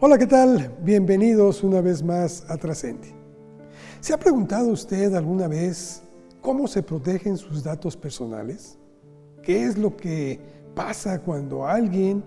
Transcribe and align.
Hola, 0.00 0.16
¿qué 0.16 0.28
tal? 0.28 0.72
Bienvenidos 0.84 1.64
una 1.64 1.80
vez 1.80 2.04
más 2.04 2.44
a 2.48 2.56
Trascendi. 2.56 3.08
¿Se 3.98 4.14
ha 4.14 4.16
preguntado 4.16 4.68
usted 4.68 5.12
alguna 5.12 5.48
vez 5.48 6.04
cómo 6.40 6.68
se 6.68 6.84
protegen 6.84 7.36
sus 7.36 7.64
datos 7.64 7.96
personales? 7.96 8.78
¿Qué 9.42 9.64
es 9.64 9.76
lo 9.76 9.96
que 9.96 10.38
pasa 10.76 11.20
cuando 11.20 11.66
alguien 11.66 12.22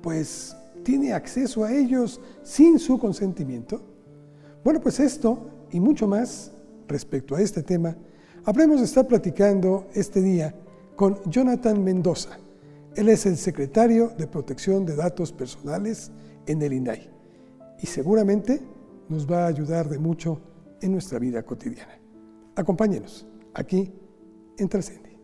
pues 0.00 0.56
tiene 0.82 1.12
acceso 1.12 1.62
a 1.62 1.70
ellos 1.70 2.22
sin 2.42 2.78
su 2.78 2.98
consentimiento? 2.98 3.82
Bueno, 4.64 4.80
pues 4.80 4.98
esto 4.98 5.50
y 5.72 5.78
mucho 5.78 6.08
más 6.08 6.52
respecto 6.88 7.34
a 7.34 7.42
este 7.42 7.62
tema 7.62 7.94
habremos 8.46 8.78
de 8.78 8.86
estar 8.86 9.06
platicando 9.06 9.88
este 9.92 10.22
día 10.22 10.54
con 10.96 11.20
Jonathan 11.26 11.84
Mendoza. 11.84 12.38
Él 12.96 13.10
es 13.10 13.26
el 13.26 13.36
secretario 13.36 14.10
de 14.16 14.26
Protección 14.26 14.86
de 14.86 14.96
Datos 14.96 15.32
Personales 15.32 16.10
en 16.46 16.62
el 16.62 16.72
INAI 16.72 17.10
y 17.80 17.86
seguramente 17.86 18.60
nos 19.08 19.30
va 19.30 19.44
a 19.44 19.48
ayudar 19.48 19.88
de 19.88 19.98
mucho 19.98 20.40
en 20.80 20.92
nuestra 20.92 21.18
vida 21.18 21.42
cotidiana. 21.42 21.98
Acompáñenos 22.56 23.26
aquí 23.54 23.92
en 24.58 24.68
Trascendi. 24.68 25.16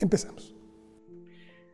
Empezamos. 0.00 0.54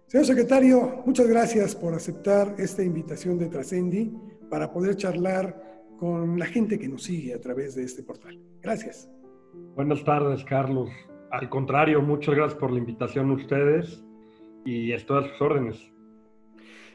Señor 0.07 0.27
secretario, 0.27 1.03
muchas 1.07 1.27
gracias 1.27 1.75
por 1.75 1.95
aceptar 1.95 2.55
esta 2.59 2.83
invitación 2.83 3.39
de 3.39 3.47
Trascendi 3.47 4.13
para 4.49 4.71
poder 4.71 4.97
charlar 4.97 5.83
con 5.99 6.39
la 6.39 6.47
gente 6.47 6.79
que 6.79 6.89
nos 6.89 7.03
sigue 7.03 7.35
a 7.35 7.41
través 7.41 7.75
de 7.75 7.85
este 7.85 8.03
portal. 8.03 8.39
Gracias. 8.63 9.11
Buenas 9.75 10.05
tardes, 10.05 10.45
Carlos. 10.45 10.91
Al 11.31 11.49
contrario, 11.49 12.01
muchas 12.01 12.35
gracias 12.35 12.59
por 12.59 12.71
la 12.71 12.79
invitación 12.79 13.31
a 13.31 13.35
ustedes 13.35 14.05
y 14.65 14.93
estoy 14.93 15.25
a 15.25 15.29
sus 15.29 15.41
órdenes. 15.41 15.77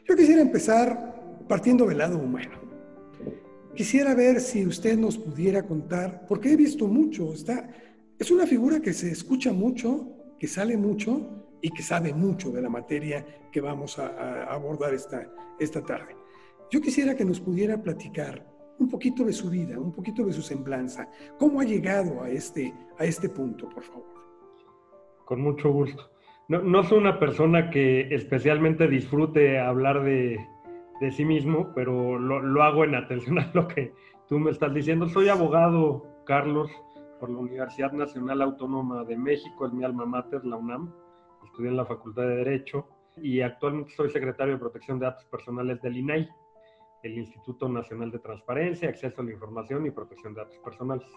Yo 0.07 0.15
quisiera 0.15 0.41
empezar 0.41 1.18
partiendo 1.49 1.87
del 1.87 1.97
lado 1.97 2.19
humano. 2.19 2.59
Quisiera 3.75 4.13
ver 4.13 4.39
si 4.39 4.65
usted 4.67 4.97
nos 4.97 5.17
pudiera 5.17 5.63
contar, 5.63 6.25
porque 6.27 6.53
he 6.53 6.55
visto 6.55 6.87
mucho, 6.87 7.33
está, 7.33 7.67
es 8.19 8.29
una 8.29 8.45
figura 8.45 8.79
que 8.79 8.93
se 8.93 9.11
escucha 9.11 9.51
mucho, 9.51 10.07
que 10.37 10.47
sale 10.47 10.77
mucho 10.77 11.57
y 11.61 11.71
que 11.71 11.81
sabe 11.81 12.13
mucho 12.13 12.51
de 12.51 12.61
la 12.61 12.69
materia 12.69 13.25
que 13.51 13.61
vamos 13.61 13.97
a, 13.97 14.43
abordar 14.43 14.93
esta, 14.93 15.27
esta 15.59 15.81
tarde. 15.81 16.15
Yo 16.69 16.81
quisiera 16.81 17.15
que 17.15 17.25
nos 17.25 17.39
pudiera 17.39 17.81
platicar 17.81 18.45
un 18.77 18.87
poquito 18.87 19.25
de 19.25 19.33
su 19.33 19.49
vida, 19.49 19.79
un 19.79 19.91
poquito 19.91 20.25
de 20.25 20.33
su 20.33 20.43
semblanza, 20.43 21.09
cómo 21.39 21.61
ha 21.61 21.63
llegado 21.63 22.21
a 22.21 22.29
este, 22.29 22.73
a 22.99 23.05
este 23.05 23.27
punto, 23.27 23.67
por 23.69 23.83
favor. 23.83 24.05
Con 25.25 25.41
mucho 25.41 25.71
gusto. 25.71 26.11
No, 26.47 26.61
no 26.61 26.83
soy 26.83 26.99
una 26.99 27.19
persona 27.19 27.71
que 27.71 28.13
especialmente 28.13 28.87
disfrute 28.87 29.59
hablar 29.59 30.03
de, 30.03 30.39
de 30.99 31.11
sí 31.11 31.25
mismo, 31.25 31.71
pero 31.73 32.19
lo, 32.19 32.63
hago 32.63 32.83
en 32.83 32.95
atención 32.95 33.39
a 33.39 33.49
lo 33.53 33.67
que 33.67 33.93
tú 34.27 34.39
me 34.39 34.51
estás 34.51 34.73
diciendo. 34.73 35.07
Soy 35.07 35.29
abogado, 35.29 36.05
Carlos, 36.25 36.69
por 37.19 37.29
la 37.29 37.39
Universidad 37.39 37.91
Nacional 37.91 38.41
Autónoma 38.41 39.03
de 39.05 39.17
México, 39.17 39.65
es 39.65 39.73
mi 39.73 39.83
alma 39.83 40.05
mater, 40.05 40.45
la 40.45 40.57
UNAM. 40.57 40.93
Estudié 41.45 41.69
en 41.69 41.77
la 41.77 41.85
Facultad 41.85 42.23
de 42.23 42.35
Derecho 42.37 42.87
y 43.17 43.41
actualmente 43.41 43.93
soy 43.93 44.09
secretario 44.09 44.53
de 44.53 44.59
Protección 44.59 44.99
de 44.99 45.05
Datos 45.05 45.25
Personales 45.25 45.81
del 45.81 45.97
INAI, 45.97 46.29
el 47.03 47.17
Instituto 47.17 47.69
Nacional 47.69 48.11
de 48.11 48.19
Transparencia, 48.19 48.89
Acceso 48.89 49.21
a 49.21 49.25
la 49.25 49.31
Información 49.31 49.85
y 49.85 49.91
Protección 49.91 50.33
de 50.33 50.41
Datos 50.41 50.59
Personales, 50.59 51.07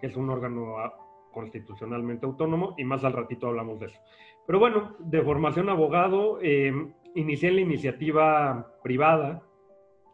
que 0.00 0.06
es 0.06 0.16
un 0.16 0.30
órgano 0.30 0.78
ah, 0.78 0.94
constitucionalmente 1.32 2.26
autónomo 2.26 2.74
y 2.76 2.84
más 2.84 3.02
al 3.04 3.14
ratito 3.14 3.48
hablamos 3.48 3.80
de 3.80 3.86
eso. 3.86 3.98
Pero 4.46 4.58
bueno, 4.58 4.96
de 4.98 5.22
formación 5.22 5.68
abogado, 5.68 6.38
eh, 6.42 6.72
inicié 7.14 7.52
la 7.52 7.60
iniciativa 7.60 8.74
privada, 8.82 9.42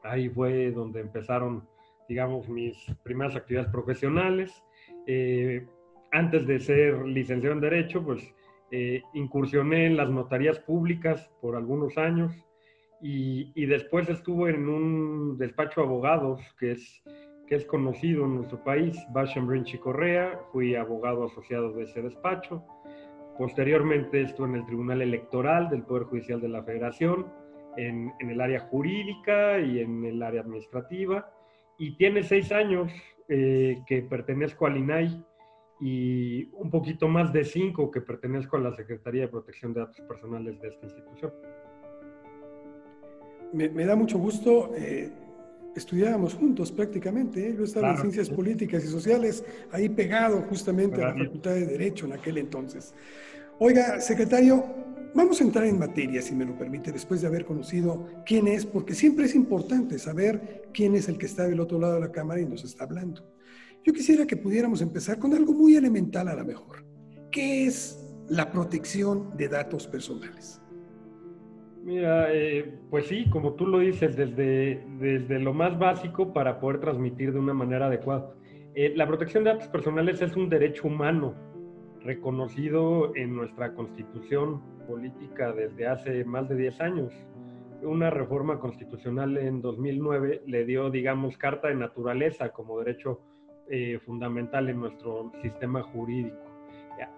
ahí 0.03 0.29
fue 0.29 0.71
donde 0.71 1.01
empezaron, 1.01 1.67
digamos, 2.09 2.49
mis 2.49 2.77
primeras 3.03 3.37
actividades 3.37 3.71
profesionales. 3.71 4.63
Eh, 5.07 5.67
antes 6.13 6.47
de 6.47 6.61
ser 6.61 7.07
licenciado 7.07 7.55
en 7.55 7.61
Derecho, 7.61 8.03
pues 8.03 8.23
eh, 8.71 9.03
incursioné 9.15 9.87
en 9.87 9.97
las 9.97 10.11
notarías 10.11 10.59
públicas 10.61 11.31
por 11.41 11.57
algunos 11.57 11.97
años 11.99 12.33
y, 13.01 13.67
después 13.67 14.09
estuve 14.09 14.51
en 14.51 14.69
un 14.69 15.39
despacho 15.39 15.81
de 15.81 15.87
abogados 15.87 16.41
que 16.59 16.73
es, 16.73 17.03
que 17.47 17.55
es 17.55 17.65
conocido 17.65 18.25
en 18.25 18.37
nuestro 18.37 18.63
país, 18.65 18.99
Basham 19.11 19.47
Brinch 19.47 19.75
y 19.75 19.79
Correa, 19.79 20.41
fui 20.53 20.75
abogado 20.75 21.25
asociado 21.25 21.73
de 21.73 21.85
ese 21.85 22.03
despacho. 22.03 22.65
Posteriormente 23.39 24.21
estuve 24.21 24.49
en 24.49 24.55
el 24.57 24.67
Tribunal 24.67 25.01
Electoral 25.01 25.71
del 25.71 25.85
Poder 25.85 26.05
Judicial 26.05 26.41
de 26.41 26.49
la 26.49 26.65
Federación, 26.65 27.27
en, 27.77 28.13
el 28.19 28.41
área 28.41 28.59
jurídica 28.59 29.61
y 29.61 29.79
en 29.79 30.05
el 30.05 30.21
área 30.21 30.41
administrativa. 30.41 31.31
Y 31.79 31.97
tiene 31.97 32.25
seis 32.25 32.51
años 32.51 32.91
eh, 33.29 33.77
que 33.87 34.03
pertenezco 34.03 34.67
al 34.67 34.79
INAI 34.79 35.25
y 35.81 36.49
un 36.55 36.69
poquito 36.69 37.07
más 37.07 37.33
de 37.33 37.45
cinco 37.45 37.93
que 37.93 38.01
pertenezco 38.01 38.57
a 38.57 38.61
la 38.61 38.75
Secretaría 38.75 39.23
de 39.23 39.29
Protección 39.29 39.73
de 39.73 39.81
Datos 39.81 40.01
Personales 40.01 40.61
de 40.61 40.69
esta 40.69 40.87
institución. 40.87 41.33
Me, 43.53 43.85
da 43.85 43.95
mucho 43.95 44.19
gusto. 44.19 44.73
Eh, 44.77 45.13
estudiábamos 45.77 46.35
juntos 46.35 46.73
prácticamente. 46.73 47.49
¿eh? 47.49 47.55
Yo 47.57 47.65
estaba 47.65 47.93
en 47.93 47.99
Ciencias 47.99 48.31
Políticas 48.31 48.85
y 48.85 48.89
Sociales, 48.89 49.45
ahí 49.73 49.89
pegado 49.89 50.43
justamente 50.49 51.03
a 51.03 51.09
la 51.09 51.25
Facultad 51.25 51.53
de 51.53 51.67
Derecho 51.67 52.07
en 52.07 52.13
aquel 52.13 52.39
entonces. 52.39 52.95
Oiga, 53.59 54.01
secretario, 54.01 54.65
vamos 55.15 55.41
a 55.41 55.45
entrar 55.45 55.65
en 55.65 55.79
materia, 55.79 56.23
si 56.23 56.35
me 56.35 56.45
lo 56.45 56.57
permite, 56.57 56.93
después 56.93 57.21
de 57.21 57.27
haber 57.27 57.45
conocido 57.45 58.07
quién 58.25 58.47
es, 58.47 58.65
porque 58.67 58.95
siempre 58.95 59.27
es 59.27 59.35
importante 59.35 59.99
saber 59.99 60.69
quién 60.73 60.95
es 60.95 61.09
el 61.09 61.19
que 61.19 61.27
está 61.27 61.47
del 61.47 61.61
otro 61.61 61.79
lado 61.79 61.95
de 61.95 62.01
la 62.01 62.13
cámara 62.13 62.41
y 62.41 62.47
nos 62.47 62.65
está 62.65 62.85
hablando. 62.85 63.29
Yo 63.85 63.93
quisiera 63.93 64.27
que 64.27 64.37
pudiéramos 64.37 64.81
empezar 64.81 65.19
con 65.19 65.35
algo 65.35 65.53
muy 65.53 65.77
elemental 65.77 66.29
a 66.29 66.35
la 66.35 66.45
mejor. 66.45 66.85
¿Qué 67.31 67.67
es 67.67 67.99
la 68.29 68.51
protección 68.51 69.37
de 69.37 69.49
datos 69.49 69.87
personales? 69.87 70.61
Mira, 71.89 72.31
eh, 72.35 72.71
pues 72.91 73.07
sí, 73.07 73.31
como 73.31 73.55
tú 73.55 73.67
lo 73.67 73.79
dices, 73.79 74.15
desde, 74.15 74.85
desde 74.99 75.39
lo 75.39 75.55
más 75.55 75.79
básico 75.79 76.35
para 76.35 76.61
poder 76.61 76.81
transmitir 76.81 77.33
de 77.33 77.39
una 77.39 77.55
manera 77.55 77.87
adecuada. 77.87 78.35
Eh, 78.75 78.93
la 78.95 79.07
protección 79.07 79.43
de 79.43 79.55
datos 79.55 79.69
personales 79.69 80.21
es 80.21 80.37
un 80.37 80.51
derecho 80.51 80.87
humano 80.87 81.35
reconocido 82.03 83.17
en 83.17 83.35
nuestra 83.35 83.73
constitución 83.73 84.61
política 84.87 85.51
desde 85.55 85.87
hace 85.87 86.27
más 86.27 86.47
de 86.51 86.57
10 86.57 86.81
años. 86.83 87.15
Una 87.81 88.11
reforma 88.11 88.59
constitucional 88.61 89.39
en 89.39 89.63
2009 89.63 90.43
le 90.45 90.67
dio, 90.67 90.91
digamos, 90.91 91.39
carta 91.39 91.69
de 91.69 91.77
naturaleza 91.77 92.51
como 92.51 92.81
derecho 92.81 93.23
eh, 93.71 93.99
fundamental 94.05 94.69
en 94.69 94.79
nuestro 94.79 95.33
sistema 95.41 95.83
jurídico. 95.85 96.48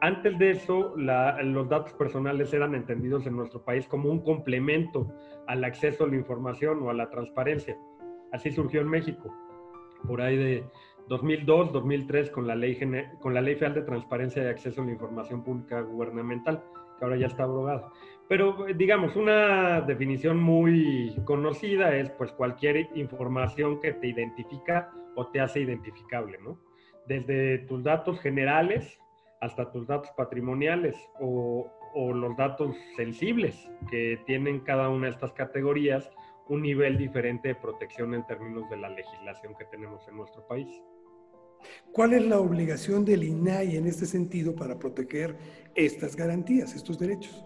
Antes 0.00 0.38
de 0.38 0.50
eso, 0.50 0.94
los 0.96 1.68
datos 1.68 1.92
personales 1.94 2.52
eran 2.52 2.74
entendidos 2.74 3.26
en 3.26 3.36
nuestro 3.36 3.64
país 3.64 3.86
como 3.86 4.10
un 4.10 4.20
complemento 4.20 5.12
al 5.46 5.64
acceso 5.64 6.04
a 6.04 6.08
la 6.08 6.16
información 6.16 6.82
o 6.82 6.90
a 6.90 6.94
la 6.94 7.08
transparencia. 7.10 7.76
Así 8.32 8.50
surgió 8.50 8.80
en 8.80 8.88
México, 8.88 9.34
por 10.06 10.20
ahí 10.20 10.36
de 10.36 10.64
2002, 11.08 11.72
2003 11.72 12.30
con 12.30 12.46
la, 12.46 12.54
ley, 12.54 12.78
con 13.20 13.34
la 13.34 13.40
Ley 13.40 13.54
Federal 13.54 13.74
de 13.74 13.82
Transparencia 13.82 14.44
y 14.44 14.46
Acceso 14.46 14.82
a 14.82 14.84
la 14.84 14.92
Información 14.92 15.42
Pública 15.42 15.80
Gubernamental, 15.80 16.62
que 16.98 17.04
ahora 17.04 17.16
ya 17.16 17.26
está 17.26 17.44
abrogada. 17.44 17.90
Pero 18.28 18.66
digamos, 18.76 19.16
una 19.16 19.80
definición 19.80 20.40
muy 20.40 21.16
conocida 21.24 21.96
es 21.96 22.10
pues 22.10 22.30
cualquier 22.32 22.88
información 22.94 23.80
que 23.80 23.92
te 23.94 24.06
identifica 24.06 24.92
o 25.16 25.26
te 25.26 25.40
hace 25.40 25.60
identificable, 25.60 26.38
¿no? 26.38 26.56
Desde 27.08 27.58
tus 27.66 27.82
datos 27.82 28.20
generales 28.20 28.99
hasta 29.40 29.70
tus 29.70 29.86
datos 29.86 30.10
patrimoniales 30.16 30.96
o, 31.20 31.70
o 31.94 32.12
los 32.12 32.36
datos 32.36 32.76
sensibles 32.96 33.70
que 33.90 34.20
tienen 34.26 34.60
cada 34.60 34.88
una 34.88 35.06
de 35.06 35.12
estas 35.12 35.32
categorías 35.32 36.10
un 36.48 36.62
nivel 36.62 36.98
diferente 36.98 37.48
de 37.48 37.54
protección 37.54 38.12
en 38.12 38.26
términos 38.26 38.68
de 38.68 38.76
la 38.76 38.88
legislación 38.88 39.54
que 39.56 39.64
tenemos 39.66 40.06
en 40.08 40.16
nuestro 40.16 40.46
país. 40.48 40.68
¿Cuál 41.92 42.14
es 42.14 42.26
la 42.26 42.40
obligación 42.40 43.04
del 43.04 43.22
INAI 43.22 43.76
en 43.76 43.86
este 43.86 44.06
sentido 44.06 44.54
para 44.54 44.78
proteger 44.78 45.36
estas 45.74 46.16
garantías, 46.16 46.74
estos 46.74 46.98
derechos? 46.98 47.44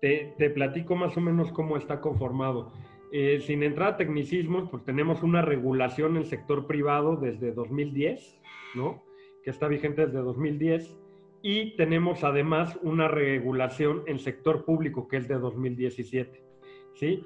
Te, 0.00 0.50
platico 0.50 0.96
más 0.96 1.16
o 1.16 1.20
menos 1.20 1.52
cómo 1.52 1.76
está 1.76 2.00
conformado. 2.00 2.72
Eh, 3.12 3.40
sin 3.40 3.62
entrar 3.62 3.94
a 3.94 3.96
tecnicismos, 3.96 4.68
pues 4.70 4.84
tenemos 4.84 5.22
una 5.22 5.42
regulación 5.42 6.12
en 6.12 6.18
el 6.18 6.26
sector 6.26 6.66
privado 6.66 7.16
desde 7.16 7.52
2010, 7.52 8.40
¿no? 8.74 9.02
Que 9.42 9.50
está 9.50 9.68
vigente 9.68 10.06
desde 10.06 10.18
2010. 10.18 10.96
Y 11.42 11.76
tenemos 11.76 12.22
además 12.24 12.78
una 12.82 13.08
regulación 13.08 14.02
en 14.06 14.18
sector 14.18 14.64
público 14.64 15.08
que 15.08 15.16
es 15.16 15.28
de 15.28 15.38
2017, 15.38 16.44
¿sí? 16.94 17.24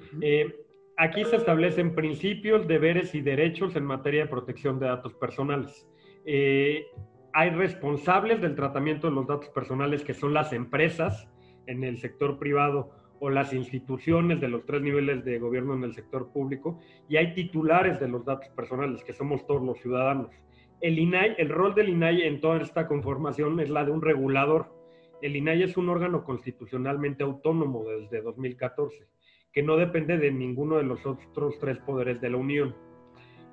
Aquí 0.96 1.24
se 1.24 1.36
establecen 1.36 1.96
principios, 1.96 2.68
deberes 2.68 3.16
y 3.16 3.20
derechos 3.20 3.74
en 3.74 3.84
materia 3.84 4.22
de 4.22 4.30
protección 4.30 4.78
de 4.78 4.86
datos 4.86 5.12
personales. 5.14 5.88
Eh, 6.24 6.86
hay 7.32 7.50
responsables 7.50 8.40
del 8.40 8.54
tratamiento 8.54 9.08
de 9.08 9.14
los 9.14 9.26
datos 9.26 9.48
personales 9.48 10.04
que 10.04 10.14
son 10.14 10.32
las 10.32 10.52
empresas 10.52 11.28
en 11.66 11.82
el 11.82 11.98
sector 11.98 12.38
privado 12.38 12.92
o 13.18 13.28
las 13.28 13.52
instituciones 13.52 14.40
de 14.40 14.48
los 14.48 14.64
tres 14.66 14.82
niveles 14.82 15.24
de 15.24 15.40
gobierno 15.40 15.74
en 15.74 15.82
el 15.82 15.94
sector 15.94 16.30
público 16.32 16.78
y 17.08 17.16
hay 17.16 17.34
titulares 17.34 17.98
de 17.98 18.06
los 18.06 18.24
datos 18.24 18.48
personales, 18.50 19.02
que 19.02 19.12
somos 19.12 19.44
todos 19.48 19.62
los 19.62 19.80
ciudadanos. 19.80 20.30
El 20.80 20.98
INAI, 20.98 21.36
el 21.38 21.48
rol 21.48 21.74
del 21.74 21.88
INAI 21.88 22.22
en 22.22 22.40
toda 22.40 22.60
esta 22.60 22.86
conformación 22.86 23.60
es 23.60 23.70
la 23.70 23.84
de 23.84 23.90
un 23.90 24.02
regulador. 24.02 24.66
El 25.22 25.36
INAI 25.36 25.62
es 25.62 25.76
un 25.76 25.88
órgano 25.88 26.24
constitucionalmente 26.24 27.24
autónomo 27.24 27.84
desde 27.84 28.20
2014, 28.20 29.06
que 29.52 29.62
no 29.62 29.76
depende 29.76 30.18
de 30.18 30.30
ninguno 30.30 30.76
de 30.76 30.84
los 30.84 31.06
otros 31.06 31.58
tres 31.58 31.78
poderes 31.78 32.20
de 32.20 32.30
la 32.30 32.36
Unión. 32.36 32.74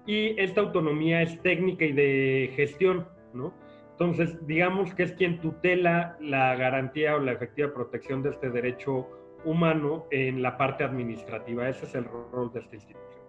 Y 0.06 0.40
esta 0.42 0.62
autonomía 0.62 1.22
es 1.22 1.42
técnica 1.42 1.86
y 1.86 1.94
de 1.94 2.52
gestión, 2.56 3.08
¿no? 3.34 3.54
Entonces, 3.92 4.36
digamos 4.48 4.96
que 4.96 5.04
es 5.04 5.12
quien 5.14 5.40
tutela 5.40 6.18
la 6.20 6.56
garantía 6.56 7.16
o 7.16 7.20
la 7.20 7.34
efectiva 7.34 7.72
protección 7.72 8.24
de 8.24 8.32
este 8.32 8.50
derecho 8.50 9.08
humano 9.46 10.08
en 10.10 10.42
la 10.42 10.58
parte 10.58 10.84
administrativa. 10.84 11.70
Ese 11.70 11.86
es 11.86 11.96
el 11.96 12.06
rol 12.06 12.52
de 12.52 12.60
esta 12.62 12.76
institución. 12.76 13.22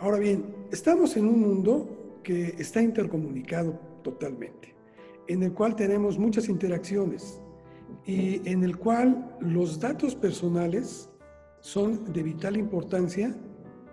Ahora 0.00 0.18
bien, 0.18 0.44
estamos 0.72 1.16
en 1.16 1.26
un 1.26 1.40
mundo 1.40 1.88
que 2.22 2.54
está 2.58 2.82
intercomunicado 2.82 3.78
totalmente, 4.02 4.74
en 5.26 5.42
el 5.42 5.52
cual 5.52 5.76
tenemos 5.76 6.18
muchas 6.18 6.48
interacciones 6.48 7.40
y 8.04 8.48
en 8.48 8.64
el 8.64 8.78
cual 8.78 9.36
los 9.40 9.80
datos 9.80 10.14
personales 10.14 11.10
son 11.60 12.12
de 12.12 12.22
vital 12.22 12.56
importancia, 12.56 13.34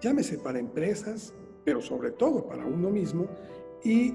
llámese 0.01 0.37
para 0.37 0.59
empresas, 0.59 1.33
pero 1.63 1.81
sobre 1.81 2.11
todo 2.11 2.47
para 2.47 2.65
uno 2.65 2.89
mismo, 2.89 3.27
y 3.83 4.13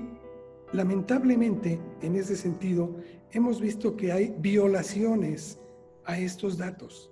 lamentablemente 0.72 1.80
en 2.00 2.16
ese 2.16 2.36
sentido 2.36 2.96
hemos 3.32 3.60
visto 3.60 3.96
que 3.96 4.12
hay 4.12 4.34
violaciones 4.38 5.58
a 6.04 6.18
estos 6.18 6.56
datos. 6.58 7.10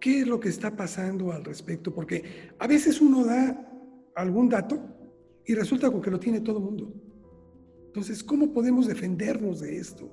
¿Qué 0.00 0.20
es 0.20 0.26
lo 0.26 0.40
que 0.40 0.48
está 0.48 0.76
pasando 0.76 1.30
al 1.32 1.44
respecto? 1.44 1.92
Porque 1.92 2.52
a 2.58 2.66
veces 2.66 3.00
uno 3.00 3.24
da 3.24 3.70
algún 4.14 4.48
dato 4.48 4.78
y 5.46 5.54
resulta 5.54 5.90
que 6.00 6.10
lo 6.10 6.18
tiene 6.18 6.40
todo 6.40 6.58
el 6.58 6.64
mundo. 6.64 6.92
Entonces, 7.86 8.22
¿cómo 8.22 8.52
podemos 8.52 8.86
defendernos 8.86 9.60
de 9.60 9.78
esto? 9.78 10.08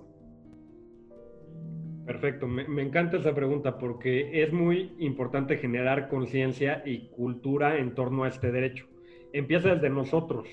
Perfecto, 2.05 2.47
me, 2.47 2.67
me, 2.67 2.81
encanta 2.81 3.17
esa 3.17 3.35
pregunta 3.35 3.77
porque 3.77 4.41
es 4.41 4.53
muy 4.53 4.95
importante 4.99 5.57
generar 5.57 6.07
conciencia 6.07 6.81
y 6.85 7.09
cultura 7.09 7.77
en 7.77 7.93
torno 7.93 8.23
a 8.23 8.29
este 8.29 8.51
derecho. 8.51 8.87
Empieza 9.33 9.75
desde 9.75 9.89
nosotros, 9.89 10.47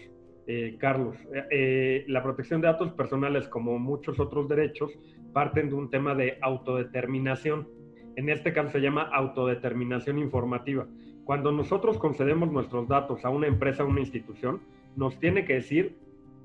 eh, 0.46 0.76
Carlos. 0.78 1.16
Eh, 1.32 1.44
eh, 1.50 2.04
la 2.08 2.22
protección 2.22 2.60
de 2.60 2.66
datos 2.66 2.92
personales, 2.92 3.48
como 3.48 3.78
muchos 3.78 4.20
otros 4.20 4.48
derechos, 4.48 4.92
parten 5.32 5.68
de 5.68 5.74
un 5.74 5.90
tema 5.90 6.14
de 6.14 6.38
autodeterminación. 6.42 7.68
En 8.16 8.28
este 8.28 8.52
caso 8.52 8.70
se 8.70 8.80
llama 8.80 9.08
autodeterminación 9.12 10.18
informativa. 10.18 10.86
Cuando 11.24 11.52
nosotros 11.52 11.98
concedemos 11.98 12.52
nuestros 12.52 12.86
datos 12.88 13.24
a 13.24 13.30
una 13.30 13.46
empresa 13.46 13.84
o 13.84 13.88
una 13.88 14.00
institución, 14.00 14.60
nos 14.96 15.18
tiene 15.18 15.44
que 15.44 15.54
decir 15.54 15.96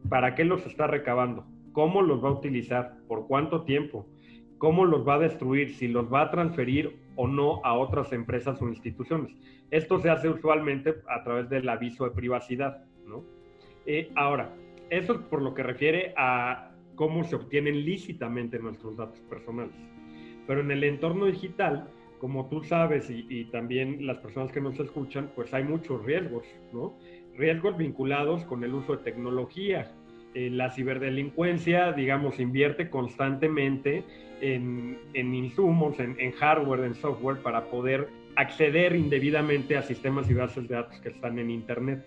para 0.08 0.36
qué 0.36 0.46
los 0.46 0.66
está 0.66 0.88
recabando, 0.88 1.46
cómo 1.74 2.02
los 2.02 2.24
va 2.24 2.30
a 2.30 2.34
utilizar, 2.34 2.98
por 3.08 3.28
cuánto 3.28 3.64
tiempo, 3.64 4.08
cómo 4.58 4.86
los 4.86 5.08
va 5.08 5.16
a 5.16 5.20
destruir, 5.20 5.74
si 5.76 5.88
los 5.88 6.12
va 6.12 6.22
a 6.22 6.32
transferir 6.32 6.98
o 7.16 7.28
no 7.28 7.62
a 7.66 7.74
otras 7.74 8.14
empresas 8.14 8.62
o 8.62 8.70
instituciones. 8.70 9.36
Esto 9.72 10.00
se 10.00 10.10
hace 10.10 10.30
usualmente 10.30 10.96
a 11.10 11.24
través 11.24 11.50
del 11.50 11.68
aviso 11.68 12.06
de 12.06 12.12
privacidad, 12.12 12.86
¿no? 13.06 13.24
Eh, 13.86 14.12
ahora, 14.16 14.54
eso 14.90 15.14
es 15.14 15.20
por 15.20 15.42
lo 15.42 15.54
que 15.54 15.64
refiere 15.64 16.14
a 16.18 16.72
cómo 16.96 17.24
se 17.24 17.36
obtienen 17.36 17.86
lícitamente 17.86 18.60
nuestros 18.60 18.98
datos 18.98 19.20
personales. 19.22 19.76
Pero 20.48 20.62
en 20.62 20.72
el 20.72 20.84
entorno 20.84 21.26
digital, 21.26 21.90
como 22.20 22.48
tú 22.50 22.64
sabes 22.64 23.10
y, 23.10 23.46
también 23.46 24.06
las 24.06 24.18
personas 24.18 24.52
que 24.52 24.62
nos 24.62 24.80
escuchan, 24.80 25.32
pues 25.36 25.54
hay 25.54 25.64
muchos 25.64 26.04
riesgos, 26.06 26.46
¿no? 26.74 26.98
Riesgos 27.38 27.78
vinculados 27.78 28.44
con 28.44 28.64
el 28.64 28.74
uso 28.74 28.98
de 28.98 29.04
tecnología. 29.04 29.92
Eh, 30.36 30.50
la 30.50 30.70
ciberdelincuencia, 30.72 31.92
digamos, 31.94 32.40
invierte 32.40 32.90
constantemente 32.90 34.04
en, 34.42 35.00
insumos, 35.14 36.00
en, 36.00 36.16
en, 36.20 36.32
hardware, 36.34 36.82
en 36.82 36.94
software, 36.94 37.38
para 37.38 37.66
poder 37.66 38.10
acceder 38.36 38.96
indebidamente 38.96 39.76
a 39.76 39.82
sistemas 39.82 40.30
y 40.30 40.34
bases 40.34 40.68
de 40.68 40.76
datos 40.76 41.00
que 41.02 41.10
están 41.10 41.40
en 41.40 41.50
Internet. 41.50 42.06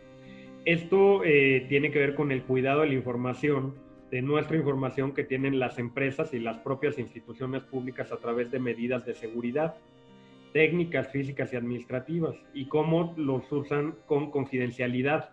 Esto 0.64 1.24
eh, 1.24 1.66
tiene 1.68 1.90
que 1.90 1.98
ver 1.98 2.14
con 2.14 2.30
el 2.30 2.42
cuidado 2.42 2.82
de 2.82 2.88
la 2.88 2.94
información, 2.94 3.74
de 4.10 4.22
nuestra 4.22 4.56
información 4.56 5.12
que 5.12 5.24
tienen 5.24 5.58
las 5.58 5.78
empresas 5.78 6.32
y 6.34 6.38
las 6.38 6.58
propias 6.58 6.98
instituciones 6.98 7.64
públicas 7.64 8.12
a 8.12 8.18
través 8.18 8.50
de 8.50 8.60
medidas 8.60 9.04
de 9.04 9.14
seguridad, 9.14 9.74
técnicas, 10.52 11.08
físicas 11.08 11.52
y 11.52 11.56
administrativas, 11.56 12.36
y 12.54 12.66
cómo 12.66 13.14
los 13.16 13.50
usan 13.50 13.96
con 14.06 14.30
confidencialidad. 14.30 15.30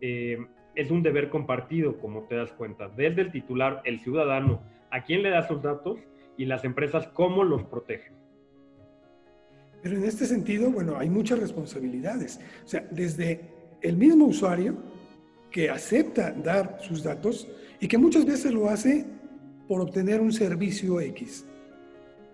Eh, 0.00 0.38
es 0.74 0.90
un 0.90 1.02
deber 1.02 1.30
compartido, 1.30 1.98
como 1.98 2.24
te 2.24 2.34
das 2.34 2.52
cuenta, 2.52 2.88
desde 2.88 3.22
el 3.22 3.32
titular, 3.32 3.80
el 3.84 4.00
ciudadano, 4.00 4.60
a 4.90 5.02
quién 5.02 5.22
le 5.22 5.30
da 5.30 5.46
sus 5.46 5.62
datos 5.62 5.98
y 6.36 6.44
las 6.44 6.64
empresas 6.64 7.08
cómo 7.08 7.44
los 7.44 7.64
protegen. 7.64 8.12
Pero 9.82 9.96
en 9.96 10.04
este 10.04 10.26
sentido, 10.26 10.70
bueno, 10.70 10.98
hay 10.98 11.08
muchas 11.08 11.38
responsabilidades. 11.38 12.40
O 12.64 12.68
sea, 12.68 12.86
desde 12.90 13.40
el 13.80 13.96
mismo 13.96 14.26
usuario 14.26 14.76
que 15.50 15.70
acepta 15.70 16.32
dar 16.32 16.78
sus 16.80 17.02
datos 17.02 17.48
y 17.80 17.88
que 17.88 17.96
muchas 17.96 18.26
veces 18.26 18.52
lo 18.52 18.68
hace 18.68 19.06
por 19.68 19.80
obtener 19.80 20.20
un 20.20 20.32
servicio 20.32 21.00
X, 21.00 21.46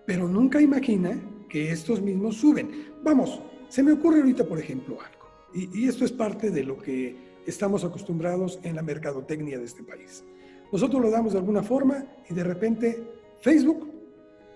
pero 0.05 0.27
nunca 0.27 0.61
imagina 0.61 1.19
que 1.53 1.71
estos 1.71 2.01
mismos 2.01 2.37
suben. 2.37 2.95
Vamos, 3.03 3.39
se 3.69 3.83
me 3.83 3.91
ocurre 3.91 4.21
ahorita, 4.21 4.43
por 4.43 4.57
ejemplo, 4.57 4.97
algo, 4.99 5.27
y, 5.53 5.87
esto 5.87 6.03
es 6.03 6.11
parte 6.11 6.49
de 6.49 6.63
lo 6.63 6.79
que 6.79 7.15
estamos 7.45 7.83
acostumbrados 7.83 8.59
en 8.63 8.75
la 8.75 8.81
mercadotecnia 8.81 9.59
de 9.59 9.65
este 9.65 9.83
país. 9.83 10.23
Nosotros 10.71 10.99
lo 10.99 11.11
damos 11.11 11.33
de 11.33 11.37
alguna 11.37 11.61
forma 11.61 12.05
y 12.27 12.33
de 12.33 12.43
repente 12.43 13.03
Facebook 13.41 13.87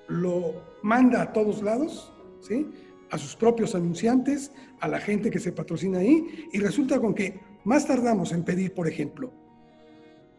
lo 0.08 0.56
manda 0.82 1.22
a 1.22 1.34
todos 1.34 1.62
lados, 1.62 2.12
¿sí? 2.42 2.66
a 3.12 3.18
sus 3.20 3.36
propios 3.36 3.76
anunciantes, 3.76 4.52
a 4.80 4.88
la 4.88 5.00
gente 5.00 5.30
que 5.30 5.38
se 5.38 5.52
patrocina 5.52 6.00
ahí, 6.00 6.48
y 6.52 6.60
resulta 6.60 7.00
con 7.00 7.14
que 7.14 7.40
más 7.64 7.86
tardamos 7.86 8.32
en 8.32 8.42
pedir, 8.42 8.74
por 8.74 8.88
ejemplo, 8.88 9.32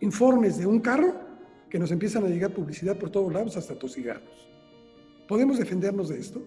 informes 0.01 0.59
de 0.59 0.67
un 0.67 0.81
carro 0.81 1.15
que 1.71 1.79
nos 1.79 1.93
empiezan 1.93 2.25
a 2.25 2.29
llegar 2.29 2.53
publicidad 2.53 2.99
por 2.99 3.11
todos 3.11 3.33
lados 3.33 3.57
hasta 3.57 3.79
tosigarnos. 3.79 4.58
¿Podemos 5.28 5.58
defendernos 5.58 6.08
de 6.08 6.18
esto? 6.18 6.42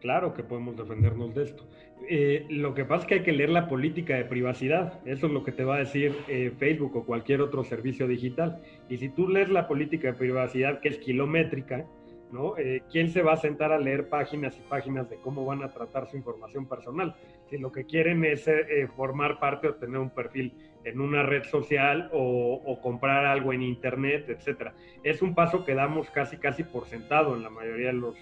Claro 0.00 0.32
que 0.32 0.42
podemos 0.42 0.76
defendernos 0.76 1.34
de 1.34 1.44
esto. 1.44 1.68
Eh, 2.08 2.46
lo 2.48 2.74
que 2.74 2.84
pasa 2.86 3.02
es 3.02 3.08
que 3.08 3.14
hay 3.16 3.22
que 3.22 3.32
leer 3.32 3.50
la 3.50 3.68
política 3.68 4.16
de 4.16 4.24
privacidad. 4.24 5.06
Eso 5.06 5.26
es 5.26 5.32
lo 5.32 5.44
que 5.44 5.52
te 5.52 5.64
va 5.64 5.76
a 5.76 5.78
decir 5.80 6.16
eh, 6.28 6.52
Facebook 6.58 6.96
o 6.96 7.04
cualquier 7.04 7.42
otro 7.42 7.62
servicio 7.62 8.08
digital. 8.08 8.62
Y 8.88 8.96
si 8.96 9.10
tú 9.10 9.28
lees 9.28 9.50
la 9.50 9.68
política 9.68 10.08
de 10.08 10.14
privacidad, 10.14 10.80
que 10.80 10.88
es 10.88 10.98
kilométrica, 10.98 11.86
¿no? 12.32 12.56
Eh, 12.56 12.82
¿Quién 12.90 13.10
se 13.10 13.22
va 13.22 13.34
a 13.34 13.36
sentar 13.36 13.72
a 13.72 13.78
leer 13.78 14.08
páginas 14.08 14.56
y 14.58 14.68
páginas 14.68 15.08
de 15.08 15.16
cómo 15.16 15.44
van 15.44 15.62
a 15.62 15.68
tratar 15.68 16.08
su 16.08 16.16
información 16.16 16.66
personal? 16.66 17.14
Si 17.48 17.58
lo 17.58 17.70
que 17.70 17.84
quieren 17.84 18.24
es 18.24 18.48
eh, 18.48 18.88
formar 18.96 19.38
parte 19.38 19.68
o 19.68 19.74
tener 19.74 19.98
un 19.98 20.10
perfil 20.10 20.52
en 20.86 21.00
una 21.00 21.22
red 21.22 21.44
social 21.44 22.08
o, 22.12 22.78
comprar 22.82 23.26
algo 23.26 23.52
en 23.52 23.62
internet, 23.62 24.26
etcétera. 24.28 24.72
Es 25.02 25.20
un 25.20 25.34
paso 25.34 25.64
que 25.64 25.74
damos 25.74 26.08
casi 26.10 26.38
casi 26.38 26.62
por 26.62 26.86
sentado 26.86 27.36
en 27.36 27.42
la 27.42 27.50
mayoría 27.50 27.88
de 27.88 27.94
los 27.94 28.16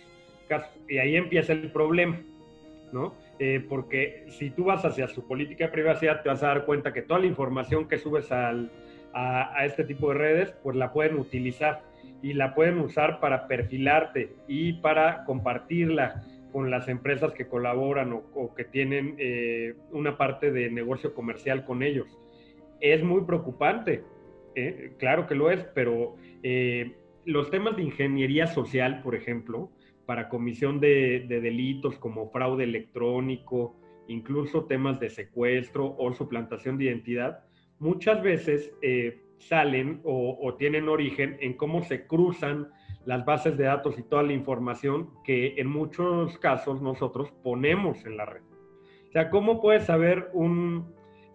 casos. 0.49 0.71
Y 0.89 0.99
ahí 0.99 1.17
empieza 1.17 1.53
el 1.53 1.71
problema, 1.71 2.21
¿no? 2.93 3.15
porque 3.69 4.25
si 4.29 4.51
tú 4.51 4.65
vas 4.65 4.85
hacia 4.85 5.09
su 5.09 5.27
política 5.27 5.67
de 5.67 5.73
privacidad, 5.73 6.23
te 6.23 6.29
vas 6.29 6.43
a 6.43 6.47
dar 6.47 6.65
cuenta 6.65 6.93
que 6.93 7.03
toda 7.03 7.21
la 7.21 7.27
información 7.27 7.89
que 7.89 7.99
subes 7.99 8.33
al, 8.33 8.71
a, 9.13 9.55
a 9.59 9.67
este 9.67 9.85
tipo 9.85 10.11
de 10.11 10.15
redes, 10.15 10.55
pues 10.63 10.77
la 10.77 10.93
pueden 10.93 11.17
utilizar 11.19 11.83
y 12.23 12.33
la 12.33 12.55
pueden 12.55 12.79
usar 12.79 13.21
para 13.21 13.47
perfilarte 13.47 14.33
y 14.49 14.75
para 14.75 15.25
compartirla 15.25 16.23
con 16.55 16.71
las 16.71 16.87
empresas 16.89 17.33
que 17.33 17.49
colaboran 17.49 18.13
o, 18.13 18.55
que 18.55 18.65
tienen 18.65 19.17
eh, 19.19 19.75
una 19.91 20.17
parte 20.17 20.53
de 20.53 20.71
negocio 20.71 21.13
comercial 21.13 21.65
con 21.65 21.83
ellos. 21.83 22.07
Es 22.85 23.03
muy 23.03 23.23
preocupante, 23.23 24.05
¿eh? 24.55 24.93
claro 24.99 25.27
que 25.27 25.35
lo 25.35 25.51
es, 25.51 25.65
pero 25.75 26.17
eh, 26.43 26.99
los 27.25 27.51
temas 27.51 27.77
de 27.77 27.83
ingeniería 27.83 28.47
social, 28.47 29.01
por 29.03 29.15
ejemplo, 29.15 29.71
para 30.05 30.29
comisión 30.29 30.81
de, 30.81 31.25
de, 31.27 31.41
delitos 31.41 31.99
como 31.99 32.31
fraude 32.31 32.65
electrónico, 32.65 33.75
incluso 34.07 34.67
temas 34.67 35.01
de 35.01 35.09
secuestro 35.09 35.97
o 35.99 36.13
suplantación 36.13 36.77
de 36.77 36.85
identidad, 36.85 37.45
muchas 37.79 38.23
veces 38.23 38.75
salen 39.39 40.01
o, 40.05 40.55
tienen 40.59 40.89
origen 40.89 41.37
en 41.41 41.55
cómo 41.55 41.83
se 41.83 42.07
cruzan 42.07 42.69
las 43.05 43.25
bases 43.25 43.57
de 43.57 43.65
datos 43.65 43.99
y 43.99 44.03
toda 44.03 44.23
la 44.23 44.33
información 44.33 45.11
que 45.25 45.55
en 45.57 45.69
muchos 45.69 46.39
casos 46.39 46.81
nosotros 46.81 47.33
ponemos 47.43 48.05
en 48.07 48.17
la 48.17 48.27
red. 48.27 48.43
O 49.09 49.13
sea, 49.13 49.31
¿cómo 49.31 49.61
puedes 49.61 49.85
saber 49.85 50.31
un... 50.33 50.94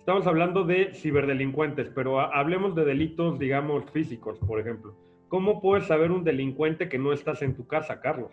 Estamos 0.10 0.25
hablando 0.25 0.63
de 0.63 0.92
ciberdelincuentes, 0.96 1.92
pero 1.94 2.20
hablemos 2.20 2.74
de 2.74 2.84
delitos, 2.84 3.38
digamos, 3.38 3.92
físicos, 3.92 4.39
por 4.39 4.60
ejemplo. 4.60 4.96
¿Cómo 5.28 5.62
puedes 5.62 5.86
saber 5.86 6.10
un 6.10 6.24
delincuente 6.24 6.89
que 6.89 6.98
no 6.98 7.13
estás 7.13 7.44
en 7.44 7.56
tu 7.56 7.68
casa, 7.68 8.01
Carlos? 8.01 8.32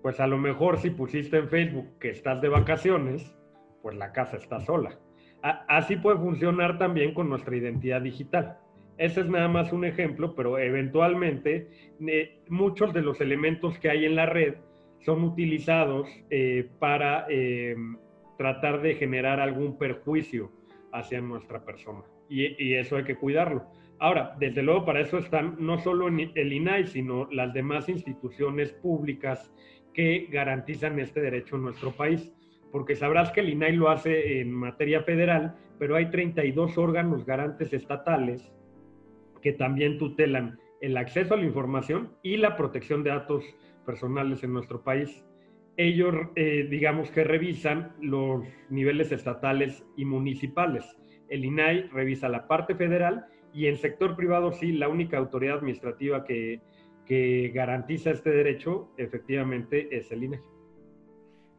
Pues 0.00 0.20
a 0.20 0.26
lo 0.26 0.38
mejor 0.38 0.78
si 0.78 0.88
pusiste 0.88 1.36
en 1.36 1.50
Facebook 1.50 1.98
que 2.00 2.08
estás 2.08 2.40
de 2.40 2.48
vacaciones, 2.48 3.36
pues 3.82 3.96
la 3.96 4.12
casa 4.12 4.38
está 4.38 4.60
sola. 4.60 4.98
así 5.42 5.96
puede 5.96 6.16
funcionar 6.16 6.78
también 6.78 7.12
con 7.12 7.28
nuestra 7.28 7.54
identidad 7.54 8.00
digital. 8.00 8.56
Ese 8.96 9.20
es 9.20 9.28
nada 9.28 9.48
más 9.48 9.74
un 9.74 9.84
ejemplo, 9.84 10.34
pero 10.34 10.58
eventualmente 10.58 11.68
eh, 12.00 12.40
muchos 12.48 12.94
de 12.94 13.02
los 13.02 13.20
elementos 13.20 13.78
que 13.78 13.90
hay 13.90 14.06
en 14.06 14.16
la 14.16 14.24
red 14.24 14.54
son 15.00 15.22
utilizados 15.22 16.08
eh, 16.30 16.70
para 16.78 17.26
eh, 17.28 17.76
tratar 18.36 18.82
de 18.82 18.94
generar 18.94 19.40
algún 19.40 19.78
perjuicio 19.78 20.50
hacia 20.92 21.20
nuestra 21.20 21.64
persona. 21.64 22.02
Y, 22.28 22.74
eso 22.74 22.96
hay 22.96 23.04
que 23.04 23.16
cuidarlo. 23.16 23.66
Ahora, 23.98 24.34
desde 24.38 24.62
luego 24.62 24.84
para 24.84 25.00
eso 25.00 25.18
están 25.18 25.56
no 25.58 25.78
solo 25.78 26.08
el 26.08 26.52
INAI, 26.52 26.86
sino 26.86 27.28
las 27.30 27.52
demás 27.52 27.88
instituciones 27.88 28.72
públicas 28.72 29.52
que 29.92 30.26
garantizan 30.30 30.98
este 30.98 31.20
derecho 31.20 31.56
en 31.56 31.62
nuestro 31.62 31.92
país. 31.92 32.32
Porque 32.72 32.96
sabrás 32.96 33.30
que 33.30 33.40
el 33.40 33.50
INAI 33.50 33.76
lo 33.76 33.88
hace 33.88 34.40
en 34.40 34.52
materia 34.52 35.02
federal, 35.02 35.54
pero 35.78 35.96
hay 35.96 36.10
32 36.10 36.76
órganos 36.76 37.24
garantes 37.24 37.72
estatales 37.72 38.52
que 39.42 39.52
también 39.52 39.98
tutelan 39.98 40.58
el 40.80 40.96
acceso 40.96 41.34
a 41.34 41.36
la 41.36 41.44
información 41.44 42.12
y 42.22 42.36
la 42.36 42.56
protección 42.56 43.04
de 43.04 43.10
datos 43.10 43.44
personales 43.86 44.42
en 44.42 44.52
nuestro 44.52 44.82
país. 44.82 45.24
Ellos, 45.76 46.14
eh, 46.36 46.66
digamos 46.70 47.10
que 47.10 47.24
revisan 47.24 47.94
los 48.00 48.44
niveles 48.70 49.10
estatales 49.12 49.84
y 49.96 50.04
municipales. 50.04 50.84
El 51.28 51.44
INAI 51.44 51.88
revisa 51.88 52.28
la 52.28 52.46
parte 52.46 52.74
federal 52.74 53.26
y 53.52 53.66
en 53.66 53.76
sector 53.76 54.16
privado 54.16 54.52
sí, 54.52 54.72
la 54.72 54.88
única 54.88 55.18
autoridad 55.18 55.58
administrativa 55.58 56.24
que, 56.24 56.60
que 57.06 57.50
garantiza 57.54 58.10
este 58.10 58.30
derecho 58.30 58.92
efectivamente 58.96 59.88
es 59.96 60.10
el 60.12 60.24
INAI. 60.24 60.40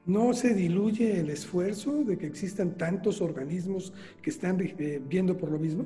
¿No 0.06 0.34
se 0.34 0.54
diluye 0.54 1.20
el 1.20 1.32
esfuerzo 1.32 2.04
de 2.04 2.18
que 2.18 2.28
existan 2.28 2.78
tantos 2.78 3.22
organismos 3.22 3.92
que 4.22 4.30
están 4.30 4.62
eh, 4.62 5.02
viendo 5.04 5.36
por 5.36 5.50
lo 5.50 5.58
mismo? 5.58 5.84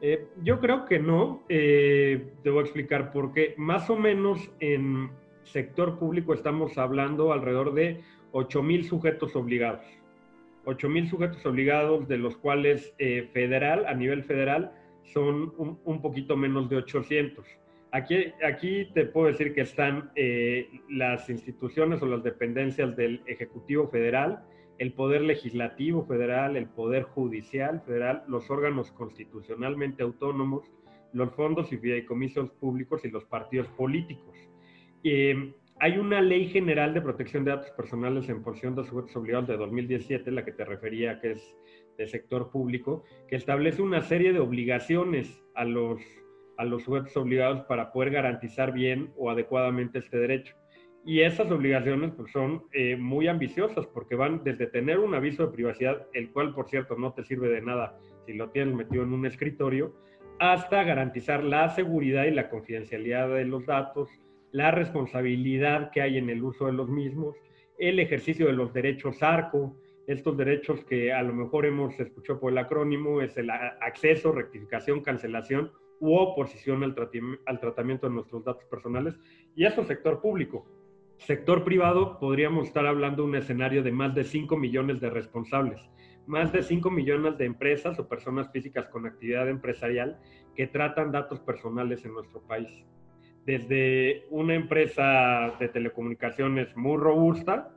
Eh, 0.00 0.26
yo 0.42 0.58
creo 0.58 0.84
que 0.84 0.98
no. 0.98 1.44
Eh, 1.48 2.32
te 2.42 2.50
voy 2.50 2.58
a 2.58 2.62
explicar 2.62 3.12
por 3.12 3.32
qué. 3.32 3.54
Más 3.56 3.88
o 3.88 3.96
menos 3.96 4.50
en 4.58 5.10
sector 5.44 5.98
público 5.98 6.34
estamos 6.34 6.76
hablando 6.78 7.32
alrededor 7.32 7.74
de 7.74 8.00
8 8.32 8.62
mil 8.62 8.84
sujetos 8.84 9.36
obligados. 9.36 9.84
8 10.64 10.88
mil 10.88 11.08
sujetos 11.08 11.44
obligados, 11.46 12.08
de 12.08 12.18
los 12.18 12.36
cuales 12.36 12.94
federal, 13.32 13.84
a 13.86 13.94
nivel 13.94 14.24
federal, 14.24 14.72
son 15.04 15.52
un, 15.56 16.02
poquito 16.02 16.36
menos 16.36 16.68
de 16.68 16.76
800. 16.76 17.44
Aquí, 17.92 18.32
aquí 18.44 18.90
te 18.94 19.04
puedo 19.04 19.28
decir 19.28 19.54
que 19.54 19.60
están 19.60 20.10
eh, 20.16 20.68
las 20.90 21.30
instituciones 21.30 22.02
o 22.02 22.06
las 22.06 22.24
dependencias 22.24 22.96
del 22.96 23.22
Ejecutivo 23.26 23.88
Federal, 23.88 24.44
el 24.78 24.92
Poder 24.92 25.22
Legislativo 25.22 26.04
Federal, 26.04 26.56
el 26.56 26.66
Poder 26.66 27.04
Judicial 27.04 27.82
Federal, 27.82 28.24
los 28.26 28.50
órganos 28.50 28.90
constitucionalmente 28.90 30.02
autónomos, 30.02 30.64
los 31.12 31.32
fondos 31.34 31.72
y 31.72 31.78
fideicomisos 31.78 32.50
públicos 32.50 33.04
y 33.04 33.10
los 33.10 33.24
partidos 33.24 33.68
políticos. 33.68 34.36
Eh, 35.04 35.54
hay 35.80 35.98
una 35.98 36.22
ley 36.22 36.48
general 36.48 36.94
de 36.94 37.02
protección 37.02 37.44
de 37.44 37.50
datos 37.50 37.70
personales 37.72 38.28
en 38.28 38.42
porción 38.42 38.74
de 38.74 38.84
sujetos 38.84 39.14
obligados 39.16 39.48
de 39.48 39.56
2017, 39.56 40.30
la 40.30 40.44
que 40.44 40.52
te 40.52 40.64
refería, 40.64 41.20
que 41.20 41.32
es 41.32 41.56
de 41.98 42.06
sector 42.06 42.50
público, 42.50 43.04
que 43.28 43.36
establece 43.36 43.82
una 43.82 44.00
serie 44.00 44.32
de 44.32 44.38
obligaciones 44.38 45.42
a 45.54 45.64
los, 45.64 46.00
a 46.56 46.64
los 46.64 46.84
sujetos 46.84 47.16
obligados 47.16 47.62
para 47.66 47.92
poder 47.92 48.12
garantizar 48.12 48.72
bien 48.72 49.12
o 49.16 49.30
adecuadamente 49.30 49.98
este 49.98 50.16
derecho. 50.16 50.56
Y 51.04 51.20
esas 51.20 51.50
obligaciones 51.50 52.12
pues, 52.16 52.32
son 52.32 52.64
eh, 52.72 52.96
muy 52.96 53.28
ambiciosas 53.28 53.86
porque 53.88 54.14
van 54.14 54.42
desde 54.42 54.66
tener 54.68 54.98
un 54.98 55.14
aviso 55.14 55.46
de 55.46 55.52
privacidad, 55.52 56.06
el 56.14 56.30
cual 56.32 56.54
por 56.54 56.68
cierto 56.68 56.96
no 56.96 57.12
te 57.12 57.24
sirve 57.24 57.48
de 57.48 57.60
nada 57.60 57.98
si 58.24 58.32
lo 58.32 58.48
tienes 58.50 58.74
metido 58.74 59.02
en 59.02 59.12
un 59.12 59.26
escritorio, 59.26 59.94
hasta 60.38 60.82
garantizar 60.82 61.44
la 61.44 61.68
seguridad 61.68 62.24
y 62.24 62.30
la 62.30 62.48
confidencialidad 62.48 63.28
de 63.28 63.44
los 63.44 63.66
datos, 63.66 64.08
la 64.54 64.70
responsabilidad 64.70 65.90
que 65.90 66.00
hay 66.00 66.16
en 66.16 66.30
el 66.30 66.44
uso 66.44 66.66
de 66.66 66.72
los 66.72 66.88
mismos, 66.88 67.34
el 67.76 67.98
ejercicio 67.98 68.46
de 68.46 68.52
los 68.52 68.72
derechos 68.72 69.20
ARCO, 69.20 69.76
estos 70.06 70.36
derechos 70.36 70.84
que 70.84 71.12
a 71.12 71.24
lo 71.24 71.34
mejor 71.34 71.66
hemos 71.66 71.98
escuchado 71.98 72.38
por 72.38 72.52
el 72.52 72.58
acrónimo, 72.58 73.20
es 73.20 73.36
el 73.36 73.50
acceso, 73.50 74.30
rectificación, 74.30 75.00
cancelación 75.00 75.72
u 75.98 76.14
oposición 76.14 76.84
al, 76.84 76.94
al 77.46 77.58
tratamiento 77.58 78.06
de 78.06 78.14
nuestros 78.14 78.44
datos 78.44 78.64
personales. 78.66 79.18
Y 79.56 79.64
eso 79.64 79.82
sector 79.82 80.20
público. 80.20 80.64
Sector 81.16 81.64
privado, 81.64 82.20
podríamos 82.20 82.68
estar 82.68 82.86
hablando 82.86 83.24
de 83.24 83.28
un 83.30 83.34
escenario 83.34 83.82
de 83.82 83.90
más 83.90 84.14
de 84.14 84.22
5 84.22 84.56
millones 84.56 85.00
de 85.00 85.10
responsables, 85.10 85.80
más 86.28 86.52
de 86.52 86.62
5 86.62 86.92
millones 86.92 87.38
de 87.38 87.46
empresas 87.46 87.98
o 87.98 88.06
personas 88.08 88.52
físicas 88.52 88.86
con 88.86 89.04
actividad 89.04 89.48
empresarial 89.48 90.20
que 90.54 90.68
tratan 90.68 91.10
datos 91.10 91.40
personales 91.40 92.04
en 92.04 92.12
nuestro 92.12 92.40
país. 92.42 92.84
Desde 93.44 94.24
una 94.30 94.54
empresa 94.54 95.54
de 95.60 95.68
telecomunicaciones 95.68 96.74
muy 96.76 96.96
robusta, 96.96 97.74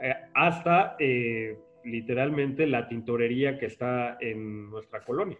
eh, 0.00 0.14
hasta 0.34 0.96
eh, 0.98 1.58
literalmente 1.84 2.66
la 2.66 2.86
tintorería 2.88 3.58
que 3.58 3.66
está 3.66 4.18
en 4.20 4.70
nuestra 4.70 5.00
colonia. 5.04 5.38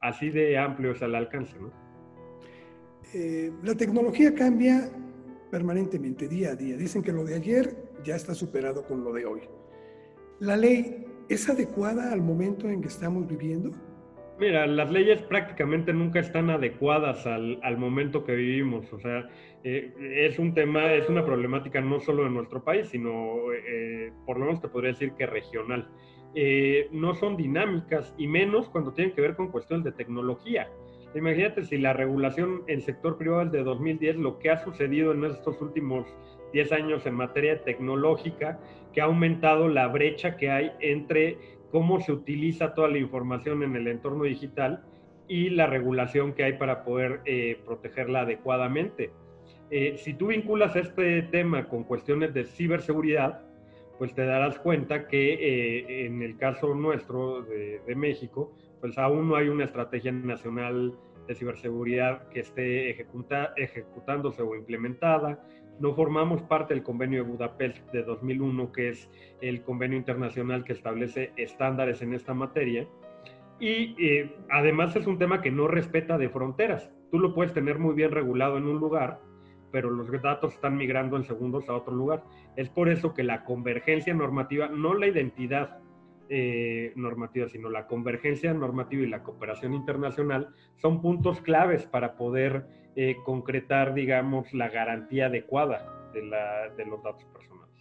Así 0.00 0.30
de 0.30 0.58
amplio 0.58 0.92
es 0.92 1.02
el 1.02 1.14
alcance, 1.14 1.58
¿no? 1.58 1.72
Eh, 3.12 3.52
la 3.62 3.74
tecnología 3.74 4.34
cambia 4.34 4.90
permanentemente, 5.50 6.28
día 6.28 6.50
a 6.50 6.56
día. 6.56 6.76
Dicen 6.76 7.02
que 7.02 7.12
lo 7.12 7.24
de 7.24 7.36
ayer 7.36 7.76
ya 8.02 8.16
está 8.16 8.34
superado 8.34 8.84
con 8.84 9.04
lo 9.04 9.12
de 9.12 9.24
hoy. 9.24 9.42
¿La 10.40 10.56
ley 10.56 11.06
es 11.28 11.48
adecuada 11.48 12.12
al 12.12 12.20
momento 12.20 12.68
en 12.68 12.80
que 12.80 12.88
estamos 12.88 13.26
viviendo? 13.26 13.70
Mira, 14.38 14.66
las 14.66 14.90
leyes 14.90 15.22
prácticamente 15.22 15.92
nunca 15.92 16.18
están 16.18 16.50
adecuadas 16.50 17.24
al, 17.26 17.60
al 17.62 17.78
momento 17.78 18.24
que 18.24 18.34
vivimos. 18.34 18.92
O 18.92 18.98
sea, 18.98 19.28
eh, 19.62 19.94
es 20.26 20.38
un 20.38 20.54
tema, 20.54 20.92
es 20.92 21.08
una 21.08 21.24
problemática 21.24 21.80
no 21.80 22.00
solo 22.00 22.24
de 22.24 22.30
nuestro 22.30 22.64
país, 22.64 22.88
sino 22.88 23.52
eh, 23.52 24.12
por 24.26 24.38
lo 24.38 24.46
menos 24.46 24.60
te 24.60 24.68
podría 24.68 24.92
decir 24.92 25.12
que 25.12 25.26
regional. 25.26 25.88
Eh, 26.34 26.88
no 26.90 27.14
son 27.14 27.36
dinámicas 27.36 28.12
y 28.18 28.26
menos 28.26 28.68
cuando 28.68 28.92
tienen 28.92 29.14
que 29.14 29.20
ver 29.20 29.36
con 29.36 29.52
cuestiones 29.52 29.84
de 29.84 29.92
tecnología. 29.92 30.68
Imagínate 31.14 31.62
si 31.62 31.78
la 31.78 31.92
regulación 31.92 32.64
en 32.66 32.80
sector 32.80 33.16
privado 33.16 33.42
es 33.42 33.52
de 33.52 33.62
2010, 33.62 34.16
lo 34.16 34.40
que 34.40 34.50
ha 34.50 34.58
sucedido 34.58 35.12
en 35.12 35.24
estos 35.24 35.62
últimos 35.62 36.06
10 36.52 36.72
años 36.72 37.06
en 37.06 37.14
materia 37.14 37.62
tecnológica, 37.62 38.58
que 38.92 39.00
ha 39.00 39.04
aumentado 39.04 39.68
la 39.68 39.86
brecha 39.86 40.36
que 40.36 40.50
hay 40.50 40.72
entre 40.80 41.38
cómo 41.74 42.00
se 42.00 42.12
utiliza 42.12 42.72
toda 42.72 42.86
la 42.86 42.98
información 42.98 43.64
en 43.64 43.74
el 43.74 43.88
entorno 43.88 44.22
digital 44.22 44.84
y 45.26 45.50
la 45.50 45.66
regulación 45.66 46.32
que 46.32 46.44
hay 46.44 46.52
para 46.52 46.84
poder 46.84 47.20
eh, 47.24 47.58
protegerla 47.64 48.20
adecuadamente. 48.20 49.10
Eh, 49.72 49.96
si 49.98 50.14
tú 50.14 50.28
vinculas 50.28 50.76
este 50.76 51.22
tema 51.22 51.68
con 51.68 51.82
cuestiones 51.82 52.32
de 52.32 52.44
ciberseguridad, 52.44 53.42
pues 53.98 54.14
te 54.14 54.24
darás 54.24 54.56
cuenta 54.60 55.08
que 55.08 55.34
eh, 55.34 56.06
en 56.06 56.22
el 56.22 56.36
caso 56.36 56.76
nuestro 56.76 57.42
de, 57.42 57.80
de, 57.84 57.94
México, 57.96 58.54
pues 58.80 58.96
aún 58.96 59.28
no 59.28 59.34
hay 59.34 59.48
una 59.48 59.64
estrategia 59.64 60.12
nacional 60.12 60.94
de 61.26 61.34
ciberseguridad 61.34 62.28
que 62.28 62.38
esté 62.38 62.88
ejecuta, 62.90 63.52
ejecutándose 63.56 64.42
o 64.42 64.54
implementada 64.54 65.44
no 65.80 65.94
formamos 65.94 66.42
parte 66.42 66.74
del 66.74 66.82
convenio 66.82 67.24
de 67.24 67.30
Budapest 67.30 67.92
de 67.92 68.02
2001, 68.02 68.72
que 68.72 68.90
es 68.90 69.10
el 69.40 69.62
convenio 69.62 69.98
internacional 69.98 70.64
que 70.64 70.72
establece 70.72 71.32
estándares 71.36 72.02
en 72.02 72.14
esta 72.14 72.34
materia. 72.34 72.86
Y 73.60 73.94
eh, 73.98 74.36
además 74.50 74.94
es 74.96 75.06
un 75.06 75.18
tema 75.18 75.40
que 75.40 75.50
no 75.50 75.68
respeta 75.68 76.18
de 76.18 76.28
fronteras. 76.28 76.90
Tú 77.10 77.18
lo 77.18 77.34
puedes 77.34 77.52
tener 77.52 77.78
muy 77.78 77.94
bien 77.94 78.10
regulado 78.10 78.58
en 78.58 78.64
un 78.64 78.78
lugar, 78.78 79.20
pero 79.70 79.90
los 79.90 80.10
datos 80.22 80.54
están 80.54 80.76
migrando 80.76 81.16
en 81.16 81.24
segundos 81.24 81.68
a 81.68 81.74
otro 81.74 81.94
lugar. 81.94 82.24
Es 82.56 82.68
por 82.68 82.88
eso 82.88 83.14
que 83.14 83.24
la 83.24 83.44
convergencia 83.44 84.14
normativa, 84.14 84.68
no 84.68 84.94
la 84.94 85.06
identidad 85.06 85.78
eh, 86.28 86.92
normativa, 86.96 87.48
sino 87.48 87.68
la 87.68 87.86
convergencia 87.86 88.54
normativa 88.54 89.02
y 89.02 89.08
la 89.08 89.22
cooperación 89.22 89.74
internacional 89.74 90.48
son 90.76 91.02
puntos 91.02 91.40
claves 91.42 91.84
para 91.86 92.16
poder 92.16 92.66
eh, 92.96 93.16
concretar, 93.24 93.94
digamos, 93.94 94.52
la 94.54 94.68
garantía 94.68 95.26
adecuada 95.26 96.10
de, 96.12 96.22
la, 96.24 96.68
de 96.70 96.86
los 96.86 97.02
datos 97.02 97.24
personales. 97.24 97.74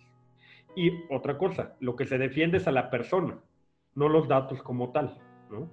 Y 0.75 0.91
otra 1.10 1.38
cosa, 1.38 1.75
lo 1.79 1.96
que 1.96 2.05
se 2.05 2.17
defiende 2.17 2.58
es 2.58 2.67
a 2.67 2.72
la 2.72 2.89
persona, 2.89 3.38
no 3.96 4.10
los 4.10 4.27
datos 4.27 4.62
como 4.63 4.91
tal, 4.91 5.17
¿no? 5.51 5.70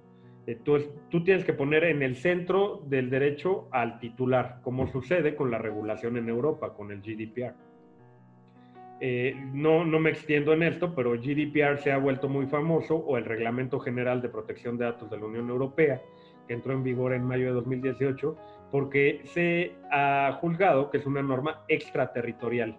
Entonces, 0.47 0.89
tú 1.09 1.23
tienes 1.23 1.45
que 1.45 1.53
poner 1.53 1.83
en 1.83 2.01
el 2.01 2.15
centro 2.15 2.81
del 2.87 3.09
derecho 3.09 3.67
al 3.71 3.99
titular, 3.99 4.59
como 4.63 4.87
sucede 4.87 5.35
con 5.35 5.51
la 5.51 5.59
regulación 5.59 6.17
en 6.17 6.29
Europa, 6.29 6.73
con 6.73 6.91
el 6.91 7.01
GDPR. 7.01 7.53
Eh, 8.99 9.35
no, 9.53 9.85
no 9.85 9.99
me 9.99 10.11
extiendo 10.11 10.53
en 10.53 10.63
esto, 10.63 10.93
pero 10.95 11.11
GDPR 11.11 11.77
se 11.77 11.91
ha 11.91 11.97
vuelto 11.97 12.27
muy 12.27 12.47
famoso, 12.47 12.95
o 12.95 13.17
el 13.17 13.25
Reglamento 13.25 13.79
General 13.79 14.21
de 14.21 14.29
Protección 14.29 14.77
de 14.77 14.85
Datos 14.85 15.09
de 15.09 15.17
la 15.17 15.25
Unión 15.25 15.49
Europea, 15.49 16.01
que 16.47 16.53
entró 16.53 16.73
en 16.73 16.83
vigor 16.83 17.13
en 17.13 17.23
mayo 17.23 17.45
de 17.45 17.53
2018, 17.53 18.37
porque 18.71 19.21
se 19.25 19.73
ha 19.91 20.37
juzgado 20.39 20.89
que 20.89 20.97
es 20.97 21.05
una 21.05 21.21
norma 21.21 21.63
extraterritorial 21.67 22.77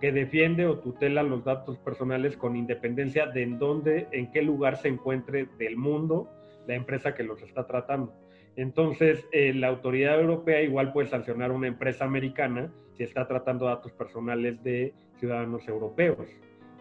que 0.00 0.12
defiende 0.12 0.66
o 0.66 0.78
tutela 0.78 1.22
los 1.22 1.44
datos 1.44 1.78
personales 1.78 2.36
con 2.36 2.56
independencia 2.56 3.26
de 3.26 3.42
en 3.42 3.58
dónde, 3.58 4.08
en 4.12 4.30
qué 4.32 4.42
lugar 4.42 4.76
se 4.76 4.88
encuentre 4.88 5.46
del 5.58 5.76
mundo 5.76 6.28
la 6.66 6.74
empresa 6.74 7.14
que 7.14 7.22
los 7.22 7.42
está 7.42 7.66
tratando. 7.66 8.12
Entonces, 8.56 9.26
eh, 9.32 9.52
la 9.54 9.68
autoridad 9.68 10.20
europea 10.20 10.62
igual 10.62 10.92
puede 10.92 11.08
sancionar 11.08 11.50
a 11.50 11.54
una 11.54 11.68
empresa 11.68 12.04
americana 12.04 12.72
si 12.96 13.02
está 13.02 13.26
tratando 13.26 13.66
datos 13.66 13.92
personales 13.92 14.62
de 14.62 14.94
ciudadanos 15.18 15.66
europeos. 15.68 16.28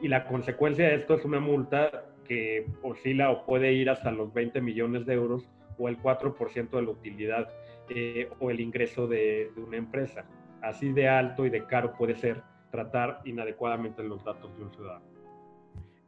Y 0.01 0.07
la 0.07 0.25
consecuencia 0.25 0.87
de 0.87 0.95
esto 0.95 1.15
es 1.15 1.25
una 1.25 1.39
multa 1.39 2.05
que 2.27 2.67
oscila 2.81 3.31
o 3.31 3.45
puede 3.45 3.73
ir 3.73 3.89
hasta 3.89 4.11
los 4.11 4.33
20 4.33 4.61
millones 4.61 5.05
de 5.05 5.13
euros 5.13 5.49
o 5.77 5.89
el 5.89 5.97
4% 5.97 6.69
de 6.69 6.81
la 6.81 6.89
utilidad 6.89 7.49
eh, 7.89 8.29
o 8.39 8.51
el 8.51 8.59
ingreso 8.59 9.07
de, 9.07 9.51
de 9.55 9.61
una 9.61 9.77
empresa. 9.77 10.25
Así 10.61 10.91
de 10.93 11.07
alto 11.07 11.45
y 11.45 11.49
de 11.49 11.65
caro 11.65 11.93
puede 11.93 12.15
ser 12.15 12.41
tratar 12.71 13.21
inadecuadamente 13.25 14.03
los 14.03 14.23
datos 14.23 14.55
de 14.57 14.63
un 14.63 14.71
ciudadano. 14.71 15.05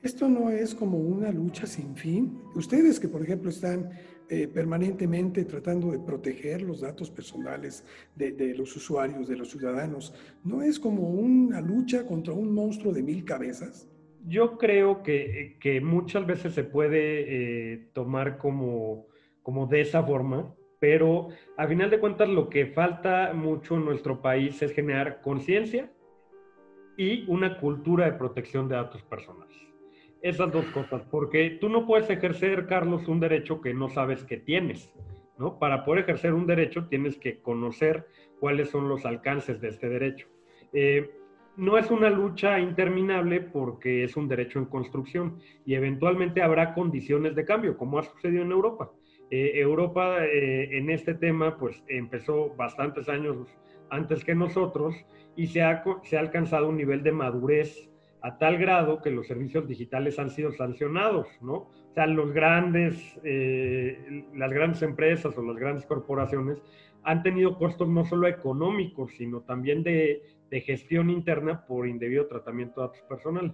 Esto 0.02 0.30
no 0.30 0.52
es 0.52 0.76
como 0.76 1.00
una 1.00 1.32
lucha 1.32 1.66
sin 1.66 1.96
fin. 1.96 2.40
Ustedes 2.54 3.00
que, 3.00 3.08
por 3.08 3.24
ejemplo, 3.24 3.50
están 3.50 3.90
eh, 4.28 4.48
permanentemente 4.48 5.46
tratando 5.46 5.92
de 5.92 6.00
proteger 6.00 6.64
los 6.64 6.82
datos 6.82 7.12
personales 7.12 7.86
de, 8.16 8.56
los 8.56 8.76
usuarios, 8.76 9.28
de 9.28 9.36
los 9.36 9.52
ciudadanos, 9.52 10.16
¿no 10.44 10.64
es 10.64 10.80
como 10.80 11.10
una 11.10 11.62
lucha 11.62 12.08
contra 12.08 12.34
un 12.34 12.52
monstruo 12.52 12.92
de 12.92 13.04
mil 13.04 13.24
cabezas? 13.24 13.88
Yo 14.28 14.58
creo 14.58 15.04
que, 15.04 15.58
que 15.60 15.80
muchas 15.80 16.26
veces 16.26 16.54
se 16.54 16.64
puede 16.64 17.74
eh, 17.74 17.90
tomar 17.94 18.40
como, 18.40 19.06
como 19.44 19.68
de 19.68 19.82
esa 19.82 20.02
forma, 20.04 20.56
pero 20.86 21.30
a 21.58 21.66
final 21.66 21.90
de 21.90 22.00
cuentas 22.00 22.30
lo 22.30 22.48
que 22.48 22.68
falta 22.68 23.34
mucho 23.34 23.74
en 23.74 23.86
nuestro 23.86 24.22
país 24.22 24.62
es 24.62 24.72
generar 24.72 25.20
conciencia 25.20 25.92
y 26.96 27.26
una 27.28 27.58
cultura 27.60 28.06
de 28.06 28.12
protección 28.12 28.70
de 28.70 28.76
datos 28.76 29.02
personales 29.02 29.58
esas 30.22 30.52
dos 30.52 30.66
cosas, 30.68 31.04
porque 31.12 31.58
tú 31.62 31.70
no 31.70 31.86
puedes 31.86 32.10
ejercer, 32.10 32.66
Carlos, 32.66 33.08
un 33.08 33.20
derecho 33.20 33.62
que 33.62 33.76
no 33.76 33.90
sabes 33.90 34.24
que 34.24 34.38
tienes, 34.38 34.92
¿no? 35.38 35.60
Para 35.60 35.86
poder 35.86 36.04
ejercer 36.04 36.34
un 36.34 36.48
derecho 36.48 36.88
tienes 36.88 37.18
que 37.18 37.40
conocer 37.42 38.08
cuáles 38.40 38.70
son 38.70 38.90
los 38.90 39.06
alcances 39.06 39.62
de 39.62 39.68
este 39.68 39.88
derecho. 39.88 40.28
Eh, 40.74 41.12
no 41.58 41.78
es 41.78 41.92
una 41.92 42.10
lucha 42.10 42.60
interminable 42.60 43.40
porque 43.40 44.04
es 44.04 44.18
un 44.18 44.28
derecho 44.28 44.58
en 44.58 44.66
construcción 44.66 45.38
y 45.64 45.76
eventualmente 45.76 46.42
habrá 46.42 46.74
condiciones 46.74 47.36
de 47.36 47.46
cambio, 47.46 47.78
como 47.78 48.00
ha 48.00 48.04
sucedido 48.04 48.42
en 48.42 48.52
Europa. 48.52 48.92
Eh, 49.32 49.54
Europa 49.56 50.24
eh, 50.24 50.78
en 50.78 50.92
este 50.92 51.16
tema 51.16 51.58
pues 51.58 51.84
empezó 51.88 52.54
bastantes 52.56 53.10
años 53.10 53.48
antes 53.90 54.24
que 54.24 54.36
nosotros 54.36 54.96
y 55.36 55.48
se 55.48 55.64
ha, 55.64 55.84
se 56.04 56.18
ha 56.18 56.20
alcanzado 56.20 56.70
un 56.70 56.78
nivel 56.78 57.02
de 57.02 57.12
madurez 57.12 57.90
a 58.22 58.38
tal 58.38 58.58
grado 58.58 59.02
que 59.02 59.10
los 59.10 59.28
servicios 59.28 59.68
digitales 59.68 60.20
han 60.20 60.30
sido 60.30 60.52
sancionados, 60.52 61.28
¿no? 61.42 61.54
O 61.54 61.94
sea, 61.94 62.08
los 62.08 62.34
grandes, 62.34 63.20
eh, 63.24 64.26
las 64.36 64.52
grandes 64.52 64.82
empresas 64.82 65.36
o 65.38 65.44
las 65.44 65.56
grandes 65.56 65.86
corporaciones 65.86 66.62
han 67.04 67.24
tenido 67.24 67.58
costos 67.58 67.88
no 67.88 68.06
solo 68.06 68.28
económicos, 68.28 69.12
sino 69.18 69.42
también 69.42 69.84
de, 69.84 70.22
gestión 70.66 71.10
interna 71.10 71.66
por 71.66 71.86
indebido 71.86 72.28
tratamiento 72.28 72.80
de 72.80 72.88
datos 72.88 73.02
personales. 73.10 73.52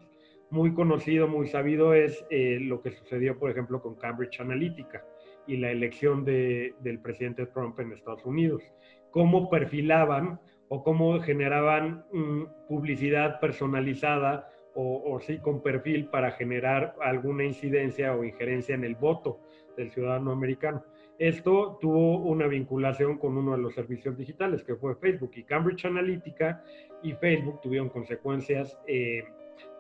Muy 0.52 0.72
conocido, 0.72 1.28
muy 1.28 1.48
sabido 1.48 1.96
es 1.96 2.24
lo 2.30 2.84
que 2.84 2.92
sucedió, 2.92 3.40
por 3.40 3.50
ejemplo, 3.50 3.82
con 3.82 3.96
Cambridge 3.96 4.40
Analytica 4.40 5.04
y 5.48 5.58
la 5.58 5.72
elección 5.72 6.24
de, 6.24 6.76
del 6.82 7.00
presidente 7.00 7.46
Trump 7.48 7.80
en 7.80 7.92
Estados 7.92 8.26
Unidos. 8.26 8.64
Cómo 9.12 9.50
perfilaban 9.50 10.40
o 10.70 10.84
cómo 10.84 11.20
generaban 11.20 12.06
mm, 12.14 12.44
publicidad 12.68 13.40
personalizada 13.40 14.48
o, 14.74 15.20
sí 15.20 15.38
con 15.40 15.62
perfil 15.62 16.08
para 16.08 16.32
generar 16.32 16.96
alguna 17.02 17.44
incidencia 17.44 18.16
o 18.16 18.24
injerencia 18.24 18.76
en 18.76 18.86
el 18.86 18.96
voto 18.96 19.42
del 19.76 19.92
ciudadano 19.92 20.32
americano. 20.32 20.84
Esto 21.20 21.78
tuvo 21.82 22.20
una 22.20 22.48
vinculación 22.48 23.18
con 23.18 23.38
uno 23.38 23.52
de 23.52 23.62
los 23.62 23.76
servicios 23.76 24.18
digitales, 24.18 24.64
que 24.64 24.76
fue 24.76 24.96
Facebook 24.96 25.32
y 25.36 25.44
Cambridge 25.44 25.86
Analytica, 25.86 26.64
y 27.04 27.14
Facebook 27.14 27.60
tuvieron 27.62 27.90
consecuencias 27.90 28.80
eh, 28.88 29.24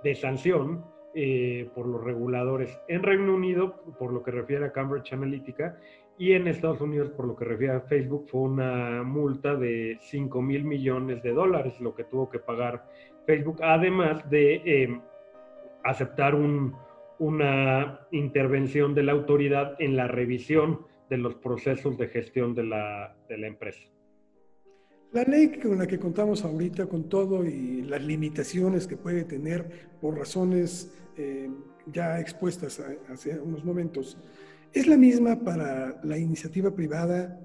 de 0.03 0.15
sanción 0.15 0.83
eh, 1.13 1.69
por 1.75 1.85
los 1.87 2.03
reguladores 2.03 2.79
en 2.87 3.03
Reino 3.03 3.33
Unido, 3.33 3.83
por 3.99 4.13
lo 4.13 4.23
que 4.23 4.31
refiere 4.31 4.65
a 4.65 4.71
Cambridge 4.71 5.13
Analytica, 5.13 5.77
y 6.17 6.33
en 6.33 6.47
Estados 6.47 6.81
Unidos, 6.81 7.09
por 7.09 7.25
lo 7.25 7.35
que 7.35 7.45
refiere 7.45 7.73
a 7.73 7.81
Facebook, 7.81 8.27
fue 8.29 8.41
una 8.41 9.03
multa 9.03 9.55
de 9.55 9.97
5 10.01 10.41
mil 10.41 10.63
millones 10.63 11.23
de 11.23 11.31
dólares, 11.31 11.79
lo 11.81 11.95
que 11.95 12.03
tuvo 12.03 12.29
que 12.29 12.39
pagar 12.39 12.85
Facebook, 13.25 13.57
además 13.63 14.29
de 14.29 14.61
eh, 14.65 15.01
aceptar 15.83 16.35
una 17.17 18.07
intervención 18.11 18.93
de 18.93 19.03
la 19.03 19.13
autoridad 19.13 19.75
en 19.79 19.95
la 19.95 20.07
revisión 20.07 20.85
de 21.09 21.17
los 21.17 21.35
procesos 21.35 21.97
de 21.97 22.07
gestión 22.07 22.55
de 22.55 22.63
la, 22.63 23.15
empresa. 23.27 23.90
La 25.13 25.23
ley 25.23 25.59
con 25.59 25.77
la 25.77 25.87
que 25.87 25.99
contamos 25.99 26.45
ahorita, 26.45 26.85
con 26.85 27.09
todo 27.09 27.45
y 27.45 27.81
las 27.81 28.01
limitaciones 28.01 28.87
que 28.87 28.95
puede 28.95 29.25
tener 29.25 29.89
por 29.99 30.17
razones 30.17 30.97
eh, 31.17 31.49
ya 31.87 32.19
expuestas 32.19 32.81
hace 33.09 33.37
unos 33.37 33.65
momentos, 33.65 34.17
¿es 34.71 34.87
la 34.87 34.95
misma 34.95 35.37
para 35.37 35.99
la 36.03 36.17
iniciativa 36.17 36.73
privada 36.73 37.41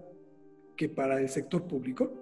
que 0.77 0.89
para 0.89 1.21
el 1.21 1.29
sector 1.29 1.67
público? 1.67 2.13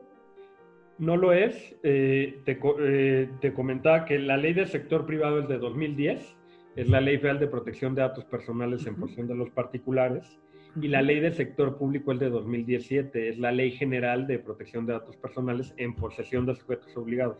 No 0.96 1.16
lo 1.18 1.32
es. 1.32 1.74
Eh, 1.82 2.40
eh, 2.46 3.30
te, 3.40 3.52
comentaba 3.52 4.06
que 4.06 4.18
la 4.18 4.38
ley 4.38 4.54
del 4.54 4.68
sector 4.68 5.04
privado 5.04 5.40
es 5.40 5.48
de 5.48 5.58
2010, 5.58 6.36
es 6.76 6.88
la 6.88 7.02
ley 7.02 7.18
federal 7.18 7.40
de 7.40 7.48
protección 7.48 7.94
de 7.94 8.00
datos 8.00 8.24
personales 8.24 8.86
en 8.86 8.96
posesión 8.96 9.26
de 9.26 9.34
los 9.34 9.50
particulares, 9.50 10.38
y 10.80 10.88
la 10.88 11.02
ley 11.02 11.20
del 11.20 11.34
sector 11.34 11.76
público 11.76 12.12
es 12.12 12.18
de 12.18 12.30
2017, 12.30 13.28
es 13.28 13.38
la 13.38 13.52
ley 13.52 13.70
general 13.70 14.26
de 14.26 14.38
protección 14.38 14.86
de 14.86 14.94
datos 14.94 15.16
personales 15.16 15.74
en 15.76 15.94
posesión 15.94 16.46
de 16.46 16.54
sujetos 16.54 16.96
obligados. 16.96 17.38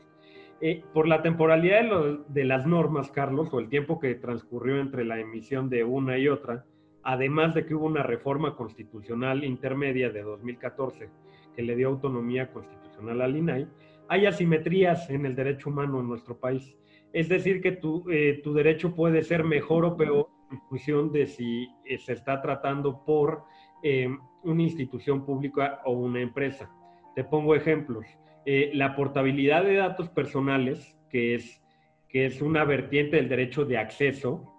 Eh, 0.61 0.83
por 0.92 1.09
la 1.09 1.23
temporalidad 1.23 1.83
de, 2.29 2.44
las 2.44 2.66
normas, 2.66 3.11
Carlos, 3.11 3.49
o 3.53 3.59
el 3.59 3.68
tiempo 3.68 3.99
que 3.99 4.14
transcurrió 4.14 4.81
entre 4.81 5.05
la 5.05 5.18
emisión 5.18 5.68
de 5.68 5.85
una 5.85 6.16
y 6.16 6.29
otra, 6.29 6.64
además 7.03 7.55
de 7.55 7.66
que 7.66 7.75
hubo 7.75 7.87
una 7.87 8.03
reforma 8.03 8.57
constitucional 8.57 9.44
intermedia 9.44 10.11
de 10.11 10.23
2014 10.23 11.11
que 11.55 11.62
le 11.62 11.77
dio 11.77 11.88
autonomía 11.88 12.51
constitucional 12.51 13.20
al 13.20 13.37
INAI, 13.37 13.68
hay 14.09 14.27
asimetrías 14.27 15.11
en 15.11 15.27
el 15.27 15.35
derecho 15.35 15.70
humano 15.70 16.01
en 16.01 16.09
nuestro 16.09 16.38
país. 16.38 16.77
Es 17.12 17.29
decir, 17.29 17.61
que 17.61 17.73
tu, 17.73 18.05
eh, 18.11 18.40
tu 18.42 18.55
derecho 18.55 18.94
puede 18.94 19.23
ser 19.23 19.44
mejor 19.44 19.85
o 19.85 19.97
peor 19.97 20.29
función 20.69 21.12
de 21.12 21.27
si 21.27 21.69
eh, 21.85 21.99
se 21.99 22.12
está 22.12 22.40
tratando 22.40 23.05
por 23.05 23.45
eh, 23.83 24.09
una 24.43 24.62
institución 24.62 25.25
pública 25.25 25.81
o 25.85 25.93
una 25.93 26.21
empresa. 26.21 26.71
Te 27.14 27.25
pongo 27.25 27.55
ejemplos. 27.55 28.07
la 28.47 28.95
portabilidad 28.95 29.64
de 29.64 29.77
datos 29.77 30.09
personales, 30.11 30.99
que 31.09 31.35
es, 31.35 31.62
que 32.09 32.27
es 32.27 32.43
una 32.43 32.64
vertiente 32.64 33.17
del 33.17 33.29
derecho 33.29 33.64
de 33.64 33.79
acceso, 33.79 34.55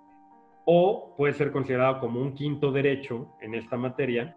o 0.65 1.13
puede 1.15 1.33
ser 1.33 1.51
considerado 1.51 1.99
como 1.99 2.19
un 2.19 2.33
quinto 2.33 2.71
derecho 2.71 3.29
en 3.41 3.53
esta 3.53 3.77
materia, 3.77 4.35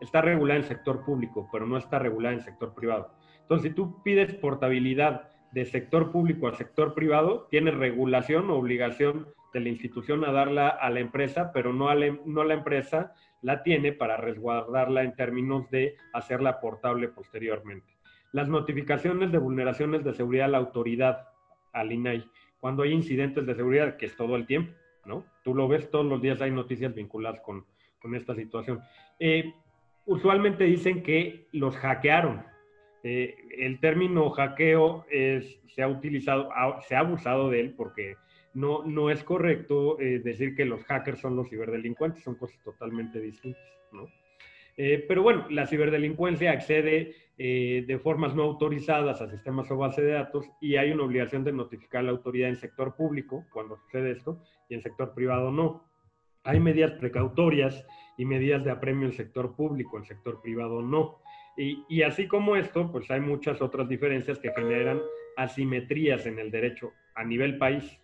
está 0.00 0.20
regulada 0.20 0.60
en 0.60 0.66
sector 0.66 1.04
público, 1.04 1.48
pero 1.50 1.66
no 1.66 1.76
está 1.76 1.98
regulada 1.98 2.34
en 2.34 2.42
sector 2.42 2.74
privado. 2.74 3.14
Entonces, 3.40 3.70
si 3.70 3.74
tú 3.74 4.02
pides 4.02 4.34
portabilidad 4.34 5.30
de 5.52 5.64
sector 5.64 6.10
público 6.12 6.46
al 6.46 6.56
sector 6.56 6.94
privado, 6.94 7.46
tienes 7.50 7.74
regulación 7.74 8.50
o 8.50 8.56
obligación 8.56 9.28
de 9.52 9.60
la 9.60 9.68
institución 9.68 10.24
a 10.24 10.32
darla 10.32 10.68
a 10.68 10.90
la 10.90 11.00
empresa, 11.00 11.52
pero 11.52 11.72
no, 11.72 11.88
a 11.88 11.94
la, 11.94 12.16
no 12.24 12.44
la 12.44 12.54
empresa 12.54 13.14
la 13.42 13.62
tiene 13.62 13.92
para 13.92 14.16
resguardarla 14.16 15.02
en 15.02 15.14
términos 15.14 15.70
de 15.70 15.96
hacerla 16.12 16.60
portable 16.60 17.08
posteriormente. 17.08 17.92
Las 18.32 18.48
notificaciones 18.48 19.30
de 19.30 19.38
vulneraciones 19.38 20.04
de 20.04 20.14
seguridad 20.14 20.46
a 20.46 20.50
la 20.50 20.58
autoridad, 20.58 21.28
al 21.72 21.92
INAI, 21.92 22.24
cuando 22.60 22.82
hay 22.82 22.92
incidentes 22.92 23.44
de 23.44 23.54
seguridad, 23.54 23.96
que 23.96 24.06
es 24.06 24.16
todo 24.16 24.36
el 24.36 24.46
tiempo, 24.46 24.72
¿no? 25.04 25.24
Tú 25.42 25.54
lo 25.54 25.68
ves 25.68 25.90
todos 25.90 26.06
los 26.06 26.22
días, 26.22 26.40
hay 26.40 26.50
noticias 26.50 26.94
vinculadas 26.94 27.40
con, 27.40 27.66
con 27.98 28.14
esta 28.14 28.34
situación. 28.34 28.80
Eh, 29.18 29.52
usualmente 30.06 30.64
dicen 30.64 31.02
que 31.02 31.48
los 31.52 31.76
hackearon. 31.76 32.44
Eh, 33.04 33.34
el 33.58 33.80
término 33.80 34.30
hackeo 34.30 35.06
es, 35.10 35.60
se 35.66 35.82
ha 35.82 35.88
utilizado, 35.88 36.50
se 36.86 36.94
ha 36.94 37.00
abusado 37.00 37.50
de 37.50 37.60
él 37.60 37.74
porque 37.76 38.14
no, 38.54 38.84
no 38.84 39.10
es 39.10 39.22
correcto 39.24 39.98
eh, 40.00 40.20
decir 40.20 40.54
que 40.54 40.64
los 40.64 40.84
hackers 40.84 41.20
son 41.20 41.36
los 41.36 41.48
ciberdelincuentes, 41.48 42.22
son 42.22 42.34
cosas 42.36 42.60
totalmente 42.62 43.20
distintas, 43.20 43.62
¿no? 43.92 44.08
Eh, 44.76 45.04
pero 45.06 45.22
bueno, 45.22 45.46
la 45.50 45.66
ciberdelincuencia 45.66 46.50
accede 46.50 47.16
de 47.34 47.98
formas 48.00 48.36
no 48.36 48.44
autorizadas 48.44 49.20
a 49.20 49.28
sistemas 49.28 49.68
o 49.68 49.76
base 49.76 50.00
de 50.00 50.12
datos 50.12 50.48
y 50.60 50.76
hay 50.76 50.92
una 50.92 51.02
obligación 51.02 51.42
de 51.42 51.50
notificar 51.50 52.00
a 52.00 52.04
la 52.04 52.10
autoridad 52.12 52.48
en 52.48 52.56
sector 52.56 52.94
público 52.94 53.46
cuando 53.50 53.76
sucede 53.78 54.12
esto 54.12 54.44
y 54.68 54.74
en 54.74 54.82
sector 54.82 55.12
privado 55.12 55.50
no. 55.50 55.82
Hay 56.44 56.60
medidas 56.60 56.92
precautorias 56.92 57.84
y 58.16 58.24
medidas 58.24 58.64
de 58.64 58.70
apremio 58.70 59.06
en 59.06 59.12
sector 59.12 59.54
público, 59.54 59.98
en 59.98 60.04
sector 60.04 60.40
privado 60.40 60.82
no. 60.82 61.18
Y, 61.56 61.84
y, 61.88 62.02
así 62.02 62.26
como 62.26 62.56
esto, 62.56 62.90
pues 62.90 63.10
hay 63.10 63.20
muchas 63.20 63.60
otras 63.60 63.88
diferencias 63.88 64.38
que 64.38 64.52
generan 64.52 65.00
asimetrías 65.36 66.24
en 66.26 66.38
el 66.38 66.50
derecho 66.50 66.92
a 67.14 67.24
nivel 67.24 67.58
país. 67.58 67.98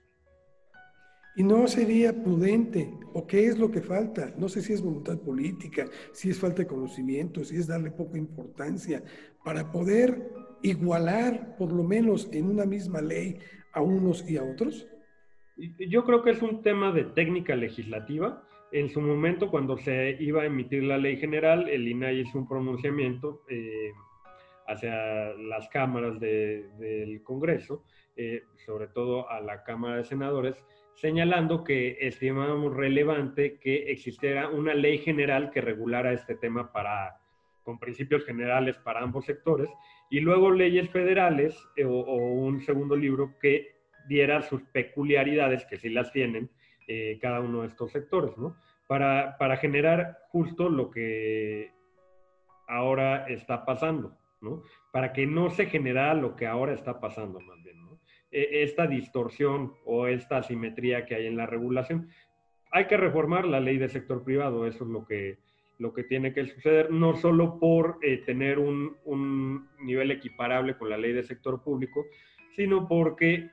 Y 1.38 1.44
no 1.44 1.68
sería 1.68 2.12
prudente, 2.12 2.92
o 3.14 3.24
qué 3.24 3.46
es 3.46 3.60
lo 3.60 3.70
que 3.70 3.80
falta, 3.80 4.34
no 4.36 4.48
sé 4.48 4.60
si 4.60 4.72
es 4.72 4.82
voluntad 4.82 5.20
política, 5.20 5.86
si 6.10 6.30
es 6.30 6.40
falta 6.40 6.62
de 6.62 6.66
conocimiento, 6.66 7.44
si 7.44 7.54
es 7.54 7.68
darle 7.68 7.92
poca 7.92 8.18
importancia, 8.18 9.04
para 9.44 9.70
poder 9.70 10.32
igualar, 10.62 11.56
por 11.56 11.70
lo 11.70 11.84
menos 11.84 12.28
en 12.32 12.50
una 12.50 12.66
misma 12.66 13.00
ley, 13.00 13.38
a 13.72 13.80
unos 13.80 14.28
y 14.28 14.36
a 14.36 14.42
otros. 14.42 14.88
Yo 15.78 16.04
creo 16.04 16.24
que 16.24 16.30
es 16.30 16.42
un 16.42 16.60
tema 16.60 16.90
de 16.90 17.04
técnica 17.04 17.54
legislativa. 17.54 18.42
En 18.72 18.88
su 18.88 19.00
momento, 19.00 19.48
cuando 19.48 19.78
se 19.78 20.16
iba 20.18 20.42
a 20.42 20.46
emitir 20.46 20.82
la 20.82 20.98
ley 20.98 21.18
general, 21.18 21.68
el 21.68 21.86
INAI 21.86 22.22
hizo 22.22 22.36
un 22.36 22.48
pronunciamiento 22.48 23.44
eh, 23.48 23.92
hacia 24.66 25.34
las 25.34 25.68
cámaras 25.68 26.18
del 26.18 27.22
Congreso, 27.22 27.84
eh, 28.16 28.42
sobre 28.66 28.88
todo 28.88 29.30
a 29.30 29.40
la 29.40 29.62
Cámara 29.62 29.98
de 29.98 30.04
Senadores, 30.04 30.56
señalando 31.00 31.62
que 31.62 31.96
estimábamos 32.00 32.74
relevante 32.74 33.58
que 33.58 33.90
existiera 33.92 34.48
una 34.48 34.74
ley 34.74 34.98
general 34.98 35.50
que 35.50 35.60
regulara 35.60 36.12
este 36.12 36.34
tema 36.34 36.72
para, 36.72 37.20
con 37.62 37.78
principios 37.78 38.24
generales 38.24 38.76
para 38.78 39.00
ambos 39.00 39.24
sectores, 39.24 39.68
y 40.10 40.20
luego 40.20 40.50
leyes 40.50 40.90
federales 40.90 41.56
eh, 41.76 41.84
o, 41.84 42.16
un 42.16 42.60
segundo 42.62 42.96
libro 42.96 43.38
que 43.40 43.76
diera 44.08 44.42
sus 44.42 44.62
peculiaridades, 44.62 45.66
que 45.66 45.76
sí 45.76 45.88
las 45.88 46.12
tienen, 46.12 46.50
eh, 46.88 47.18
cada 47.20 47.40
uno 47.40 47.62
de 47.62 47.68
estos 47.68 47.92
sectores, 47.92 48.36
¿no? 48.38 48.56
Para, 48.86 49.36
para 49.38 49.58
generar 49.58 50.18
justo 50.30 50.70
lo 50.70 50.90
que 50.90 51.70
ahora 52.66 53.26
está 53.28 53.64
pasando, 53.66 54.16
¿no? 54.40 54.62
Para 54.90 55.12
que 55.12 55.26
no 55.26 55.50
se 55.50 55.66
generara 55.66 56.14
lo 56.14 56.34
que 56.34 56.46
ahora 56.46 56.72
está 56.72 56.98
pasando, 56.98 57.38
más 57.40 57.62
bien. 57.62 57.87
E, 58.30 58.62
esta 58.62 58.86
distorsión 58.86 59.74
o 59.84 60.06
esta 60.06 60.38
asimetría 60.38 61.06
que 61.06 61.14
hay 61.14 61.26
en 61.26 61.36
la 61.36 61.46
regulación. 61.46 62.08
Hay 62.70 62.86
que 62.86 62.96
reformar 62.96 63.46
la 63.46 63.60
ley 63.60 63.78
del 63.78 63.90
sector 63.90 64.22
privado, 64.22 64.66
eso 64.66 64.84
es 64.84 64.90
lo 64.90 65.06
que, 65.06 65.38
lo 65.78 65.94
que 65.94 66.04
tiene 66.04 66.34
que 66.34 66.46
suceder, 66.46 66.90
no 66.90 67.16
solo 67.16 67.58
por 67.58 67.98
eh, 68.02 68.18
tener 68.18 68.58
un, 68.58 68.96
un, 69.04 69.68
nivel 69.80 70.10
equiparable 70.10 70.76
con 70.76 70.90
la 70.90 70.98
ley 70.98 71.12
del 71.12 71.24
sector 71.24 71.62
público, 71.62 72.04
sino 72.54 72.86
porque, 72.86 73.50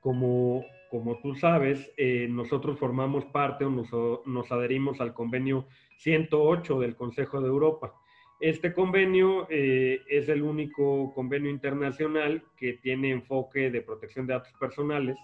como, 0.00 0.64
como 0.90 1.18
tú 1.20 1.34
sabes, 1.34 1.92
eh, 1.98 2.26
nosotros 2.30 2.78
formamos 2.78 3.26
parte 3.26 3.66
o 3.66 3.70
nos, 3.70 3.90
nos 4.26 4.50
adherimos 4.50 5.00
al 5.02 5.12
convenio 5.12 5.66
108 5.98 6.80
del 6.80 6.96
Consejo 6.96 7.42
de 7.42 7.48
Europa 7.48 7.92
este 8.40 8.72
convenio 8.72 9.48
eh, 9.50 10.00
es 10.08 10.28
el 10.28 10.42
único 10.42 11.12
convenio 11.12 11.50
internacional 11.50 12.44
que 12.56 12.74
tiene 12.74 13.10
enfoque 13.10 13.70
de 13.70 13.82
protección 13.82 14.26
de 14.26 14.34
datos 14.34 14.52
personales 14.60 15.18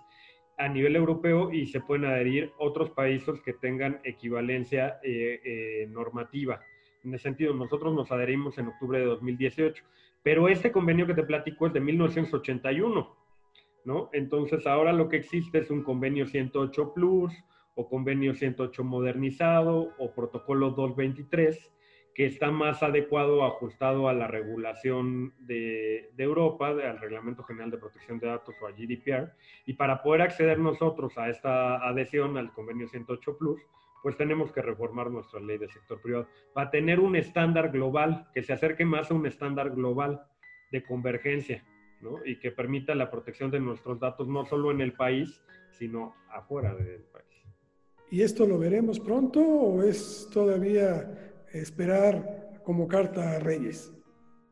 a 0.59 0.69
nivel 0.69 0.97
europeo 0.97 1.53
y 1.53 1.67
se 1.67 1.81
pueden 1.81 2.07
adherir 2.07 2.53
otros 2.59 2.91
países 2.91 3.41
que 3.41 3.53
tengan 3.53 4.01
equivalencia 4.05 4.99
eh, 5.03 5.41
eh, 5.45 5.87
normativa. 5.91 6.61
En 7.05 7.15
ese 7.15 7.25
sentido, 7.25 7.55
nosotros 7.55 7.95
nos 7.95 8.11
adherimos 8.11 8.57
en 8.59 8.69
octubre 8.69 8.99
de 8.99 9.05
2018, 9.05 9.85
pero 10.23 10.49
este 10.49 10.73
convenio 10.73 11.07
que 11.07 11.15
te 11.15 11.23
platico 11.23 11.67
es 11.67 11.73
de 11.73 11.81
1981, 11.81 13.17
¿no? 13.85 14.11
Entonces, 14.13 14.67
ahora 14.67 14.93
lo 14.93 15.09
que 15.09 15.19
existe 15.19 15.59
es 15.59 15.71
un 15.71 15.83
convenio 15.83 16.27
108 16.27 16.95
Plus 16.95 17.33
o 17.75 17.89
convenio 17.89 18.35
108 18.35 18.83
modernizado 18.85 19.93
o 19.99 20.15
protocolo 20.15 20.71
223 20.71 21.75
que 22.15 22.27
está 22.27 22.53
más 22.53 22.83
adecuado, 22.83 23.45
ajustado 23.45 24.09
a 24.09 24.15
la 24.15 24.29
regulación 24.29 25.35
de, 25.41 26.13
Europa, 26.17 26.69
al 26.69 27.01
Reglamento 27.01 27.43
General 27.43 27.73
de 27.73 27.79
Protección 27.79 28.21
de 28.21 28.29
Datos 28.29 28.55
o 28.63 28.67
a 28.69 28.71
GDPR. 28.71 29.33
Y 29.67 29.73
para 29.73 30.01
poder 30.01 30.23
acceder 30.23 30.59
nosotros 30.61 31.19
a 31.19 31.29
esta 31.29 31.77
adhesión 31.87 32.39
al 32.39 32.53
convenio 32.53 32.89
108 32.89 33.37
Plus, 33.37 33.61
pues 34.01 34.17
tenemos 34.17 34.53
que 34.53 34.63
reformar 34.63 35.11
nuestra 35.11 35.41
ley 35.41 35.59
de 35.59 35.69
sector 35.69 36.01
privado 36.01 36.29
para 36.53 36.71
tener 36.71 37.01
un 37.01 37.17
estándar 37.17 37.73
global 37.73 38.29
que 38.33 38.43
se 38.43 38.53
acerque 38.53 38.85
más 38.85 39.11
a 39.11 39.15
un 39.15 39.27
estándar 39.27 39.71
global 39.71 40.23
de 40.71 40.85
convergencia 40.85 41.65
¿no? 42.01 42.19
y 42.25 42.39
que 42.39 42.53
permita 42.53 42.95
la 42.95 43.11
protección 43.11 43.51
de 43.51 43.61
nuestros 43.61 43.99
datos 43.99 44.29
no 44.29 44.45
solo 44.45 44.71
en 44.71 44.83
el 44.83 44.93
país, 44.93 45.43
sino 45.71 46.15
afuera 46.31 46.75
del 46.75 47.03
país. 47.05 47.25
¿Y 48.11 48.23
esto 48.23 48.47
lo 48.47 48.59
veremos 48.59 49.01
pronto 49.01 49.41
o 49.41 49.83
es 49.83 50.29
todavía 50.33 51.34
esperar 51.59 52.61
como 52.65 52.89
carta 52.89 53.37
a 53.37 53.39
Reyes? 53.39 53.93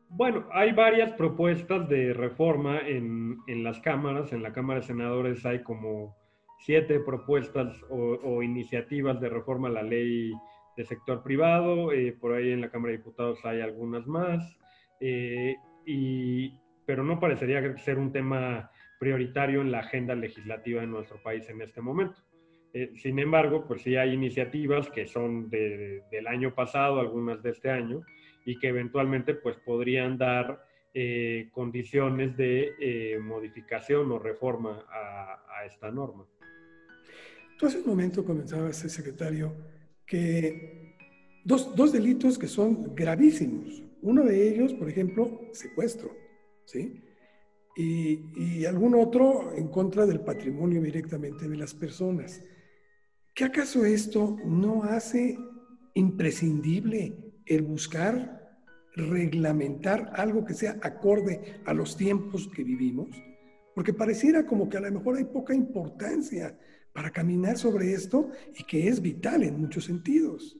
Bueno, 0.09 0.45
hay 0.51 0.73
varias 0.73 1.13
propuestas 1.13 1.89
de 1.89 2.13
reforma 2.13 2.79
en, 2.79 3.39
las 3.63 3.79
cámaras. 3.79 4.31
En 4.31 4.43
la 4.43 4.53
Cámara 4.53 4.79
de 4.79 4.85
Senadores 4.85 5.43
hay 5.45 5.63
como 5.63 6.15
siete 6.59 6.99
propuestas 6.99 7.75
o, 7.89 8.43
iniciativas 8.43 9.19
de 9.19 9.29
reforma 9.29 9.69
a 9.69 9.71
la 9.71 9.81
ley 9.81 10.31
de 10.77 10.85
sector 10.85 11.23
privado. 11.23 11.91
Eh, 11.91 12.15
por 12.19 12.33
ahí 12.33 12.51
en 12.51 12.61
la 12.61 12.69
Cámara 12.69 12.91
de 12.91 12.97
Diputados 12.97 13.43
hay 13.43 13.61
algunas 13.61 14.05
más. 14.05 14.57
Eh, 14.99 15.55
y, 15.85 16.59
pero 16.85 17.03
no 17.03 17.19
parecería 17.19 17.75
ser 17.79 17.97
un 17.97 18.11
tema 18.11 18.69
prioritario 18.99 19.61
en 19.61 19.71
la 19.71 19.79
agenda 19.79 20.13
legislativa 20.13 20.81
de 20.81 20.87
nuestro 20.87 21.21
país 21.23 21.49
en 21.49 21.61
este 21.61 21.81
momento. 21.81 22.21
Eh, 22.73 22.91
sin 22.97 23.19
embargo, 23.19 23.65
pues 23.67 23.83
sí 23.83 23.95
hay 23.95 24.13
iniciativas 24.13 24.89
que 24.89 25.05
son 25.05 25.49
del 25.49 26.27
año 26.27 26.55
pasado, 26.55 26.99
algunas 26.99 27.43
de 27.43 27.51
este 27.51 27.69
año, 27.69 28.01
y 28.45 28.57
que 28.57 28.69
eventualmente 28.69 29.35
pues 29.35 29.57
podrían 29.57 30.17
dar 30.17 30.65
eh, 30.93 31.49
condiciones 31.51 32.35
de 32.35 32.71
eh, 32.79 33.19
modificación 33.19 34.11
o 34.11 34.17
reforma 34.17 34.85
a, 34.89 35.65
esta 35.65 35.89
norma. 35.89 36.25
Tú 37.57 37.67
hace 37.67 37.77
un 37.77 37.87
momento 37.87 38.25
comenzabas, 38.25 38.75
secretario, 38.75 39.55
que 40.05 40.97
dos, 41.45 41.73
dos, 41.73 41.93
delitos 41.93 42.37
que 42.37 42.47
son 42.47 42.93
gravísimos. 42.93 43.81
Uno 44.01 44.25
de 44.25 44.49
ellos, 44.49 44.73
por 44.73 44.89
ejemplo, 44.89 45.39
secuestro, 45.53 46.11
¿sí? 46.65 47.01
Y, 47.77 48.19
y 48.35 48.65
algún 48.65 48.93
otro 48.95 49.53
en 49.55 49.69
contra 49.69 50.05
del 50.05 50.19
patrimonio 50.19 50.81
directamente 50.81 51.47
de 51.47 51.55
las 51.55 51.73
personas. 51.73 52.43
¿Qué 53.35 53.45
acaso 53.45 53.83
esto 53.83 54.37
no 54.45 54.83
hace 54.83 55.39
imprescindible 55.95 57.15
el 57.47 57.63
buscar 57.63 58.59
reglamentar 58.95 60.11
algo 60.15 60.45
que 60.45 60.53
sea 60.53 60.77
acorde 60.83 61.59
a 61.65 61.73
los 61.73 61.97
tiempos 61.97 62.47
que 62.47 62.63
vivimos? 62.63 63.09
Porque 63.73 63.91
pareciera 63.91 64.45
como 64.45 64.69
que 64.69 64.77
a 64.77 64.81
lo 64.81 64.91
mejor 64.91 65.17
hay 65.17 65.23
poca 65.23 65.55
importancia 65.55 66.55
para 66.93 67.09
caminar 67.09 67.57
sobre 67.57 67.93
esto 67.93 68.29
y 68.55 68.65
que 68.65 68.87
es 68.87 69.01
vital 69.01 69.41
en 69.41 69.59
muchos 69.59 69.85
sentidos. 69.85 70.55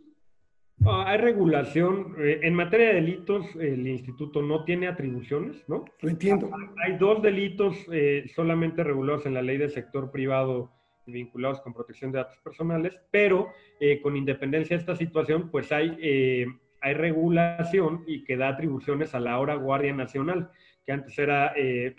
Ah, 0.84 1.04
hay 1.06 1.20
regulación. 1.20 2.16
Eh, 2.18 2.40
en 2.42 2.56
materia 2.56 2.88
de 2.88 2.96
delitos, 2.96 3.46
el 3.56 3.88
instituto 3.88 4.42
no 4.42 4.66
tiene 4.66 4.88
atribuciones, 4.88 5.64
¿no? 5.68 5.86
Lo 6.02 6.10
entiendo. 6.10 6.50
Ah, 6.52 6.74
hay 6.84 6.98
dos 6.98 7.22
delitos 7.22 7.78
eh, 7.92 8.26
solamente 8.34 8.84
regulados 8.84 9.28
en 9.28 9.36
la 9.36 9.44
ley 9.44 9.60
del 9.60 9.70
sector 9.70 10.10
privado 10.10 10.72
vinculados 11.06 11.62
con 11.62 11.74
protección 11.74 12.12
de 12.12 12.20
datos 12.20 12.38
personales, 12.40 12.98
pero 13.12 13.54
eh, 13.80 14.02
con 14.02 14.16
independencia 14.16 14.76
de 14.76 14.82
esta 14.82 14.96
situación, 14.96 15.50
pues 15.50 15.72
hay, 15.72 15.98
eh, 16.02 16.48
hay 16.82 16.94
regulación 16.94 18.04
y 18.08 18.24
que 18.24 18.38
da 18.38 18.50
atribuciones 18.50 19.14
a 19.16 19.20
la 19.20 19.34
ahora 19.34 19.56
Guardia 19.56 19.94
Nacional, 19.94 20.50
que 20.86 20.92
antes 20.92 21.18
era 21.18 21.54
eh, 21.56 21.96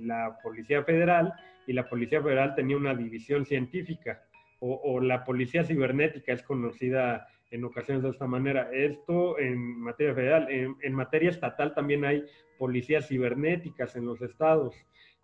la 0.00 0.38
Policía 0.42 0.82
Federal 0.84 1.32
y 1.66 1.72
la 1.72 1.88
Policía 1.88 2.22
Federal 2.22 2.54
tenía 2.54 2.76
una 2.76 2.94
división 2.94 3.44
científica, 3.46 4.22
o, 4.60 5.00
la 5.00 5.24
Policía 5.24 5.62
Cibernética 5.62 6.32
es 6.32 6.42
conocida 6.42 7.28
en 7.52 7.62
ocasiones 7.62 8.02
de 8.02 8.10
esta 8.10 8.26
manera. 8.26 8.68
Esto 8.72 9.38
en 9.38 9.78
materia 9.78 10.14
federal, 10.14 10.50
en, 10.50 10.76
en 10.82 10.92
materia 10.94 11.30
estatal 11.30 11.74
también 11.74 12.04
hay 12.04 12.24
policías 12.58 13.06
cibernéticas 13.06 13.94
en 13.94 14.06
los 14.06 14.20
estados 14.20 14.74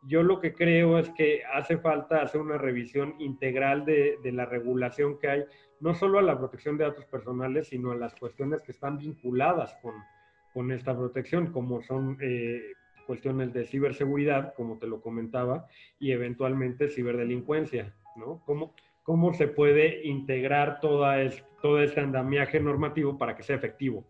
yo 0.07 0.23
lo 0.23 0.41
que 0.41 0.55
creo 0.55 0.99
es 0.99 1.09
que 1.11 1.43
hace 1.53 1.79
falta 1.79 2.23
hacer 2.23 2.41
una 2.41 2.59
revisión 2.59 3.15
integral 3.19 3.85
de, 3.85 4.19
la 4.33 4.45
regulación 4.45 5.19
que 5.19 5.29
hay, 5.29 5.45
no 5.81 5.95
solo 5.95 6.19
a 6.19 6.23
la 6.23 6.39
protección 6.39 6.77
de 6.77 6.85
datos 6.85 7.07
personales, 7.07 7.69
sino 7.69 7.93
a 7.93 7.97
las 7.97 8.15
cuestiones 8.15 8.63
que 8.63 8.73
están 8.73 8.99
vinculadas 8.99 9.77
con, 9.83 10.71
esta 10.71 10.97
protección, 10.97 11.51
como 11.51 11.83
son 11.83 12.17
eh, 12.21 12.75
cuestiones 13.07 13.53
de 13.53 13.67
ciberseguridad, 13.67 14.55
como 14.55 14.79
te 14.79 14.87
lo 14.87 15.01
comentaba, 15.01 15.67
y 15.99 16.13
eventualmente 16.13 16.89
ciberdelincuencia, 16.89 17.93
¿no? 18.15 18.41
¿Cómo, 18.47 18.73
cómo 19.03 19.35
se 19.35 19.49
puede 19.49 20.07
integrar 20.07 20.79
toda 20.79 21.21
es, 21.23 21.45
todo 21.61 21.83
este 21.83 22.01
andamiaje 22.01 22.61
normativo 22.61 23.19
para 23.19 23.37
que 23.37 23.43
sea 23.43 23.57
efectivo? 23.57 24.07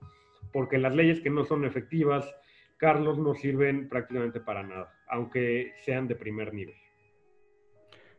Porque 0.52 0.76
las 0.76 0.94
leyes 0.94 1.20
que 1.20 1.30
no 1.30 1.44
son 1.44 1.64
efectivas, 1.64 2.30
Carlos, 2.76 3.18
no 3.18 3.35
sirven 3.35 3.88
prácticamente 3.88 4.40
para 4.40 4.62
nada, 4.62 4.92
aunque 5.14 5.74
sean 5.85 6.09
de 6.09 6.16
primer 6.16 6.53
nivel. 6.53 6.74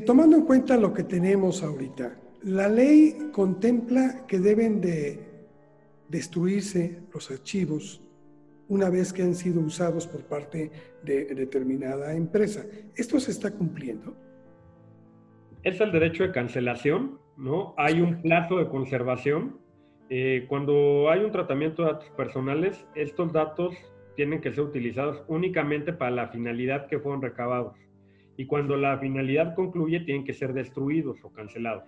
Tomando 0.06 0.38
en 0.38 0.46
cuenta 0.46 0.78
lo 0.78 0.94
que 0.94 1.04
tenemos 1.04 1.62
ahorita, 1.62 2.18
la 2.44 2.70
ley 2.70 3.30
contempla 3.34 4.26
que 4.28 4.40
deben 4.40 4.80
de 4.80 5.20
destruirse 6.08 7.02
los 7.14 7.30
archivos 7.32 8.02
una 8.68 8.90
vez 8.90 9.12
que 9.12 9.24
han 9.24 9.36
sido 9.36 9.62
usados 9.62 10.08
por 10.08 10.24
parte 10.24 10.72
de 11.04 11.26
determinada 11.36 12.16
empresa. 12.16 12.66
¿Esto 12.96 13.20
se 13.20 13.32
está 13.32 13.52
cumpliendo? 13.52 14.16
Es 15.64 15.82
el 15.82 15.92
derecho 15.92 16.24
de 16.24 16.32
cancelación, 16.32 17.20
¿no? 17.38 17.74
Hay 17.78 18.00
un 18.00 18.22
plazo 18.22 18.58
de 18.58 18.70
conservación. 18.70 19.60
Eh, 20.10 20.46
cuando 20.48 21.10
hay 21.10 21.22
un 21.22 21.32
tratamiento 21.32 21.84
de 21.84 21.92
datos 21.94 22.10
personales, 22.12 22.86
estos 22.96 23.34
datos 23.34 23.76
tienen 24.16 24.42
que 24.42 24.52
ser 24.52 24.64
utilizados 24.64 25.24
únicamente 25.28 25.94
para 25.94 26.12
la 26.12 26.28
finalidad 26.28 26.88
que 26.88 27.00
fueron 27.00 27.22
recabados. 27.22 27.78
Y 28.38 28.46
cuando 28.46 28.76
la 28.76 28.98
finalidad 28.98 29.56
concluye, 29.56 30.02
tienen 30.02 30.26
que 30.26 30.34
ser 30.34 30.54
destruidos 30.54 31.24
o 31.24 31.32
cancelados. 31.32 31.84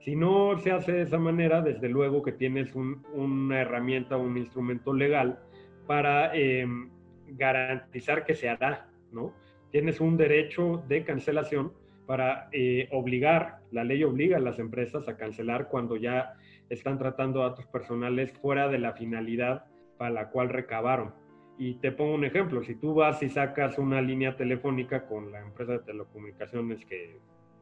Si 0.00 0.16
no 0.16 0.58
se 0.58 0.72
hace 0.72 0.92
de 0.92 1.02
esa 1.02 1.18
manera, 1.18 1.62
desde 1.62 1.88
luego 1.88 2.22
que 2.22 2.32
tienes 2.32 2.74
una 2.74 3.60
herramienta, 3.60 4.16
un 4.16 4.36
instrumento 4.36 4.92
legal 4.92 5.38
para 5.86 6.34
em, 6.34 6.90
garantizar 7.28 8.24
que 8.24 8.34
se 8.34 8.48
hará, 8.48 8.88
¿no? 9.12 9.32
Tienes 9.70 10.00
un 10.00 10.16
derecho 10.16 10.82
de 10.88 11.04
cancelación 11.04 11.72
para 12.06 12.48
eh, 12.52 12.88
obligar, 12.90 13.60
la 13.70 13.84
ley 13.84 14.02
obliga 14.02 14.38
a 14.38 14.40
las 14.40 14.58
empresas 14.58 15.08
a 15.08 15.16
cancelar 15.16 15.68
cuando 15.68 15.96
ya 15.96 16.34
están 16.68 16.98
tratando 16.98 17.40
datos 17.40 17.66
personales 17.66 18.32
fuera 18.32 18.68
de 18.68 18.78
la 18.78 18.92
finalidad 18.94 19.66
para 19.98 20.10
la 20.10 20.30
cual 20.30 20.48
recabaron. 20.48 21.21
Y 21.58 21.74
te 21.74 21.92
pongo 21.92 22.14
un 22.14 22.24
ejemplo, 22.24 22.62
si 22.62 22.74
tú 22.74 22.94
vas 22.94 23.22
y 23.22 23.28
sacas 23.28 23.78
una 23.78 24.00
línea 24.00 24.36
telefónica 24.36 25.06
con 25.06 25.30
la 25.30 25.40
empresa 25.40 25.72
de 25.72 25.78
telecomunicaciones 25.80 26.84
que, 26.86 27.18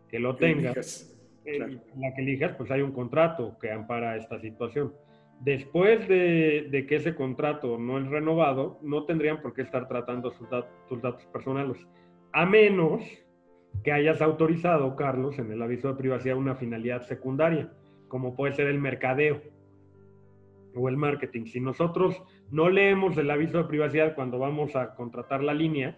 que 0.08 0.18
lo 0.18 0.36
tenga, 0.36 0.72
eh, 1.44 1.80
la 1.96 2.14
que 2.14 2.22
elijas, 2.22 2.54
pues 2.56 2.70
hay 2.70 2.82
un 2.82 2.92
contrato 2.92 3.56
que 3.60 3.70
ampara 3.70 4.16
esta 4.16 4.38
situación. 4.40 4.92
Después 5.40 6.06
de, 6.06 6.84
que 6.86 6.96
ese 6.96 7.14
contrato 7.14 7.78
no 7.78 7.98
es 7.98 8.06
renovado, 8.08 8.78
no 8.82 9.04
tendrían 9.04 9.40
por 9.40 9.54
qué 9.54 9.62
estar 9.62 9.88
tratando 9.88 10.30
sus, 10.32 10.46
tus 10.88 11.00
datos 11.00 11.24
personales, 11.26 11.86
a 12.32 12.44
menos 12.44 13.02
que 13.82 13.92
hayas 13.92 14.20
autorizado, 14.20 14.96
Carlos, 14.96 15.38
en 15.38 15.50
el 15.50 15.62
aviso 15.62 15.88
de 15.88 15.94
privacidad 15.94 16.36
una 16.36 16.56
finalidad 16.56 17.02
secundaria, 17.02 17.72
como 18.08 18.36
puede 18.36 18.52
ser 18.52 18.66
el 18.66 18.78
mercadeo 18.78 19.40
o 20.74 20.88
el 20.88 20.98
marketing. 20.98 21.46
Si 21.46 21.60
nosotros 21.60 22.22
no 22.50 22.68
leemos 22.68 23.16
el 23.16 23.30
aviso 23.30 23.58
de 23.58 23.64
privacidad 23.64 24.14
cuando 24.14 24.38
vamos 24.38 24.74
a 24.76 24.94
contratar 24.94 25.42
la 25.42 25.54
línea 25.54 25.96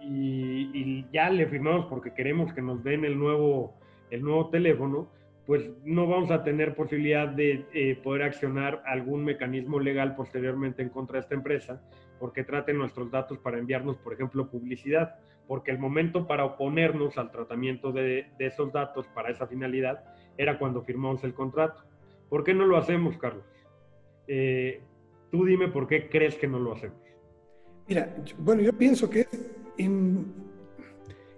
y, 0.00 1.06
ya 1.12 1.30
le 1.30 1.46
firmamos 1.46 1.86
porque 1.86 2.12
queremos 2.12 2.52
que 2.52 2.60
nos 2.60 2.82
den 2.82 3.04
el 3.04 3.18
nuevo, 3.18 3.74
el 4.10 4.22
nuevo 4.22 4.50
teléfono, 4.50 5.08
pues 5.46 5.70
no 5.84 6.06
vamos 6.06 6.30
a 6.30 6.42
tener 6.42 6.74
posibilidad 6.74 7.28
de 7.28 7.64
eh, 7.72 7.96
poder 8.02 8.24
accionar 8.24 8.82
algún 8.86 9.24
mecanismo 9.24 9.78
legal 9.78 10.16
posteriormente 10.16 10.82
en 10.82 10.88
contra 10.88 11.14
de 11.14 11.20
esta 11.20 11.34
empresa 11.34 11.80
porque 12.18 12.44
traten 12.44 12.78
nuestros 12.78 13.10
datos 13.10 13.38
para 13.38 13.58
enviarnos, 13.58 13.96
por 13.98 14.14
ejemplo, 14.14 14.48
publicidad, 14.48 15.16
porque 15.46 15.70
el 15.70 15.78
momento 15.78 16.26
para 16.26 16.44
oponernos 16.44 17.18
al 17.18 17.30
tratamiento 17.30 17.92
de, 17.92 18.28
esos 18.38 18.72
datos 18.72 19.06
para 19.08 19.30
esa 19.30 19.46
finalidad 19.46 20.04
era 20.38 20.58
cuando 20.58 20.82
firmamos 20.82 21.22
el 21.24 21.34
contrato. 21.34 21.84
¿Por 22.28 22.42
qué 22.44 22.54
no 22.54 22.64
lo 22.66 22.76
hacemos, 22.76 23.18
Carlos? 23.18 23.44
Eh, 24.26 24.80
tú 25.34 25.44
dime 25.44 25.66
por 25.66 25.88
qué 25.88 26.08
crees 26.08 26.36
que 26.36 26.46
no 26.46 26.60
lo 26.60 26.74
hacemos. 26.74 26.96
Mira, 27.88 28.14
bueno, 28.38 28.62
yo 28.62 28.72
pienso 28.72 29.10
que 29.10 29.22
es 29.22 29.28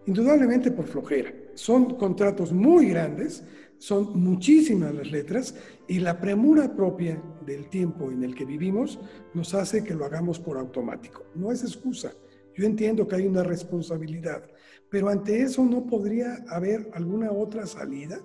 indudablemente 0.05 0.71
por 0.71 0.85
flojera. 0.85 1.33
Son 1.55 1.97
contratos 1.97 2.53
muy 2.53 2.91
grandes 2.91 3.43
son 3.79 4.19
muchísimas 4.19 4.95
las 4.95 5.11
letras 5.11 5.55
y 5.87 5.99
la 5.99 6.19
premura 6.21 6.75
propia 6.75 7.23
del 7.45 7.69
tiempo 7.69 8.11
en 8.11 8.23
el 8.23 8.35
que 8.35 8.45
vivimos 8.45 8.99
nos 9.35 9.55
hace 9.55 9.85
que 9.85 9.95
lo 9.95 10.05
hagamos 10.05 10.39
por 10.39 10.57
automático. 10.57 11.25
No 11.35 11.53
es 11.53 11.63
excusa. 11.63 12.13
Yo 12.55 12.65
entiendo 12.65 13.07
que 13.07 13.17
hay 13.17 13.27
una 13.27 13.43
responsabilidad, 13.43 14.43
pero 14.91 15.09
ante 15.09 15.43
eso 15.43 15.65
no 15.65 15.87
podría 15.87 16.37
haber 16.49 16.89
alguna 16.95 17.31
otra 17.31 17.67
salida. 17.67 18.19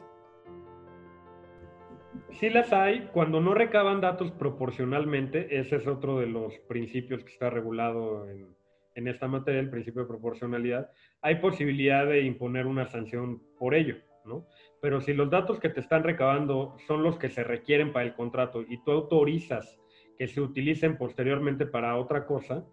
Sí 2.34 2.50
las 2.50 2.74
hay, 2.74 3.10
cuando 3.13 3.39
no 3.39 3.54
recaban 3.54 4.02
datos 4.02 4.32
proporcionalmente, 4.32 5.60
ese 5.60 5.76
es 5.76 5.88
otro 5.88 6.20
de 6.20 6.28
los 6.28 6.58
principios 6.67 7.24
que 7.24 7.32
está 7.32 7.50
regulado 7.50 8.30
en, 8.30 8.48
en 8.96 9.08
esta 9.08 9.28
materia, 9.28 9.60
el 9.60 9.70
principio 9.70 10.02
de 10.02 10.08
proporcionalidad, 10.08 10.89
hay 11.22 11.36
posibilidad 11.36 12.06
de 12.08 12.22
imponer 12.22 12.65
una 12.65 12.88
sanción 12.88 13.41
por 13.58 13.76
ello, 13.76 13.98
¿no? 14.26 14.48
pero 14.82 15.00
si 15.00 15.13
los 15.13 15.30
datos 15.30 15.60
que 15.60 15.70
te 15.70 15.80
están 15.80 16.04
recabando 16.04 16.76
son 16.88 17.04
los 17.04 17.17
que 17.17 17.30
se 17.30 17.44
requieren 17.44 17.94
para 17.94 18.06
el 18.06 18.15
contrato 18.15 18.63
y 18.67 18.84
tú 18.84 18.91
autorizas 18.91 19.80
que 20.17 20.28
se 20.28 20.41
utilicen 20.41 20.98
posteriormente 20.98 21.67
para 21.67 21.96
otra 21.98 22.26
cosa, 22.26 22.65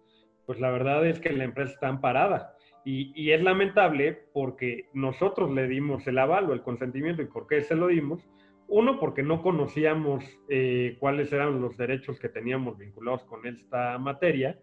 pues 0.45 0.59
la 0.59 0.71
verdad 0.71 1.05
es 1.05 1.19
que 1.19 1.31
la 1.31 1.43
empresa 1.43 1.73
está 1.73 1.87
amparada. 1.87 2.55
Y, 2.83 3.31
es 3.31 3.43
lamentable 3.43 4.17
porque 4.33 4.89
nosotros 4.93 5.51
le 5.51 5.67
dimos 5.67 6.07
el 6.07 6.17
aval 6.17 6.49
o 6.49 6.53
el 6.53 6.63
consentimiento. 6.63 7.21
¿Y 7.21 7.25
por 7.25 7.45
qué 7.45 7.61
se 7.61 7.75
lo 7.75 7.87
dimos? 7.87 8.27
Uno, 8.69 8.99
porque 8.99 9.23
no 9.23 9.41
conocíamos 9.41 10.23
eh, 10.47 10.95
cuáles 10.99 11.33
eran 11.33 11.59
los 11.59 11.75
derechos 11.75 12.19
que 12.19 12.29
teníamos 12.29 12.77
vinculados 12.77 13.23
con 13.23 13.47
esta 13.47 13.97
materia. 13.97 14.59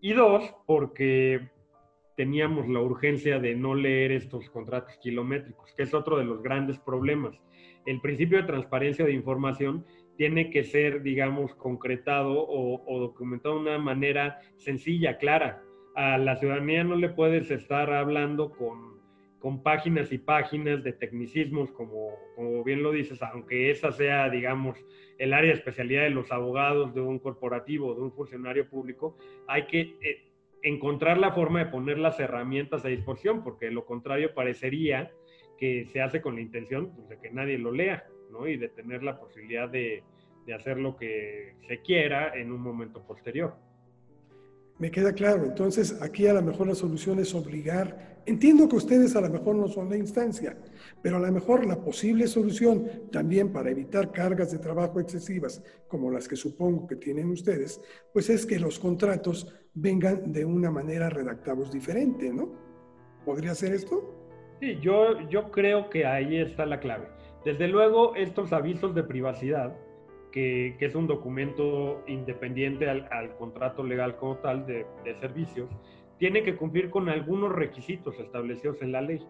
Y 0.00 0.12
dos, 0.12 0.54
porque 0.66 1.48
teníamos 2.14 2.68
la 2.68 2.80
urgencia 2.80 3.38
de 3.38 3.54
no 3.54 3.74
leer 3.74 4.12
estos 4.12 4.50
contratos 4.50 4.98
kilométricos, 4.98 5.72
que 5.74 5.84
es 5.84 5.94
otro 5.94 6.18
de 6.18 6.24
los 6.24 6.42
grandes 6.42 6.78
problemas. 6.78 7.40
El 7.86 8.00
principio 8.00 8.38
de 8.38 8.44
transparencia 8.44 9.04
de 9.04 9.12
información 9.12 9.86
tiene 10.18 10.50
que 10.50 10.64
ser, 10.64 11.02
digamos, 11.02 11.54
concretado 11.54 12.44
o, 12.46 12.98
documentado 12.98 13.54
de 13.54 13.60
una 13.60 13.78
manera 13.78 14.40
sencilla, 14.56 15.16
clara. 15.16 15.62
A 15.94 16.18
la 16.18 16.36
ciudadanía 16.36 16.84
no 16.84 16.96
le 16.96 17.08
puedes 17.08 17.50
estar 17.50 17.92
hablando 17.92 18.50
con, 18.50 18.97
con 19.38 19.62
páginas 19.62 20.12
y 20.12 20.18
páginas 20.18 20.82
de 20.82 20.92
tecnicismos, 20.92 21.70
como, 21.70 22.10
como 22.34 22.64
bien 22.64 22.82
lo 22.82 22.90
dices, 22.90 23.22
aunque 23.22 23.70
esa 23.70 23.92
sea, 23.92 24.28
digamos, 24.28 24.84
el 25.18 25.32
área 25.32 25.50
de 25.50 25.58
especialidad 25.58 26.02
de 26.02 26.10
los 26.10 26.32
abogados 26.32 26.94
de 26.94 27.00
un 27.00 27.18
corporativo, 27.18 27.94
de 27.94 28.00
un 28.00 28.12
funcionario 28.12 28.68
público, 28.68 29.16
hay 29.46 29.66
que 29.66 29.96
eh, 30.00 30.28
encontrar 30.62 31.18
la 31.18 31.32
forma 31.32 31.60
de 31.60 31.70
poner 31.70 31.98
las 31.98 32.18
herramientas 32.18 32.84
a 32.84 32.88
disposición, 32.88 33.44
porque 33.44 33.70
lo 33.70 33.84
contrario 33.84 34.34
parecería 34.34 35.12
que 35.56 35.86
se 35.86 36.00
hace 36.00 36.20
con 36.20 36.34
la 36.34 36.40
intención 36.40 36.92
pues, 36.94 37.08
de 37.08 37.18
que 37.18 37.30
nadie 37.30 37.58
lo 37.58 37.72
lea, 37.72 38.06
¿no? 38.30 38.46
Y 38.46 38.56
de 38.56 38.68
tener 38.68 39.02
la 39.02 39.18
posibilidad 39.18 39.68
de, 39.68 40.02
de 40.46 40.54
hacer 40.54 40.78
lo 40.78 40.96
que 40.96 41.54
se 41.66 41.80
quiera 41.82 42.32
en 42.34 42.50
un 42.52 42.60
momento 42.60 43.04
posterior. 43.06 43.54
Me 44.78 44.92
queda 44.92 45.12
claro, 45.12 45.44
entonces 45.44 46.00
aquí 46.00 46.28
a 46.28 46.32
lo 46.32 46.42
mejor 46.42 46.68
la 46.68 46.74
solución 46.76 47.18
es 47.18 47.34
obligar, 47.34 48.22
entiendo 48.26 48.68
que 48.68 48.76
ustedes 48.76 49.16
a 49.16 49.20
lo 49.20 49.28
mejor 49.28 49.56
no 49.56 49.66
son 49.66 49.90
la 49.90 49.96
instancia, 49.96 50.56
pero 51.02 51.16
a 51.16 51.20
lo 51.20 51.32
mejor 51.32 51.66
la 51.66 51.80
posible 51.80 52.28
solución 52.28 52.88
también 53.10 53.52
para 53.52 53.70
evitar 53.70 54.12
cargas 54.12 54.52
de 54.52 54.58
trabajo 54.58 55.00
excesivas, 55.00 55.64
como 55.88 56.12
las 56.12 56.28
que 56.28 56.36
supongo 56.36 56.86
que 56.86 56.94
tienen 56.94 57.28
ustedes, 57.28 57.80
pues 58.12 58.30
es 58.30 58.46
que 58.46 58.60
los 58.60 58.78
contratos 58.78 59.52
vengan 59.74 60.32
de 60.32 60.44
una 60.44 60.70
manera 60.70 61.10
redactados 61.10 61.72
diferente, 61.72 62.32
¿no? 62.32 62.48
¿Podría 63.24 63.56
ser 63.56 63.72
esto? 63.72 64.14
Sí, 64.60 64.78
yo, 64.80 65.28
yo 65.28 65.50
creo 65.50 65.90
que 65.90 66.06
ahí 66.06 66.36
está 66.36 66.66
la 66.66 66.78
clave. 66.78 67.08
Desde 67.44 67.66
luego, 67.66 68.14
estos 68.14 68.52
avisos 68.52 68.94
de 68.94 69.02
privacidad 69.02 69.76
que, 70.32 70.76
es 70.78 70.94
un 70.94 71.06
documento 71.06 72.02
independiente 72.06 72.88
al, 72.88 73.36
contrato 73.38 73.82
legal 73.82 74.16
como 74.16 74.36
tal 74.36 74.66
de, 74.66 74.86
servicios, 75.20 75.70
tiene 76.18 76.42
que 76.42 76.56
cumplir 76.56 76.90
con 76.90 77.08
algunos 77.08 77.52
requisitos 77.52 78.18
establecidos 78.18 78.82
en 78.82 78.92
la 78.92 79.00
ley. 79.00 79.24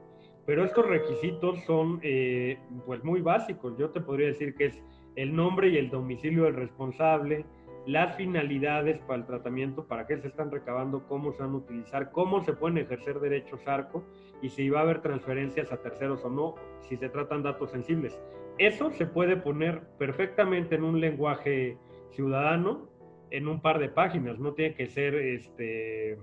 Pero 0.46 0.64
estos 0.64 0.86
requisitos 0.86 1.62
son 1.64 2.00
eh, 2.02 2.58
pues 2.86 3.04
muy 3.04 3.20
básicos. 3.20 3.76
Yo 3.78 3.90
te 3.90 4.00
podría 4.00 4.28
decir 4.28 4.54
que 4.54 4.66
es 4.66 4.82
el 5.14 5.34
nombre 5.34 5.68
y 5.68 5.76
el 5.76 5.90
domicilio 5.90 6.44
del 6.44 6.54
responsable, 6.54 7.44
las 7.88 8.16
finalidades 8.16 8.98
para 9.06 9.20
el 9.20 9.24
tratamiento, 9.24 9.86
para 9.86 10.06
qué 10.06 10.18
se 10.18 10.28
están 10.28 10.50
recabando, 10.50 11.06
cómo 11.08 11.32
se 11.32 11.42
van 11.42 11.52
a 11.52 11.56
utilizar, 11.56 12.10
cómo 12.12 12.44
se 12.44 12.52
pueden 12.52 12.76
ejercer 12.76 13.18
derechos 13.18 13.66
ARCO 13.66 14.04
y 14.42 14.50
si 14.50 14.68
va 14.68 14.80
a 14.80 14.82
haber 14.82 15.00
transferencias 15.00 15.72
a 15.72 15.80
terceros 15.80 16.22
o 16.22 16.28
no, 16.28 16.54
si 16.82 16.98
se 16.98 17.08
tratan 17.08 17.42
datos 17.42 17.70
sensibles. 17.70 18.20
Eso 18.58 18.90
se 18.90 19.06
puede 19.06 19.38
poner 19.38 19.80
perfectamente 19.96 20.74
en 20.74 20.84
un 20.84 21.00
lenguaje 21.00 21.78
ciudadano, 22.10 22.90
en 23.30 23.48
un 23.48 23.62
par 23.62 23.78
de 23.78 23.88
páginas, 23.88 24.38
no 24.38 24.52
tiene 24.52 24.74
que 24.74 24.88
ser 24.88 25.14
este, 25.14 26.18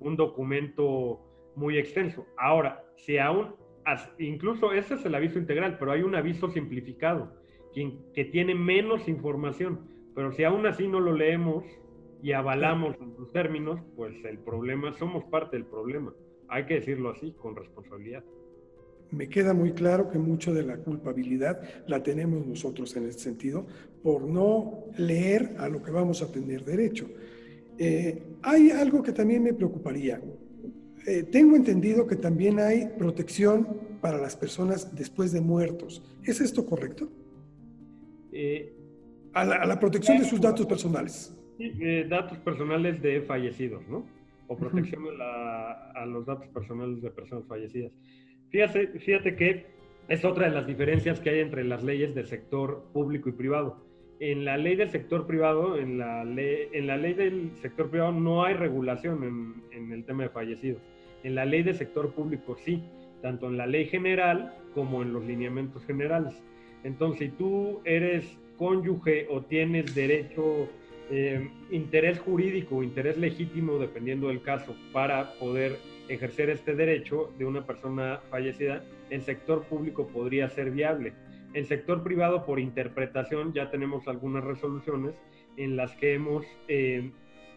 un 0.00 0.16
documento 0.16 1.20
muy 1.54 1.78
extenso. 1.78 2.26
Ahora, 2.36 2.82
si 2.96 3.18
aún, 3.18 3.54
incluso 4.18 4.72
ese 4.72 4.94
es 4.94 5.04
el 5.04 5.14
aviso 5.14 5.38
integral, 5.38 5.76
pero 5.78 5.92
hay 5.92 6.02
un 6.02 6.16
aviso 6.16 6.48
simplificado 6.48 7.36
que, 7.72 7.98
que 8.12 8.24
tiene 8.24 8.56
menos 8.56 9.06
información, 9.06 9.94
pero 10.14 10.32
si 10.32 10.44
aún 10.44 10.66
así 10.66 10.88
no 10.88 11.00
lo 11.00 11.12
leemos 11.12 11.64
y 12.22 12.32
avalamos 12.32 12.96
en 13.00 13.14
sus 13.16 13.32
términos, 13.32 13.80
pues 13.96 14.14
el 14.24 14.38
problema, 14.38 14.92
somos 14.94 15.24
parte 15.24 15.56
del 15.56 15.66
problema. 15.66 16.12
Hay 16.48 16.66
que 16.66 16.74
decirlo 16.74 17.10
así, 17.10 17.32
con 17.32 17.56
responsabilidad 17.56 18.24
me 19.14 19.28
queda 19.28 19.54
muy 19.54 19.72
claro 19.72 20.10
que 20.10 20.18
mucho 20.18 20.52
de 20.52 20.62
la 20.62 20.76
culpabilidad 20.78 21.60
la 21.86 22.02
tenemos 22.02 22.46
nosotros 22.46 22.94
en 22.96 23.06
este 23.06 23.22
sentido 23.22 23.66
por 24.02 24.22
no 24.22 24.84
leer 24.98 25.54
a 25.58 25.68
lo 25.68 25.82
que 25.82 25.90
vamos 25.90 26.22
a 26.22 26.30
tener 26.30 26.64
derecho. 26.64 27.08
Eh, 27.78 28.22
hay 28.42 28.70
algo 28.70 29.02
que 29.02 29.12
también 29.12 29.42
me 29.42 29.54
preocuparía. 29.54 30.20
Eh, 31.06 31.22
tengo 31.24 31.56
entendido 31.56 32.06
que 32.06 32.16
también 32.16 32.58
hay 32.58 32.88
protección 32.98 33.66
para 34.00 34.18
las 34.18 34.36
personas 34.36 34.94
después 34.94 35.32
de 35.32 35.40
muertos. 35.40 36.02
¿Es 36.22 36.40
esto 36.40 36.66
correcto? 36.66 37.08
Eh, 38.32 38.74
a, 39.34 39.44
la, 39.44 39.80
protección 39.80 40.18
de 40.18 40.24
sus 40.24 40.40
datos 40.40 40.66
personales. 40.66 41.36
Sí, 41.58 41.72
datos 42.08 42.38
personales 42.38 43.02
de 43.02 43.22
fallecidos, 43.22 43.86
¿no? 43.88 44.06
O 44.48 44.56
protección 44.56 45.04
a 45.20 46.04
los 46.06 46.26
datos 46.26 46.48
personales 46.48 47.02
de 47.02 47.10
personas 47.10 47.44
fallecidas. 47.46 47.92
Fíjate, 48.50 48.86
fíjate 48.98 49.36
que 49.36 49.66
es 50.08 50.24
otra 50.24 50.48
de 50.48 50.54
las 50.54 50.66
diferencias 50.66 51.18
que 51.18 51.30
hay 51.30 51.40
entre 51.40 51.64
las 51.64 51.82
leyes 51.82 52.14
del 52.14 52.26
sector 52.26 52.84
público 52.92 53.28
y 53.28 53.32
privado. 53.32 53.84
En 54.20 54.44
la 54.44 54.56
ley 54.56 54.76
del 54.76 54.90
sector 54.90 55.26
privado, 55.26 55.76
en 55.78 55.98
la 55.98 56.24
ley, 56.24 56.68
en 56.72 56.86
la 56.86 56.96
ley 56.96 57.14
del 57.14 57.50
sector 57.62 57.90
privado 57.90 58.12
no 58.12 58.44
hay 58.44 58.54
regulación 58.54 59.24
en, 59.24 59.62
en 59.72 59.92
el 59.92 60.04
tema 60.04 60.24
de 60.24 60.28
fallecidos. 60.28 60.82
En 61.24 61.34
la 61.34 61.46
ley 61.46 61.62
del 61.62 61.74
sector 61.74 62.12
público 62.12 62.56
sí, 62.56 62.82
tanto 63.22 63.48
en 63.48 63.56
la 63.56 63.66
ley 63.66 63.86
general 63.86 64.54
como 64.74 65.02
en 65.02 65.12
los 65.12 65.24
lineamientos 65.24 65.84
generales. 65.84 66.42
Entonces, 66.84 67.18
si 67.18 67.28
tú 67.30 67.80
eres 67.84 68.38
cónyuge 68.56 69.26
o 69.30 69.42
tienes 69.42 69.94
derecho, 69.94 70.68
eh, 71.10 71.50
interés 71.70 72.18
jurídico, 72.20 72.82
interés 72.82 73.16
legítimo, 73.16 73.78
dependiendo 73.78 74.28
del 74.28 74.42
caso, 74.42 74.74
para 74.92 75.34
poder 75.34 75.78
ejercer 76.08 76.50
este 76.50 76.74
derecho 76.74 77.32
de 77.38 77.44
una 77.44 77.66
persona 77.66 78.20
fallecida, 78.30 78.82
el 79.10 79.22
sector 79.22 79.64
público 79.64 80.06
podría 80.08 80.48
ser 80.48 80.70
viable. 80.70 81.12
El 81.52 81.66
sector 81.66 82.02
privado, 82.02 82.44
por 82.44 82.58
interpretación, 82.58 83.52
ya 83.52 83.70
tenemos 83.70 84.08
algunas 84.08 84.44
resoluciones 84.44 85.14
en 85.56 85.76
las 85.76 85.94
que 85.96 86.14
hemos 86.14 86.44
eh, 86.68 87.12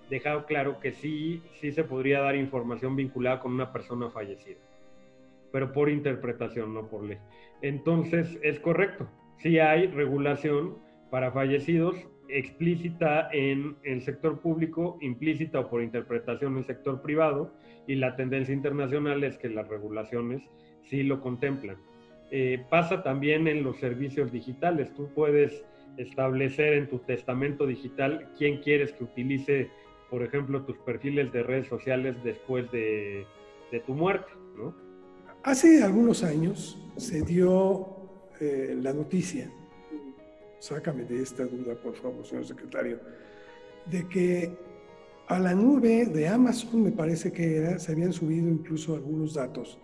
dejado 0.10 0.46
claro 0.46 0.80
que 0.80 0.92
sí, 0.92 1.42
sí 1.60 1.72
se 1.72 1.84
podría 1.84 2.20
dar 2.22 2.36
información 2.36 2.96
vinculada 2.96 3.40
con 3.40 3.54
una 3.54 3.72
persona 3.72 4.10
fallecida, 4.10 4.60
pero 5.52 5.74
por 5.74 5.90
interpretación, 5.90 6.74
no 6.74 6.88
por 6.88 7.04
ley. 7.04 7.18
Entonces, 7.62 8.38
es 8.44 8.60
correcto, 8.60 9.10
sí 9.40 9.60
hay 9.60 9.88
regulación 9.88 10.78
para 11.10 11.32
fallecidos 11.32 11.96
explícita 12.30 13.30
en 13.32 13.78
el 13.84 14.02
sector 14.02 14.40
público, 14.40 14.98
implícita 15.02 15.60
o 15.60 15.70
por 15.70 15.82
interpretación 15.82 16.54
en 16.54 16.58
el 16.60 16.66
sector 16.66 17.02
privado, 17.02 17.54
y 17.88 17.96
la 17.96 18.16
tendencia 18.16 18.54
internacional 18.54 19.24
es 19.24 19.38
que 19.38 19.50
las 19.50 19.68
regulaciones 19.68 20.44
sí 20.84 21.04
lo 21.04 21.22
contemplan. 21.22 21.78
Eh, 22.32 22.66
pasa 22.70 23.04
también 23.04 23.48
en 23.48 23.64
los 23.64 23.78
servicios 23.78 24.32
digitales. 24.32 24.94
Tú 24.94 25.10
puedes 25.16 25.64
establecer 25.96 26.74
en 26.74 26.90
tu 26.90 27.00
testamento 27.00 27.66
digital 27.66 28.30
quién 28.38 28.62
quieres 28.62 28.92
que 28.92 29.06
utilice, 29.06 29.70
por 30.10 30.24
ejemplo, 30.24 30.64
tus 30.64 30.78
perfiles 30.80 31.32
de 31.32 31.44
redes 31.44 31.68
sociales 31.68 32.16
después 32.24 32.70
de, 32.72 33.26
tu 33.86 33.94
muerte. 33.94 34.32
Hace 35.44 35.84
algunos 35.84 36.24
años 36.24 36.82
se 36.98 37.22
dio 37.22 37.88
eh, 38.40 38.76
la 38.82 38.94
noticia, 38.94 39.50
sácame 40.60 41.04
de 41.04 41.22
esta 41.22 41.46
duda, 41.46 41.76
por 41.76 41.96
favor, 41.96 42.26
señor 42.26 42.46
secretario, 42.46 43.00
de 43.90 44.08
que 44.08 44.58
a 45.28 45.40
la 45.40 45.54
nube 45.54 46.06
de 46.06 46.28
Amazon, 46.28 46.84
me 46.84 46.92
parece 46.92 47.32
que 47.32 47.78
se 47.80 47.92
habían 47.92 48.14
subido 48.14 48.50
incluso 48.50 48.96
algunos 48.96 49.34
datos 49.34 49.78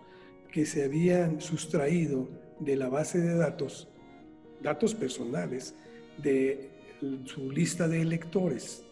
que 0.50 0.64
se 0.64 0.84
habían 0.84 1.40
sustraído 1.40 2.28
de 2.60 2.76
la 2.76 2.88
base 2.88 3.20
de 3.20 3.34
datos, 3.34 3.88
datos 4.62 4.94
personales, 4.94 5.74
de 6.22 6.70
su 7.24 7.50
lista 7.50 7.88
de 7.88 8.00
electores. 8.00 8.84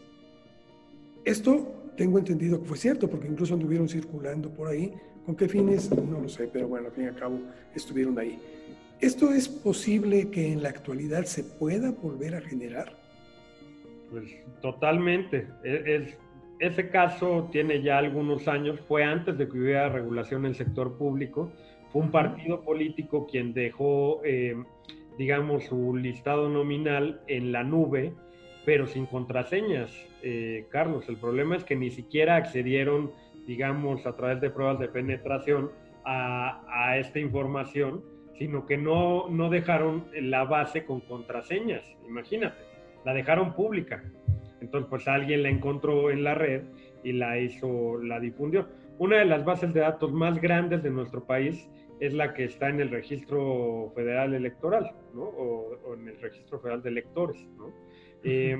Esto 1.24 1.92
tengo 1.96 2.18
entendido 2.18 2.60
que 2.60 2.68
fue 2.68 2.76
cierto, 2.76 3.08
porque 3.08 3.28
incluso 3.28 3.54
anduvieron 3.54 3.88
circulando 3.88 4.50
por 4.50 4.68
ahí. 4.68 4.92
¿Con 5.24 5.36
qué 5.36 5.48
fines? 5.48 5.90
No 5.90 6.20
lo 6.20 6.28
sé, 6.28 6.48
pero 6.52 6.66
bueno, 6.66 6.88
al 6.88 6.92
fin 6.92 7.04
y 7.04 7.08
al 7.08 7.16
cabo 7.16 7.38
estuvieron 7.74 8.18
ahí. 8.18 8.38
¿Esto 9.02 9.32
es 9.32 9.48
posible 9.48 10.30
que 10.30 10.52
en 10.52 10.62
la 10.62 10.68
actualidad 10.68 11.24
se 11.24 11.42
pueda 11.42 11.90
volver 11.90 12.36
a 12.36 12.40
generar? 12.40 12.96
Pues 14.08 14.32
totalmente. 14.60 15.48
E-, 15.64 15.82
es, 15.96 16.18
ese 16.60 16.88
caso 16.88 17.48
tiene 17.50 17.82
ya 17.82 17.98
algunos 17.98 18.46
años, 18.46 18.78
fue 18.86 19.02
antes 19.02 19.36
de 19.36 19.48
que 19.48 19.58
hubiera 19.58 19.88
regulación 19.88 20.42
en 20.42 20.50
el 20.50 20.54
sector 20.54 20.96
público. 20.96 21.50
Fue 21.90 22.00
un 22.00 22.12
partido 22.12 22.62
político 22.62 23.26
quien 23.26 23.52
dejó, 23.52 24.20
eh, 24.24 24.54
digamos, 25.18 25.64
su 25.64 25.96
listado 25.96 26.48
nominal 26.48 27.22
en 27.26 27.50
la 27.50 27.64
nube, 27.64 28.12
pero 28.64 28.86
sin 28.86 29.06
contraseñas. 29.06 29.90
Eh, 30.22 30.66
Carlos, 30.70 31.08
el 31.08 31.16
problema 31.16 31.56
es 31.56 31.64
que 31.64 31.74
ni 31.74 31.90
siquiera 31.90 32.36
accedieron, 32.36 33.10
digamos, 33.48 34.06
a 34.06 34.14
través 34.14 34.40
de 34.40 34.50
pruebas 34.50 34.78
de 34.78 34.86
penetración 34.86 35.72
a, 36.04 36.62
a 36.68 36.98
esta 36.98 37.18
información, 37.18 38.11
sino 38.38 38.66
que 38.66 38.76
no, 38.76 39.28
no 39.28 39.50
dejaron 39.50 40.06
la 40.14 40.44
base 40.44 40.84
con 40.84 41.00
contraseñas, 41.00 41.82
imagínate, 42.06 42.62
la 43.04 43.14
dejaron 43.14 43.54
pública. 43.54 44.02
Entonces, 44.60 44.88
pues 44.88 45.08
alguien 45.08 45.42
la 45.42 45.48
encontró 45.48 46.10
en 46.10 46.22
la 46.22 46.34
red 46.34 46.62
y 47.02 47.12
la 47.12 47.38
hizo, 47.38 47.98
la 47.98 48.20
difundió. 48.20 48.68
Una 48.98 49.18
de 49.18 49.24
las 49.24 49.44
bases 49.44 49.74
de 49.74 49.80
datos 49.80 50.12
más 50.12 50.40
grandes 50.40 50.82
de 50.82 50.90
nuestro 50.90 51.24
país 51.24 51.68
es 51.98 52.12
la 52.14 52.32
que 52.34 52.44
está 52.44 52.68
en 52.68 52.80
el 52.80 52.90
registro 52.90 53.92
federal 53.94 54.34
electoral, 54.34 54.92
¿no? 55.14 55.22
O, 55.22 55.94
en 55.94 56.08
el 56.08 56.20
registro 56.20 56.60
federal 56.60 56.82
de 56.82 56.90
electores, 56.90 57.44
¿no? 57.56 57.72
Eh, 58.22 58.56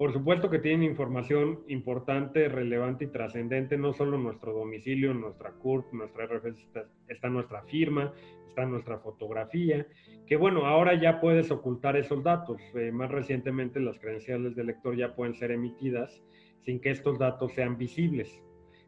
por 0.00 0.14
supuesto 0.14 0.48
que 0.48 0.60
tienen 0.60 0.82
información 0.82 1.60
importante, 1.68 2.48
relevante 2.48 3.04
y 3.04 3.08
trascendente, 3.08 3.76
no 3.76 3.92
solo 3.92 4.16
nuestro 4.16 4.54
domicilio, 4.54 5.12
nuestra 5.12 5.50
CURP, 5.52 5.92
nuestra 5.92 6.24
RFC, 6.24 6.86
está 7.06 7.28
nuestra 7.28 7.64
firma, 7.64 8.14
está 8.48 8.64
nuestra 8.64 8.98
fotografía, 9.00 9.86
que 10.26 10.36
bueno, 10.36 10.64
ahora 10.64 10.98
ya 10.98 11.20
puedes 11.20 11.50
ocultar 11.50 11.98
esos 11.98 12.24
datos. 12.24 12.62
Eh, 12.76 12.90
más 12.90 13.10
recientemente 13.10 13.78
las 13.78 13.98
credenciales 13.98 14.56
del 14.56 14.68
lector 14.68 14.96
ya 14.96 15.14
pueden 15.14 15.34
ser 15.34 15.50
emitidas 15.50 16.22
sin 16.62 16.80
que 16.80 16.92
estos 16.92 17.18
datos 17.18 17.52
sean 17.52 17.76
visibles. 17.76 18.40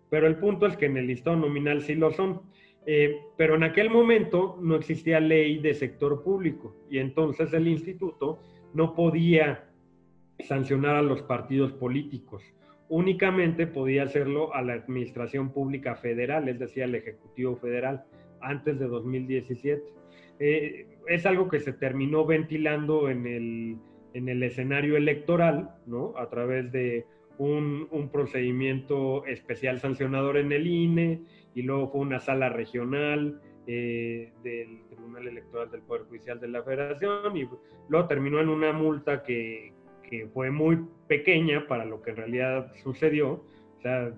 Pero 0.09 0.27
el 0.27 0.37
punto 0.39 0.65
es 0.65 0.79
que 0.79 0.87
en 0.87 0.97
el 0.97 1.09
listado 1.09 1.37
nominal 1.37 1.83
sí 1.83 1.95
lo 1.95 2.11
son. 2.11 2.41
Eh, 2.87 3.21
pero 3.37 3.57
en 3.57 3.65
aquel 3.65 3.91
momento 3.91 4.59
no 4.63 4.77
existía 4.77 5.21
ley 5.21 5.59
de 5.59 5.75
sector 5.75 6.23
público 6.23 6.75
y 6.89 7.01
entonces 7.01 7.53
el 7.53 7.69
instituto 7.69 8.39
no 8.73 8.95
podía 8.95 9.69
sancionar 10.47 10.97
a 10.97 11.03
los 11.03 11.23
partidos 11.23 11.73
políticos. 11.73 12.43
Únicamente 12.89 13.67
podía 13.67 14.03
hacerlo 14.03 14.55
a 14.55 14.63
la 14.63 14.75
Administración 14.75 15.53
Pública 15.53 15.95
Federal, 15.97 16.49
es 16.49 16.59
decir, 16.59 16.85
al 16.85 16.95
Ejecutivo 16.95 17.57
Federal, 17.57 18.05
antes 18.41 18.79
de 18.79 18.87
2017. 18.87 19.83
Eh, 20.39 20.87
es 21.09 21.27
algo 21.27 21.49
que 21.49 21.61
se 21.61 21.73
terminó 21.73 22.27
ventilando 22.27 23.09
en 23.09 23.27
el, 23.27 23.77
en 24.15 24.29
el 24.29 24.43
escenario 24.43 24.97
electoral, 24.97 25.71
¿no? 25.87 26.15
A 26.17 26.29
través 26.29 26.71
de 26.73 27.07
un, 27.39 27.89
un, 27.91 28.11
procedimiento 28.11 29.25
especial 29.27 29.81
sancionador 29.81 30.37
en 30.37 30.53
el 30.53 30.67
INE 30.67 31.23
y 31.55 31.63
luego 31.63 31.89
fue 31.89 32.01
una 32.03 32.21
sala 32.21 32.49
regional 32.51 33.41
eh, 33.67 34.33
del 34.43 34.83
Tribunal 34.89 35.29
Electoral 35.29 35.71
del 35.71 35.83
Poder 35.83 36.03
Judicial 36.03 36.41
de 36.41 36.49
la 36.49 36.63
Federación 36.63 37.37
y 37.37 37.49
luego 37.89 38.09
terminó 38.09 38.41
en 38.41 38.49
una 38.49 38.73
multa 38.73 39.23
que, 39.23 39.73
que 40.13 40.27
fue 40.27 40.51
muy 40.51 40.79
pequeña 41.09 41.67
para 41.67 41.87
lo 41.87 42.03
que 42.03 42.11
en 42.11 42.17
realidad 42.17 42.71
sucedió, 42.83 43.47
o 43.79 43.81
sea, 43.81 44.13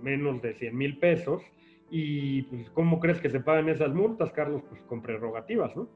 menos 0.00 0.40
de 0.40 0.54
100 0.54 0.76
mil 0.76 0.98
pesos 0.98 1.42
y 1.90 2.42
pues, 2.42 2.70
¿cómo 2.70 3.00
crees 3.00 3.20
que 3.20 3.28
se 3.28 3.40
pagan 3.40 3.68
esas 3.68 3.92
multas, 3.92 4.30
Carlos? 4.30 4.62
Pues 4.68 4.80
con 4.82 5.02
prerrogativas, 5.02 5.74
¿no? 5.74 5.88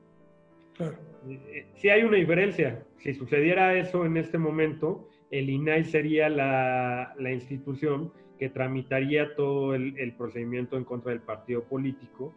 Claro. 0.73 0.97
Eh, 1.29 1.41
eh, 1.47 1.67
sí 1.77 1.91
hay 1.91 2.03
una 2.03 2.17
diferencia. 2.17 2.85
Si 2.99 3.15
sucediera 3.15 3.79
eso 3.79 4.05
en 4.05 4.17
este 4.17 4.37
momento, 4.37 5.09
el 5.31 5.49
INAI 5.49 5.85
sería 5.85 6.29
la, 6.29 7.15
la 7.17 7.31
institución 7.31 8.13
que 8.37 8.49
tramitaría 8.49 9.37
todo 9.37 9.77
el, 9.77 9.97
el, 9.97 10.17
procedimiento 10.17 10.77
en 10.77 10.83
contra 10.83 11.13
del 11.13 11.21
partido 11.21 11.63
político 11.63 12.35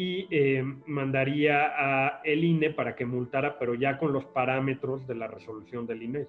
y 0.00 0.26
eh, 0.30 0.62
mandaría 0.86 1.72
a 1.76 2.22
el 2.24 2.42
INE 2.42 2.70
para 2.70 2.96
que 2.96 3.04
multara, 3.04 3.58
pero 3.58 3.74
ya 3.74 3.98
con 3.98 4.14
los 4.14 4.24
parámetros 4.24 5.06
de 5.06 5.14
la 5.14 5.26
resolución 5.26 5.86
del 5.86 6.02
INE. 6.02 6.26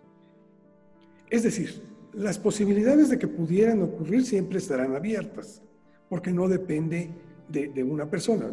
Es 1.29 1.43
decir, 1.43 1.81
las 2.11 2.37
posibilidades 2.37 3.09
de 3.09 3.17
que 3.17 3.29
pudieran 3.29 3.81
ocurrir 3.81 4.25
siempre 4.25 4.57
estarán 4.57 4.93
abiertas 4.93 5.63
porque 6.09 6.33
no 6.33 6.49
depende 6.49 7.09
de, 7.47 7.83
una 7.83 8.09
persona, 8.09 8.49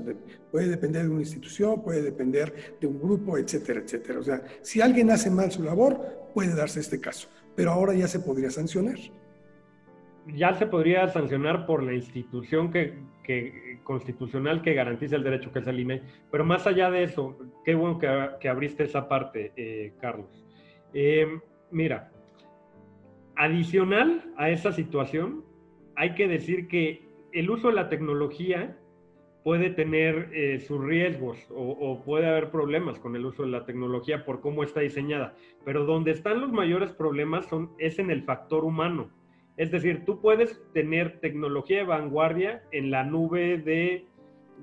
puede 0.52 0.68
depender 0.68 1.02
de 1.02 1.08
una 1.08 1.20
institución, 1.20 1.82
puede 1.82 2.02
depender 2.02 2.76
de 2.80 2.86
un 2.86 3.00
grupo, 3.00 3.36
etcétera, 3.38 3.80
etcétera. 3.80 4.20
O 4.20 4.22
sea, 4.22 4.42
si 4.62 4.80
alguien 4.80 5.10
hace 5.10 5.30
mal 5.30 5.50
su 5.50 5.64
labor, 5.64 6.30
puede 6.32 6.54
darse 6.54 6.78
este 6.78 7.00
caso, 7.00 7.28
pero 7.56 7.72
ahora 7.72 7.92
ya 7.94 8.06
se 8.06 8.20
podría 8.20 8.50
sancionar. 8.52 8.98
Ya 10.34 10.54
se 10.54 10.66
podría 10.66 11.08
sancionar 11.08 11.66
por 11.66 11.82
la 11.82 11.94
institución 11.94 12.70
que, 12.70 12.98
constitucional 13.82 14.62
que 14.62 14.74
garantiza 14.74 15.16
el 15.16 15.24
derecho, 15.24 15.52
que 15.52 15.60
es 15.60 15.66
el 15.66 15.80
INE. 15.80 16.02
Pero 16.30 16.44
más 16.44 16.66
allá 16.66 16.90
de 16.90 17.04
eso, 17.04 17.38
qué 17.64 17.74
bueno 17.74 17.98
que, 17.98 18.48
abriste 18.48 18.84
esa 18.84 19.08
parte, 19.08 19.52
eh, 19.56 19.94
Carlos. 20.00 20.44
Eh, 20.92 21.38
mira, 21.70 22.10
adicional 23.36 24.32
a 24.36 24.50
esa 24.50 24.72
situación, 24.72 25.44
hay 25.96 26.14
que 26.14 26.28
decir 26.28 26.68
que 26.68 27.08
el 27.32 27.50
uso 27.50 27.68
de 27.68 27.74
la 27.74 27.88
tecnología 27.88 28.76
puede 29.44 29.70
tener 29.70 30.30
eh, 30.34 30.60
sus 30.60 30.84
riesgos 30.84 31.38
o, 31.50 32.02
puede 32.04 32.26
haber 32.26 32.50
problemas 32.50 32.98
con 32.98 33.16
el 33.16 33.24
uso 33.24 33.44
de 33.44 33.48
la 33.48 33.64
tecnología 33.64 34.24
por 34.24 34.40
cómo 34.40 34.62
está 34.62 34.80
diseñada, 34.80 35.34
pero 35.64 35.84
donde 35.84 36.10
están 36.10 36.40
los 36.40 36.52
mayores 36.52 36.92
problemas 36.92 37.46
son, 37.46 37.70
es 37.78 37.98
en 37.98 38.10
el 38.10 38.24
factor 38.24 38.64
humano. 38.64 39.10
Es 39.58 39.72
decir, 39.72 40.04
tú 40.04 40.20
puedes 40.20 40.62
tener 40.72 41.18
tecnología 41.20 41.78
de 41.78 41.84
vanguardia 41.84 42.62
en 42.70 42.90
la 42.90 43.02
nube 43.02 43.58
de 43.58 44.06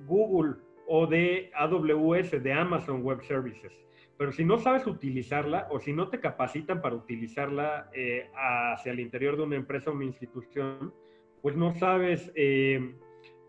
Google 0.08 0.56
o 0.88 1.06
de 1.06 1.52
AWS, 1.54 2.42
de 2.42 2.54
Amazon 2.54 3.04
Web 3.04 3.22
Services, 3.24 3.74
pero 4.18 4.32
si 4.32 4.46
no 4.46 4.58
sabes 4.58 4.88
utilizarla 4.88 5.68
o 5.70 5.80
si 5.80 5.92
no 5.92 6.08
te 6.08 6.22
capacitan 6.22 6.82
para 6.82 6.96
utilizarla 6.96 7.90
eh, 7.94 8.30
hacia 8.34 8.94
el 8.94 9.02
interior 9.02 9.36
de 9.36 9.44
una 9.44 9.58
empresa 9.58 9.92
o 9.92 9.94
una 9.94 10.06
institución, 10.06 10.94
pues 11.42 11.58
no 11.58 11.74
sabes 11.74 12.32
eh, 12.36 12.96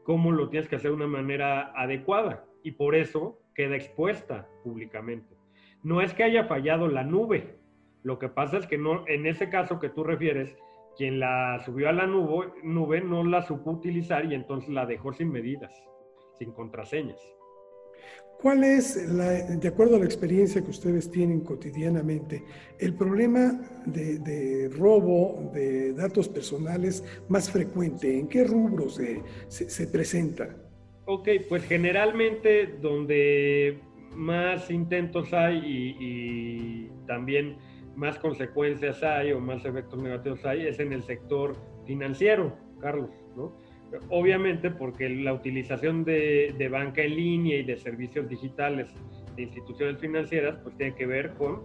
cómo 0.02 0.32
lo 0.32 0.48
tienes 0.48 0.68
que 0.68 0.76
hacer 0.76 0.90
de 0.90 0.96
una 0.96 1.06
manera 1.06 1.72
adecuada. 1.76 2.44
Y 2.64 2.72
por 2.72 2.96
eso 2.96 3.38
queda 3.54 3.76
expuesta 3.76 4.48
públicamente. 4.64 5.36
No 5.84 6.00
es 6.00 6.12
que 6.12 6.24
haya 6.24 6.44
fallado 6.44 6.88
la 6.88 7.04
nube, 7.04 7.58
lo 8.02 8.18
que 8.18 8.28
pasa 8.28 8.58
es 8.58 8.66
que 8.66 8.76
no, 8.76 9.06
en 9.06 9.26
ese 9.26 9.48
caso 9.48 9.78
que 9.78 9.88
tú 9.88 10.02
refieres, 10.02 10.56
quien 10.96 11.20
la 11.20 11.60
subió 11.64 11.88
a 11.88 11.92
la 11.92 12.06
nube, 12.06 12.52
nube 12.62 13.00
no 13.00 13.24
la 13.24 13.42
supo 13.42 13.72
utilizar 13.72 14.24
y 14.30 14.34
entonces 14.34 14.70
la 14.70 14.86
dejó 14.86 15.12
sin 15.12 15.30
medidas, 15.30 15.72
sin 16.38 16.52
contraseñas. 16.52 17.20
¿Cuál 18.40 18.64
es, 18.64 19.08
de 19.60 19.68
acuerdo 19.68 19.96
a 19.96 19.98
la 19.98 20.04
experiencia 20.04 20.62
que 20.62 20.70
ustedes 20.70 21.10
tienen 21.10 21.40
cotidianamente, 21.40 22.44
el 22.78 22.94
problema 22.94 23.58
de, 23.86 24.70
robo 24.76 25.50
de 25.54 25.94
datos 25.94 26.28
personales 26.28 27.02
más 27.28 27.50
frecuente? 27.50 28.18
¿En 28.18 28.28
qué 28.28 28.44
rubros 28.44 29.00
se, 29.48 29.86
presenta? 29.86 30.54
Ok, 31.06 31.28
pues 31.48 31.64
generalmente 31.64 32.76
donde 32.80 33.80
más 34.12 34.70
intentos 34.70 35.32
hay 35.32 35.56
y, 35.56 35.96
y, 35.98 36.90
también 37.06 37.56
más 37.96 38.18
consecuencias 38.18 39.02
hay 39.02 39.32
o 39.32 39.40
más 39.40 39.64
efectos 39.64 40.00
negativos 40.00 40.44
hay 40.44 40.66
es 40.66 40.78
en 40.78 40.92
el 40.92 41.02
sector 41.02 41.56
financiero, 41.86 42.56
Carlos, 42.80 43.10
¿no? 43.34 43.56
Obviamente 44.10 44.70
porque 44.70 45.08
la 45.08 45.32
utilización 45.32 46.04
de, 46.04 46.68
banca 46.70 47.02
en 47.02 47.16
línea 47.16 47.58
y 47.58 47.62
de 47.62 47.76
servicios 47.76 48.28
digitales 48.28 48.92
de 49.36 49.42
instituciones 49.42 49.98
financieras 49.98 50.56
pues 50.62 50.76
tiene 50.76 50.94
que 50.94 51.06
ver 51.06 51.34
con 51.34 51.62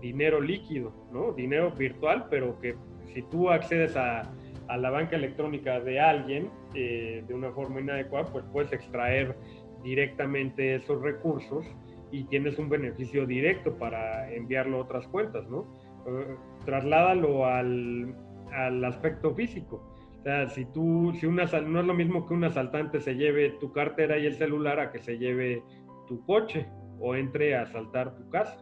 dinero 0.00 0.40
líquido, 0.40 0.92
¿no? 1.12 1.32
Dinero 1.32 1.70
virtual, 1.72 2.26
pero 2.30 2.58
que 2.60 2.76
si 3.12 3.22
tú 3.22 3.50
accedes 3.50 3.96
a, 3.96 4.30
la 4.76 4.88
banca 4.88 5.16
electrónica 5.16 5.80
de 5.80 6.00
alguien 6.00 6.50
eh, 6.74 7.22
de 7.28 7.34
una 7.34 7.50
forma 7.50 7.80
inadecuada, 7.80 8.24
pues 8.32 8.42
puedes 8.52 8.72
extraer 8.72 9.36
directamente 9.82 10.76
esos 10.76 11.02
recursos 11.02 11.66
y 12.12 12.24
tienes 12.24 12.58
un 12.58 12.68
beneficio 12.68 13.26
directo 13.26 13.76
para 13.76 14.32
enviarlo 14.32 14.76
a 14.76 14.80
otras 14.82 15.08
cuentas, 15.08 15.48
¿no? 15.48 15.66
Eh, 16.06 16.36
trasládalo 16.64 17.46
al, 17.46 18.14
al 18.52 18.84
aspecto 18.84 19.34
físico 19.34 19.92
o 20.22 20.24
sea, 20.24 20.48
si 20.50 20.64
tú, 20.66 21.12
si 21.18 21.26
una, 21.26 21.46
no 21.46 21.80
es 21.80 21.86
lo 21.86 21.94
mismo 21.94 22.28
que 22.28 22.34
un 22.34 22.44
asaltante 22.44 23.00
se 23.00 23.16
lleve 23.16 23.56
tu 23.58 23.72
cartera 23.72 24.18
y 24.18 24.26
el 24.26 24.36
celular 24.36 24.78
a 24.78 24.92
que 24.92 25.00
se 25.00 25.18
lleve 25.18 25.64
tu 26.06 26.24
coche 26.24 26.68
o 27.00 27.16
entre 27.16 27.56
a 27.56 27.62
asaltar 27.62 28.14
tu 28.14 28.30
casa. 28.30 28.56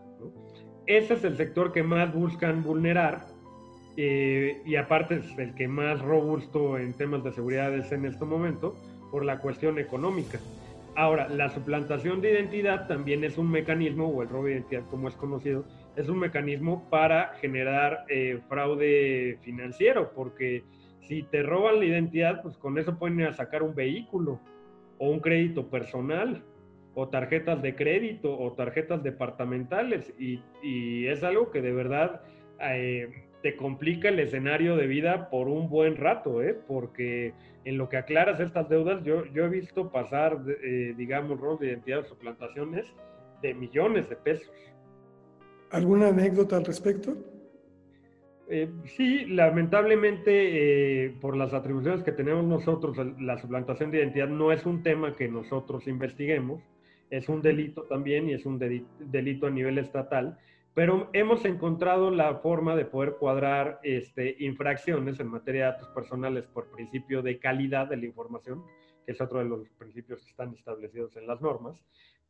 Ese 0.86 1.12
es 1.12 1.24
el 1.24 1.36
sector 1.36 1.74
que 1.74 1.82
más 1.82 2.14
buscan 2.14 2.62
vulnerar 2.62 3.26
eh, 3.98 4.62
y 4.64 4.76
aparte 4.76 5.16
es 5.16 5.38
el 5.38 5.54
que 5.54 5.68
más 5.68 6.00
robusto 6.00 6.78
en 6.78 6.94
temas 6.94 7.22
de 7.24 7.32
seguridad 7.32 7.74
es 7.74 7.92
en 7.92 8.06
este 8.06 8.24
momento 8.24 8.74
por 9.10 9.22
la 9.26 9.38
cuestión 9.38 9.78
económica. 9.78 10.38
Ahora, 10.96 11.28
la 11.28 11.48
suplantación 11.48 12.20
de 12.20 12.32
identidad 12.32 12.86
también 12.88 13.24
es 13.24 13.38
un 13.38 13.50
mecanismo, 13.50 14.08
o 14.08 14.22
el 14.22 14.28
robo 14.28 14.46
de 14.46 14.52
identidad 14.52 14.84
como 14.90 15.08
es 15.08 15.16
conocido, 15.16 15.64
es 15.96 16.08
un 16.08 16.18
mecanismo 16.18 16.88
para 16.90 17.34
generar 17.40 18.04
eh, 18.08 18.40
fraude 18.48 19.38
financiero, 19.42 20.12
porque 20.14 20.64
si 21.00 21.22
te 21.22 21.42
roban 21.42 21.78
la 21.78 21.84
identidad, 21.84 22.42
pues 22.42 22.56
con 22.56 22.78
eso 22.78 22.98
pueden 22.98 23.20
ir 23.20 23.26
a 23.26 23.32
sacar 23.32 23.62
un 23.62 23.74
vehículo 23.74 24.40
o 24.98 25.10
un 25.10 25.20
crédito 25.20 25.68
personal 25.68 26.42
o 26.94 27.08
tarjetas 27.08 27.62
de 27.62 27.74
crédito 27.74 28.36
o 28.38 28.52
tarjetas 28.52 29.02
departamentales 29.02 30.12
y, 30.18 30.40
es 31.06 31.22
algo 31.22 31.50
que 31.50 31.62
de 31.62 31.72
verdad 31.72 32.20
eh, 32.60 33.29
te 33.42 33.56
complica 33.56 34.08
el 34.08 34.20
escenario 34.20 34.76
de 34.76 34.86
vida 34.86 35.30
por 35.30 35.48
un 35.48 35.68
buen 35.68 35.96
rato, 35.96 36.42
¿eh? 36.42 36.58
porque 36.66 37.32
en 37.64 37.78
lo 37.78 37.88
que 37.88 37.96
aclaras 37.96 38.40
estas 38.40 38.68
deudas, 38.68 39.02
yo, 39.04 39.24
yo 39.26 39.44
he 39.44 39.48
visto 39.48 39.90
pasar, 39.90 40.38
eh, 40.62 40.94
digamos, 40.96 41.40
robos 41.40 41.60
de 41.60 41.68
identidad 41.68 42.00
o 42.00 42.04
suplantaciones 42.04 42.86
de 43.42 43.54
millones 43.54 44.08
de 44.08 44.16
pesos. 44.16 44.52
¿Alguna 45.70 46.08
anécdota 46.08 46.56
al 46.56 46.64
respecto? 46.64 47.16
Eh, 48.48 48.68
sí, 48.96 49.26
lamentablemente, 49.26 51.04
eh, 51.04 51.14
por 51.20 51.36
las 51.36 51.54
atribuciones 51.54 52.02
que 52.02 52.10
tenemos 52.10 52.44
nosotros, 52.44 52.96
la 53.20 53.38
suplantación 53.38 53.92
de 53.92 53.98
identidad 53.98 54.28
no 54.28 54.50
es 54.50 54.66
un 54.66 54.82
tema 54.82 55.14
que 55.14 55.28
nosotros 55.28 55.86
investiguemos, 55.86 56.60
es 57.10 57.28
un 57.28 57.42
delito 57.42 57.84
también 57.84 58.28
y 58.28 58.34
es 58.34 58.46
un 58.46 58.58
delito 58.58 59.46
a 59.46 59.50
nivel 59.50 59.78
estatal, 59.78 60.36
pero 60.74 61.10
hemos 61.12 61.44
encontrado 61.44 62.10
la 62.10 62.36
forma 62.36 62.76
de 62.76 62.84
poder 62.84 63.16
cuadrar 63.16 63.80
este, 63.82 64.36
infracciones 64.38 65.18
en 65.18 65.28
materia 65.28 65.66
de 65.66 65.72
datos 65.72 65.88
personales 65.88 66.46
por 66.46 66.70
principio 66.70 67.22
de 67.22 67.38
calidad 67.38 67.88
de 67.88 67.96
la 67.96 68.06
información, 68.06 68.62
que 69.04 69.12
es 69.12 69.20
otro 69.20 69.40
de 69.40 69.46
los 69.46 69.68
principios 69.70 70.22
que 70.22 70.30
están 70.30 70.54
establecidos 70.54 71.16
en 71.16 71.26
las 71.26 71.40
normas, 71.40 71.82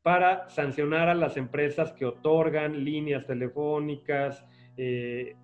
para 0.02 0.48
sancionar 0.48 1.10
a 1.10 1.14
las 1.14 1.36
empresas 1.36 1.92
que 1.92 2.06
otorgan 2.06 2.84
líneas 2.84 3.26
telefónicas, 3.26 4.42
eh, 4.78 5.36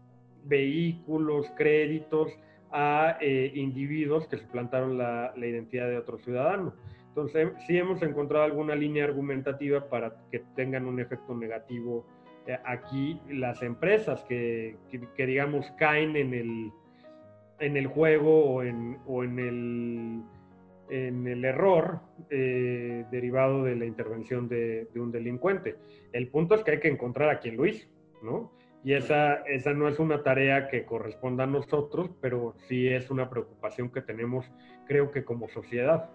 vehículos, 0.44 1.50
créditos 1.56 2.32
a 2.72 3.18
eh, 3.20 3.52
individuos 3.54 4.26
que 4.26 4.38
suplantaron 4.38 4.96
la, 4.96 5.34
la 5.36 5.46
identidad 5.46 5.88
de 5.88 5.98
otro 5.98 6.18
ciudadano. 6.18 6.74
Entonces, 7.08 7.52
sí 7.66 7.76
hemos 7.76 8.02
encontrado 8.02 8.44
alguna 8.44 8.74
línea 8.74 9.04
argumentativa 9.04 9.88
para 9.88 10.14
que 10.30 10.40
tengan 10.54 10.86
un 10.86 11.00
efecto 11.00 11.34
negativo 11.34 12.06
aquí 12.64 13.20
las 13.28 13.62
empresas 13.62 14.22
que, 14.24 14.76
que, 15.16 15.26
digamos, 15.26 15.70
caen 15.78 16.16
en 16.16 16.34
el, 16.34 16.72
en 17.58 17.76
el 17.76 17.86
juego 17.86 18.44
o 18.44 18.62
en, 18.62 18.98
o 19.06 19.24
en, 19.24 19.38
el, 19.38 20.22
en 20.90 21.26
el 21.26 21.44
error 21.44 22.00
eh, 22.30 23.04
derivado 23.10 23.64
de 23.64 23.76
la 23.76 23.86
intervención 23.86 24.48
de, 24.48 24.88
de, 24.92 25.00
un 25.00 25.10
delincuente. 25.10 25.76
El 26.12 26.28
punto 26.28 26.54
es 26.54 26.62
que 26.62 26.72
hay 26.72 26.80
que 26.80 26.88
encontrar 26.88 27.30
a 27.30 27.40
quien 27.40 27.56
lo 27.56 27.66
hizo, 27.66 27.88
¿no? 28.22 28.52
Y 28.84 28.92
esa, 28.92 29.38
esa 29.48 29.72
no 29.72 29.88
es 29.88 29.98
una 29.98 30.22
tarea 30.22 30.68
que 30.68 30.84
corresponda 30.84 31.42
a 31.42 31.48
nosotros, 31.48 32.10
pero 32.20 32.54
sí 32.68 32.86
es 32.86 33.10
una 33.10 33.28
preocupación 33.28 33.90
que 33.90 34.00
tenemos, 34.00 34.46
creo 34.86 35.10
que 35.10 35.24
como 35.24 35.48
sociedad. 35.48 36.08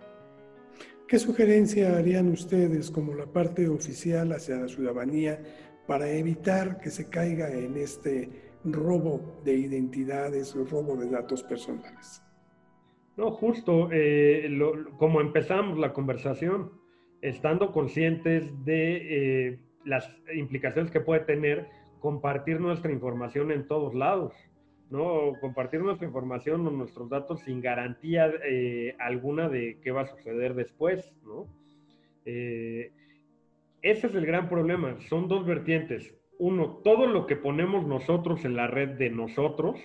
¿Qué 1.05 1.19
sugerencia 1.19 1.97
harían 1.97 2.29
ustedes 2.29 2.89
como 2.89 3.13
la 3.13 3.25
parte 3.25 3.67
oficial 3.67 4.31
hacia 4.31 4.55
la 4.55 4.69
ciudadanía 4.69 5.41
para 5.87 6.09
evitar 6.09 6.79
que 6.79 6.89
se 6.89 7.09
caiga 7.09 7.51
en 7.51 7.77
este 7.77 8.29
robo 8.63 9.41
de 9.43 9.53
identidades 9.53 10.55
o 10.55 10.65
robo 10.65 10.95
de 10.95 11.09
datos 11.09 11.43
personales? 11.43 12.23
No, 13.17 13.31
justo 13.31 13.89
eh, 13.91 14.49
como 14.97 15.21
empezamos 15.21 15.77
la 15.77 15.93
conversación, 15.93 16.71
estando 17.21 17.71
conscientes 17.71 18.65
de 18.65 19.49
eh, 19.49 19.59
las 19.85 20.09
implicaciones 20.33 20.91
que 20.91 21.01
puede 21.01 21.21
tener 21.21 21.67
compartir 21.99 22.59
nuestra 22.59 22.91
información 22.91 23.51
en 23.51 23.67
todos 23.67 23.93
lados, 23.93 24.33
¿no? 24.89 25.33
Compartir 25.39 25.81
nuestra 25.81 26.07
información 26.07 26.65
o 26.67 26.71
nuestros 26.71 27.09
datos 27.09 27.41
sin 27.41 27.61
garantía 27.61 28.31
eh, 28.43 28.95
alguna 28.99 29.47
de 29.49 29.77
qué 29.81 29.91
va 29.91 30.01
a 30.01 30.07
suceder 30.07 30.55
después, 30.55 31.13
¿no? 31.23 31.47
Eh, 32.25 32.91
ese 33.81 34.07
es 34.07 34.15
el 34.15 34.25
gran 34.25 34.49
problema. 34.49 34.99
Son 35.01 35.27
dos 35.27 35.45
vertientes. 35.45 36.13
Uno, 36.37 36.81
todo 36.83 37.07
lo 37.07 37.25
que 37.25 37.35
ponemos 37.35 37.85
nosotros 37.85 38.45
en 38.45 38.55
la 38.55 38.67
red 38.67 38.89
de 38.89 39.09
nosotros, 39.09 39.79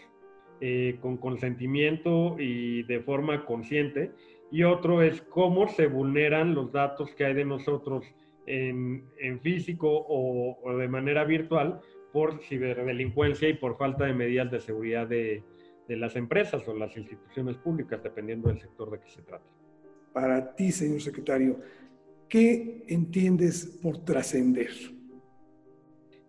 eh, 0.60 0.98
con 1.00 1.16
consentimiento 1.18 2.36
y 2.38 2.82
de 2.84 3.00
forma 3.00 3.44
consciente. 3.44 4.12
Y 4.50 4.62
otro 4.62 5.02
es 5.02 5.22
cómo 5.22 5.68
se 5.68 5.86
vulneran 5.86 6.54
los 6.54 6.72
datos 6.72 7.14
que 7.14 7.24
hay 7.24 7.34
de 7.34 7.44
nosotros 7.44 8.06
en, 8.46 9.02
físico 9.42 9.88
o, 10.08 10.76
de 10.78 10.88
manera 10.88 11.24
virtual 11.24 11.80
por 12.12 12.40
ciberdelincuencia 12.40 13.48
y 13.48 13.54
por 13.54 13.76
falta 13.76 14.04
de 14.04 14.14
medidas 14.14 14.50
de 14.50 14.60
seguridad 14.60 15.08
de 15.08 15.42
las 15.88 16.16
empresas 16.16 16.66
o 16.68 16.74
las 16.74 16.96
instituciones 16.96 17.56
públicas, 17.56 18.02
dependiendo 18.02 18.48
del 18.48 18.60
sector 18.60 18.90
de 18.90 19.00
que 19.00 19.08
se 19.08 19.22
trate. 19.22 19.44
Para 20.12 20.54
ti, 20.54 20.72
señor 20.72 21.02
secretario, 21.02 21.58
¿qué 22.28 22.84
entiendes 22.88 23.78
por 23.82 24.04
trascender? 24.04 24.70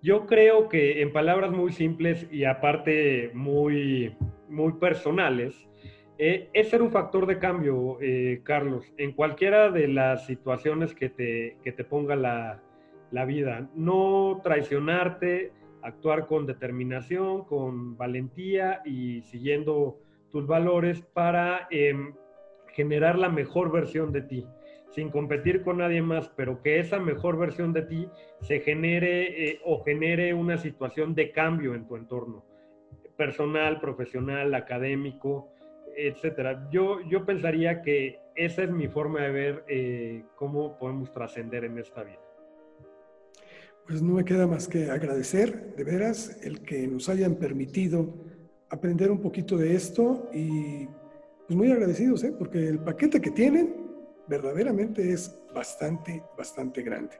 Yo 0.02 0.26
creo 0.26 0.70
que 0.70 1.02
en 1.02 1.12
palabras 1.12 1.52
muy 1.52 1.72
simples 1.72 2.28
y 2.32 2.43
aparte 2.43 3.32
muy 3.34 4.16
muy 4.50 4.74
personales, 4.74 5.68
eh, 6.18 6.50
es 6.54 6.70
ser 6.70 6.82
un 6.82 6.91
factor 6.91 7.26
de 7.26 7.38
cambio, 7.38 7.98
eh, 8.02 8.41
Carlos, 8.43 8.91
en 8.98 9.12
cualquiera 9.12 9.70
de 9.70 9.88
las 9.88 10.26
situaciones 10.26 10.95
que 10.95 11.10
te, 11.10 11.58
que 11.64 11.72
te 11.72 11.84
ponga 11.84 12.16
la, 12.16 12.62
la, 13.12 13.26
vida. 13.26 13.70
No 13.76 14.39
traicionarte, 14.43 15.52
actuar 15.84 16.26
con 16.26 16.45
determinación, 16.45 17.43
con 17.43 17.98
valentía 17.98 18.82
y 18.86 19.22
siguiendo 19.24 20.00
tus 20.32 20.48
valores 20.48 21.02
para 21.02 21.68
em, 21.70 22.14
generar 22.74 23.18
la 23.18 23.30
mejor 23.30 23.72
versión 23.72 24.12
de 24.12 24.22
ti 24.22 24.45
sin 24.92 25.10
competir 25.10 25.64
con 25.64 25.78
nadie 25.78 26.02
más, 26.02 26.30
pero 26.36 26.62
que 26.62 26.80
esa 26.80 27.00
mejor 27.00 27.38
versión 27.38 27.74
de 27.74 27.84
ti 27.84 28.10
se 28.42 28.60
genere 28.62 29.50
eh, 29.50 29.60
o 29.66 29.84
genere 29.84 30.34
una 30.34 30.58
situación 30.58 31.14
de 31.14 31.32
cambio 31.32 31.76
en 31.76 31.86
tu 31.88 31.96
entorno, 31.96 32.46
personal, 33.16 33.80
profesional, 33.80 34.54
académico, 34.54 35.50
etcétera. 35.96 36.68
Yo, 36.72 37.02
yo 37.10 37.26
pensaría 37.26 37.82
que 37.82 38.20
esa 38.36 38.64
es 38.64 38.72
mi 38.72 38.88
forma 38.88 39.22
de 39.22 39.32
ver 39.32 39.64
eh, 39.68 40.24
cómo 40.36 40.78
podemos 40.78 41.12
trascender 41.12 41.66
en 41.66 41.80
esta 41.80 42.04
vida. 42.04 42.20
Pues 43.88 44.02
no 44.02 44.14
me 44.16 44.26
queda 44.26 44.46
más 44.48 44.68
que 44.68 44.92
agradecer, 44.92 45.76
de 45.76 45.84
veras, 45.84 46.40
el 46.44 46.62
que 46.62 46.88
nos 46.88 47.10
hayan 47.10 47.36
permitido 47.36 48.14
aprender 48.70 49.10
un 49.10 49.22
poquito 49.22 49.58
de 49.58 49.76
esto 49.76 50.30
y 50.34 50.88
pues 51.48 51.58
muy 51.58 51.72
agradecidos, 51.72 52.24
¿eh? 52.26 52.34
porque 52.38 52.68
el 52.68 52.80
paquete 52.80 53.22
que 53.22 53.32
tienen 53.32 53.87
verdaderamente 54.28 55.11
es 55.11 55.39
bastante, 55.53 56.23
bastante 56.38 56.82
grande. 56.82 57.15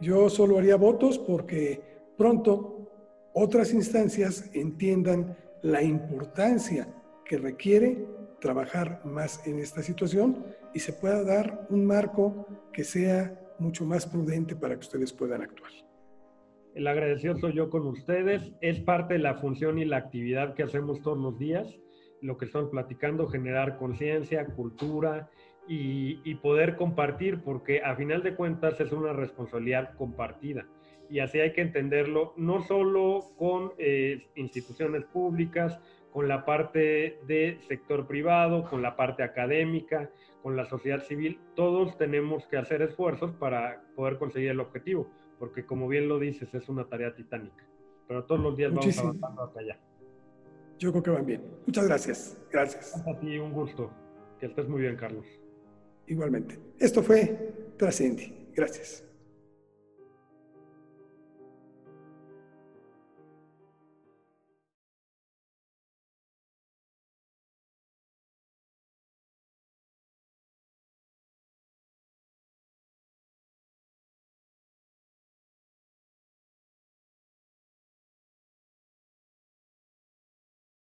Yo 0.00 0.28
solo 0.28 0.58
haría 0.58 0.76
votos 0.76 1.18
porque 1.18 1.80
pronto 2.16 2.90
otras 3.32 3.72
instancias 3.72 4.50
entiendan 4.54 5.36
la 5.62 5.82
importancia 5.82 6.88
que 7.24 7.38
requiere 7.38 8.04
trabajar 8.40 9.02
más 9.04 9.46
en 9.46 9.58
esta 9.58 9.82
situación 9.82 10.44
y 10.74 10.80
se 10.80 10.92
pueda 10.92 11.22
dar 11.22 11.66
un 11.70 11.84
marco 11.84 12.46
que 12.72 12.84
sea 12.84 13.38
mucho 13.58 13.84
más 13.84 14.06
prudente 14.06 14.56
para 14.56 14.74
que 14.74 14.80
ustedes 14.80 15.12
puedan 15.12 15.42
actuar. 15.42 15.70
El 16.74 16.86
agradecido 16.86 17.36
soy 17.36 17.54
yo 17.54 17.68
con 17.68 17.86
ustedes. 17.86 18.52
Es 18.60 18.80
parte 18.80 19.14
de 19.14 19.20
la 19.20 19.34
función 19.34 19.78
y 19.78 19.84
la 19.84 19.98
actividad 19.98 20.54
que 20.54 20.62
hacemos 20.62 21.02
todos 21.02 21.18
los 21.18 21.38
días. 21.38 21.68
Lo 22.22 22.36
que 22.36 22.44
estamos 22.44 22.70
platicando, 22.70 23.28
generar 23.28 23.76
conciencia, 23.76 24.46
cultura, 24.46 25.30
y, 25.66 26.34
poder 26.36 26.76
compartir, 26.76 27.42
porque 27.42 27.82
a 27.82 27.94
final 27.94 28.22
de 28.22 28.34
cuentas 28.34 28.80
es 28.80 28.92
una 28.92 29.12
responsabilidad 29.12 29.94
compartida. 29.94 30.66
Y 31.08 31.20
así 31.20 31.40
hay 31.40 31.52
que 31.52 31.60
entenderlo, 31.60 32.34
no 32.36 32.62
solo 32.62 33.32
con 33.36 33.72
eh, 33.78 34.28
instituciones 34.36 35.04
públicas, 35.04 35.78
con 36.12 36.28
la 36.28 36.44
parte 36.44 37.20
de 37.26 37.58
sector 37.68 38.06
privado, 38.06 38.68
con 38.68 38.82
la 38.82 38.96
parte 38.96 39.22
académica, 39.22 40.10
con 40.42 40.56
la 40.56 40.64
sociedad 40.64 41.02
civil, 41.02 41.38
todos 41.54 41.96
tenemos 41.98 42.46
que 42.46 42.56
hacer 42.56 42.82
esfuerzos 42.82 43.32
para 43.32 43.82
poder 43.94 44.18
conseguir 44.18 44.50
el 44.50 44.60
objetivo, 44.60 45.08
porque 45.38 45.64
como 45.64 45.86
bien 45.88 46.08
lo 46.08 46.18
dices, 46.18 46.52
es 46.54 46.68
una 46.68 46.84
tarea 46.84 47.14
titánica. 47.14 47.64
Pero 48.08 48.24
todos 48.24 48.40
los 48.40 48.56
días 48.56 48.72
vamos 48.72 48.98
avanzando 48.98 49.42
hacia 49.44 49.60
allá. 49.60 49.80
Yo 50.78 50.90
creo 50.90 51.02
que 51.02 51.10
van 51.10 51.26
bien. 51.26 51.42
Muchas 51.66 51.86
gracias. 51.86 52.38
Gracias. 52.50 53.06
A 53.06 53.20
ti, 53.20 53.38
un 53.38 53.52
gusto. 53.52 53.90
Que 54.40 54.46
estés 54.46 54.66
muy 54.66 54.80
bien, 54.80 54.96
Carlos. 54.96 55.39
Igualmente. 56.10 56.58
Esto 56.80 57.04
fue 57.04 57.72
Trascendi. 57.76 58.50
Gracias. 58.52 59.04